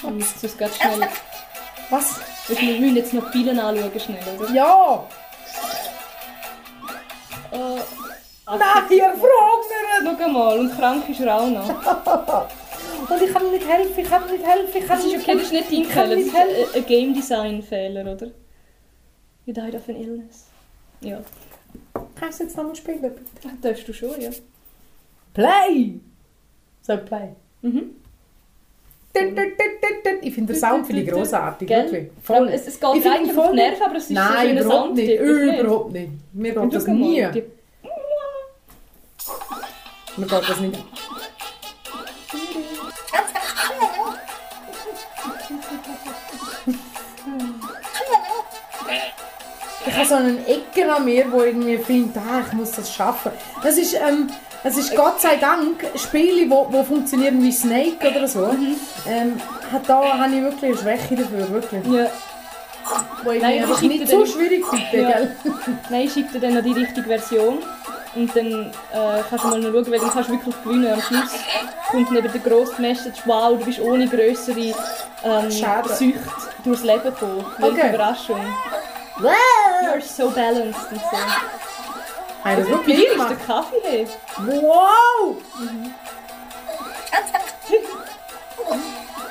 Und 0.03 0.19
jetzt 0.19 0.43
ist 0.43 0.57
ganz 0.57 0.75
schnell. 0.77 1.07
Was? 1.89 2.19
Du, 2.47 2.55
wir 2.55 2.79
müssen 2.79 2.95
jetzt 2.95 3.13
noch 3.13 3.31
die 3.31 3.39
Bielen 3.39 3.59
anschauen, 3.59 3.99
schnell, 3.99 4.19
oder? 4.39 4.51
Ja! 4.51 5.07
Äh, 7.51 7.79
ach, 8.45 8.59
Nein, 8.59 8.83
ihr 8.91 9.13
verhungern! 9.15 10.17
Schau 10.19 10.29
mal, 10.29 10.59
und 10.59 10.77
krank 10.77 11.09
ist 11.09 11.19
er 11.21 11.35
auch 11.39 11.47
noch. 11.49 11.69
Und 13.09 13.21
ich 13.21 13.31
kann 13.31 13.51
nicht 13.51 13.67
helfen, 13.67 13.99
ich 13.99 14.09
kann 14.09 14.31
nicht 14.31 14.43
helfen, 14.43 14.77
ich 14.81 14.87
kann 14.87 14.97
Das 14.97 15.05
nicht 15.05 15.19
okay, 15.19 15.33
das 15.33 15.43
ist 15.43 15.51
nicht 15.51 15.71
dein 15.71 15.85
Fehler, 15.85 16.15
das 16.15 16.25
ist 16.25 16.35
ein- 16.35 16.75
ein 16.81 16.85
Game 16.87 17.13
Design 17.13 17.61
Fehler, 17.61 18.01
oder? 18.11 18.27
You 19.45 19.53
died 19.53 19.75
of 19.75 19.87
an 19.89 19.95
illness. 19.95 20.45
Ja, 21.01 21.19
Kannst 22.15 22.39
du 22.39 22.45
jetzt 22.45 22.55
nochmal 22.57 22.75
spielen, 22.75 23.01
bitte? 23.01 23.21
das 23.43 23.51
darfst 23.61 23.87
du 23.87 23.93
schon, 23.93 24.19
ja. 24.19 24.31
Play! 25.33 25.99
So, 26.81 26.97
Play. 26.97 27.35
Mhm. 27.61 27.95
Ich 30.21 30.33
finde 30.33 30.53
den 30.53 30.59
Sound 30.59 30.87
finde 30.87 31.03
ich 31.03 31.07
grossartig, 31.09 31.67
Gell? 31.67 31.85
wirklich. 31.85 32.11
Voll. 32.23 32.49
Es, 32.49 32.67
es 32.67 32.79
geht 32.79 32.89
Ich 32.95 33.03
finde 33.03 33.33
voll 33.33 33.43
auf 33.45 33.49
die 33.51 33.55
Nerven, 33.55 33.83
aber 33.83 33.95
es 33.95 34.03
ist 34.03 34.09
so 34.09 34.15
ein 34.19 34.33
Nein, 34.33 34.47
schöner 34.47 34.61
überhaupt 34.61 34.85
Sound. 34.85 34.95
nicht. 34.95 35.19
Überhaupt 35.19 35.91
nicht. 35.93 36.09
Mir 36.33 36.53
geht 36.53 36.73
das 36.73 36.87
nie. 36.87 37.27
Mir 40.17 40.25
geht 40.27 40.49
das 40.49 40.59
nicht. 40.59 40.83
Ich 49.87 49.93
habe 49.95 50.05
so 50.07 50.15
einen 50.15 50.45
Ecken 50.45 50.89
an 50.89 51.05
mir, 51.05 51.31
wo 51.31 51.41
irgendwie 51.41 51.77
findet, 51.77 52.17
ah, 52.17 52.41
ich 52.45 52.53
muss 52.53 52.71
das 52.71 52.93
schaffen. 52.93 53.31
Das 53.63 53.77
ist, 53.77 53.93
ähm, 53.93 54.27
das 54.65 54.77
ist 54.77 54.95
Gott 54.95 55.21
sei 55.21 55.37
Dank 55.37 55.85
Spiele, 55.95 56.49
wo, 56.49 56.67
wo 56.69 56.83
funktionieren 56.83 57.41
wie 57.41 57.51
Snake 57.51 58.09
oder 58.09 58.27
so. 58.27 58.39
Mhm. 58.47 58.75
Ähm, 59.07 59.41
hat 59.71 59.87
da 59.87 60.17
habe 60.17 60.33
ich 60.35 60.41
wirklich 60.41 60.71
eine 60.71 60.77
Schwäche 60.77 61.15
dafür, 61.15 61.49
wirklich. 61.51 61.85
Ja. 61.87 62.07
Wo 63.23 63.31
ich 63.31 63.41
Nein, 63.41 63.61
einfach 63.61 63.81
nicht 63.81 64.07
so 64.07 64.25
schwierig 64.25 64.65
finde, 64.65 65.01
Ja. 65.01 65.11
gell? 65.11 65.35
Nein, 65.89 66.01
ich 66.01 66.13
schicke 66.13 66.33
dir 66.33 66.39
dann 66.39 66.55
noch 66.55 66.63
die 66.63 66.73
richtige 66.73 67.07
Version. 67.07 67.59
Und 68.15 68.35
dann 68.35 68.71
äh, 68.93 69.21
kannst 69.29 69.43
du 69.43 69.49
mal 69.49 69.59
noch 69.59 69.71
schauen, 69.71 69.91
weil 69.91 69.99
dann 69.99 70.09
kannst 70.09 70.29
du 70.29 70.33
wirklich 70.33 70.55
gewinnen. 70.63 70.93
Am 70.93 71.01
Schluss 71.01 71.31
kommt 71.91 72.11
neben 72.11 72.31
der 72.31 72.41
grossen 72.41 72.81
Message, 72.81 73.19
wow, 73.25 73.57
du 73.59 73.65
bist 73.65 73.79
ohne 73.79 74.07
grössere 74.07 74.73
ähm. 75.23 75.51
Sucht 75.51 76.15
durchs 76.63 76.83
Leben 76.83 77.03
gekommen. 77.03 77.45
Welche 77.57 77.75
Okay. 77.77 77.89
Überraschung. 77.89 78.41
Wow! 79.19 79.31
You're 79.83 80.01
so 80.01 80.29
balanced 80.29 80.91
und 80.91 80.99
so. 80.99 81.17
Ich 82.47 82.57
das 82.57 82.69
wirklich 82.69 82.97
dir 82.97 83.03
ist 83.03 83.17
der 83.17 83.25
gemacht? 83.27 83.47
Kaffee 83.47 83.75
hey. 83.83 84.07
Wow! 84.37 85.37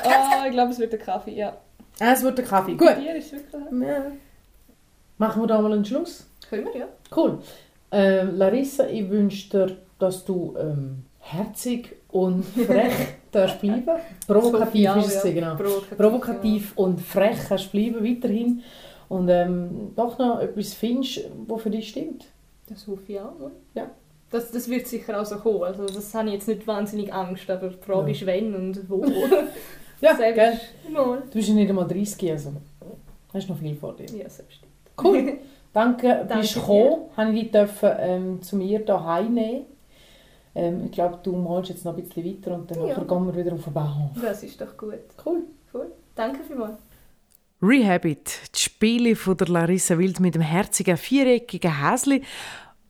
Oh, 0.05 0.47
ich 0.47 0.53
glaube, 0.53 0.73
es 0.73 0.79
wird 0.79 0.93
der 0.93 0.99
Kaffee, 0.99 1.35
ja. 1.35 1.57
Ah, 2.01 2.13
es 2.13 2.23
wird 2.23 2.39
der 2.39 2.45
Kaffee. 2.45 2.75
Gut. 2.75 2.97
dir 2.99 3.15
ist 3.15 3.33
wirklich... 3.33 3.89
Ja. 3.89 4.07
Machen 5.17 5.43
wir 5.43 5.47
da 5.47 5.61
mal 5.61 5.73
einen 5.73 5.85
Schluss? 5.85 6.27
Können 6.49 6.67
wir, 6.67 6.81
ja. 6.81 6.87
Cool. 7.15 7.39
Ähm, 7.93 8.37
Larissa, 8.37 8.87
ich 8.89 9.09
wünsche 9.09 9.49
dir, 9.49 9.77
dass 10.01 10.25
du 10.25 10.57
ähm, 10.59 11.05
herzig 11.21 11.95
und 12.09 12.45
frech 12.45 12.93
darfst 13.31 13.61
bleiben. 13.61 13.91
Provokativ 14.27 14.67
Sophie 14.67 14.89
auch, 14.89 14.97
ist 14.97 15.15
es, 15.15 15.25
ja. 15.25 15.33
genau. 15.33 15.55
Provokativ, 15.55 15.97
Provokativ 15.97 16.73
und 16.77 17.01
frech 17.01 17.39
kannst 17.49 17.71
bleiben 17.71 18.05
weiterhin. 18.05 18.63
Und 19.09 19.29
ähm, 19.29 19.93
doch 19.95 20.19
noch 20.19 20.41
etwas 20.41 20.75
findest, 20.75 21.31
was 21.47 21.63
für 21.63 21.71
dich 21.71 21.89
stimmt. 21.89 22.25
Das 22.69 22.87
hoffe 22.87 23.03
ich 23.09 23.21
auch, 23.21 23.35
oder? 23.41 23.51
Ja. 23.75 23.91
Das, 24.31 24.51
das 24.51 24.69
wird 24.69 24.87
sicher 24.87 25.21
auch 25.21 25.25
so 25.25 25.37
kommen. 25.37 25.63
Also 25.65 25.87
das 25.87 26.13
habe 26.15 26.29
ich 26.29 26.35
jetzt 26.35 26.49
nicht 26.49 26.67
wahnsinnig 26.67 27.13
Angst, 27.13 27.49
aber 27.51 27.69
die 27.69 27.77
Frage 27.83 28.09
Ja. 28.11 28.13
ist, 28.17 28.27
wenn 28.27 28.55
und 28.55 28.91
wo. 28.91 29.05
Ja, 30.01 30.15
Selbst 30.17 30.35
gell? 30.35 30.61
Du 30.93 31.23
bist 31.33 31.49
ja 31.49 31.55
nicht 31.55 31.69
einmal 31.69 31.87
30, 31.87 32.31
also 32.33 32.53
hast 33.33 33.49
noch 33.49 33.57
viel 33.59 33.75
vor 33.77 33.95
dir. 33.95 34.07
Ja, 34.07 34.29
selbst. 34.29 34.61
Cool. 35.03 35.39
Danke, 35.73 36.09
Danke 36.09 36.39
bist 36.41 36.57
du 36.57 36.61
gekommen. 36.61 37.03
Habe 37.17 37.33
ich 37.33 37.41
dich 37.43 37.51
dürfen, 37.53 37.91
ähm, 37.99 38.43
zu 38.43 38.57
mir 38.57 38.67
hier 38.67 39.21
nehmen. 39.31 39.67
Ähm, 40.55 40.83
ich 40.87 40.93
glaube, 40.93 41.19
du 41.23 41.33
malst 41.33 41.71
jetzt 41.71 41.85
noch 41.85 41.97
ein 41.97 42.03
bisschen 42.05 42.25
weiter 42.25 42.55
und 42.55 42.71
dann 42.71 42.87
Ja. 42.87 42.95
gehen 42.99 43.27
wir 43.27 43.37
wieder 43.37 43.55
auf 43.55 43.65
den 43.65 43.73
Bauhof. 43.73 44.11
Das 44.21 44.43
ist 44.43 44.61
doch 44.61 44.77
gut. 44.77 44.95
Cool. 45.25 45.43
Cool. 45.73 45.87
Danke 46.15 46.41
vielmals. 46.45 46.79
Rehabit, 47.67 48.51
die 48.55 48.61
Spiele 48.61 49.17
von 49.17 49.39
der 49.39 49.49
Larissa 49.49 49.97
Wild 49.97 50.21
mit 50.21 50.35
dem 50.35 50.43
herzigen, 50.43 50.99
viereckigen 50.99 51.81
Häsli, 51.83 52.23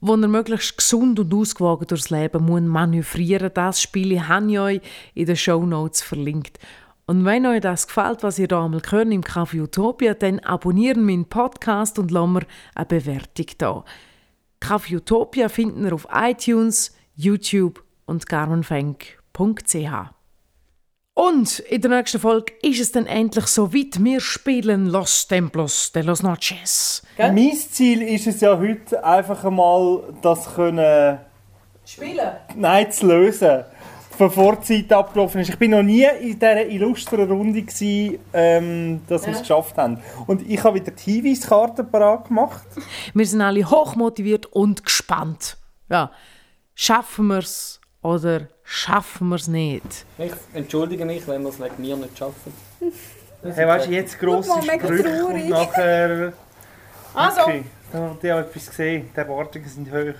wo 0.00 0.14
er 0.14 0.26
möglichst 0.28 0.76
gesund 0.76 1.20
und 1.20 1.32
ausgewogen 1.32 1.86
durchs 1.86 2.10
Leben 2.10 2.44
muss 2.44 2.60
manövrieren. 2.60 3.52
Das 3.54 3.80
Spiel 3.80 4.26
habe 4.26 4.50
ich 4.50 4.58
euch 4.58 4.80
in 5.14 5.26
den 5.26 5.36
Shownotes 5.36 6.02
verlinkt. 6.02 6.58
Und 7.06 7.24
wenn 7.24 7.46
euch 7.46 7.60
das 7.60 7.86
gefällt, 7.86 8.24
was 8.24 8.38
ihr 8.40 8.50
einmal 8.50 8.82
hört 8.90 9.12
im 9.12 9.22
Café 9.22 9.62
Utopia, 9.62 10.14
dann 10.14 10.40
abonnieren 10.40 11.04
meinen 11.04 11.26
Podcast 11.26 12.00
und 12.00 12.10
lasst 12.10 12.28
mir 12.32 12.46
eine 12.74 12.86
Bewertung 12.86 13.46
da. 13.58 13.84
Café 14.60 14.96
Utopia 14.96 15.48
finden 15.48 15.84
ihr 15.84 15.92
auf 15.92 16.08
iTunes, 16.12 16.96
YouTube 17.14 17.84
und 18.06 18.26
garmenfenk.ch. 18.28 20.23
Und 21.14 21.60
in 21.60 21.80
der 21.80 21.92
nächsten 21.92 22.18
Folge 22.18 22.52
ist 22.60 22.80
es 22.80 22.90
dann 22.90 23.06
endlich 23.06 23.46
so 23.46 23.72
weit. 23.72 24.02
Wir 24.02 24.20
spielen 24.20 24.86
Los 24.86 25.28
Templos 25.28 25.92
de 25.92 26.02
los 26.02 26.24
Noches. 26.24 27.02
Gell? 27.16 27.32
Mein 27.32 27.52
Ziel 27.56 28.02
ist 28.02 28.26
es 28.26 28.40
ja 28.40 28.58
heute 28.58 29.02
einfach 29.04 29.44
einmal, 29.44 30.02
das 30.22 30.52
können, 30.56 31.20
Spielen? 31.86 32.32
nein, 32.56 32.90
zu 32.90 33.06
lösen. 33.06 33.62
Bevor 34.18 34.56
die 34.56 34.86
Zeit 34.86 34.92
abgelaufen 34.92 35.40
ist. 35.40 35.50
Ich 35.50 35.58
bin 35.58 35.72
noch 35.72 35.82
nie 35.82 36.06
in 36.20 36.38
dieser 36.38 36.66
illustren 36.66 37.28
Runde, 37.30 37.62
gewesen, 37.62 38.18
ähm, 38.32 39.00
dass 39.08 39.26
wir 39.26 39.32
es 39.34 39.40
geschafft 39.40 39.76
haben. 39.76 39.98
Und 40.26 40.48
ich 40.48 40.62
habe 40.62 40.80
wieder 40.80 40.92
die 40.92 41.12
Hinweiskarten 41.20 41.90
parat 41.90 42.28
gemacht. 42.28 42.62
Wir 43.12 43.26
sind 43.26 43.40
alle 43.40 43.68
hochmotiviert 43.68 44.46
und 44.46 44.84
gespannt. 44.84 45.58
Ja, 45.90 46.12
schaffen 46.74 47.26
wir 47.26 47.38
es 47.38 47.80
oder 48.02 48.48
schaffen 48.64 49.28
wir 49.28 49.36
es 49.36 49.46
nicht? 49.48 50.06
Ich 50.18 50.32
entschuldige 50.52 51.04
mich, 51.04 51.26
wenn 51.28 51.42
wir 51.42 51.50
es 51.50 51.60
wegen 51.60 51.80
mir 51.80 51.96
nicht 51.96 52.16
schaffen. 52.18 52.52
Hey, 53.42 53.66
weißt 53.68 53.86
du, 53.86 53.90
jetzt 53.92 54.18
grosse 54.18 54.50
Sprüche 54.62 55.26
und 55.26 55.48
nachher... 55.48 56.32
Also, 57.12 57.42
Okay, 57.42 57.64
da 57.92 57.98
habe 57.98 58.18
ich 58.22 58.24
etwas 58.30 58.66
gesehen. 58.70 59.10
Die 59.14 59.18
Erwartungen 59.18 59.68
sind 59.68 59.88
hoch. 59.92 60.14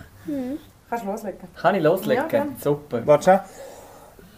kannst 0.88 1.04
du 1.04 1.08
loslegen. 1.10 1.40
Kann 1.56 1.74
ich 1.74 1.82
loslegen? 1.82 2.24
Ja. 2.30 2.46
Super. 2.60 3.06
Warte 3.06 3.40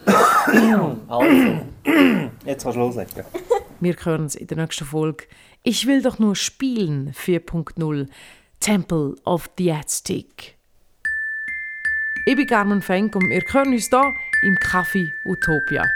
schon. 0.07 1.00
Also, 1.09 1.61
Jetzt 2.44 2.62
kannst 2.62 2.76
du 2.76 2.80
loslegen. 2.80 3.24
Wir 3.80 3.94
hören 4.04 4.24
es 4.26 4.34
in 4.36 4.46
der 4.46 4.57
nächsten 4.57 4.86
Folge. 4.86 5.24
Ich 5.62 5.86
will 5.86 6.00
doch 6.00 6.18
nur 6.18 6.34
spielen 6.34 7.12
4.0. 7.12 8.09
Temple 8.61 9.16
of 9.24 9.50
the 9.59 9.72
Aztec. 9.72 10.55
Ich 12.29 12.35
bin 12.35 12.49
Carmen 12.49 12.83
Fenk 12.83 13.14
und 13.14 13.31
wir 13.31 13.41
hören 13.41 13.72
uns 13.72 13.89
hier 13.89 14.12
im 14.43 14.57
Café 14.57 15.12
Utopia. 15.24 15.95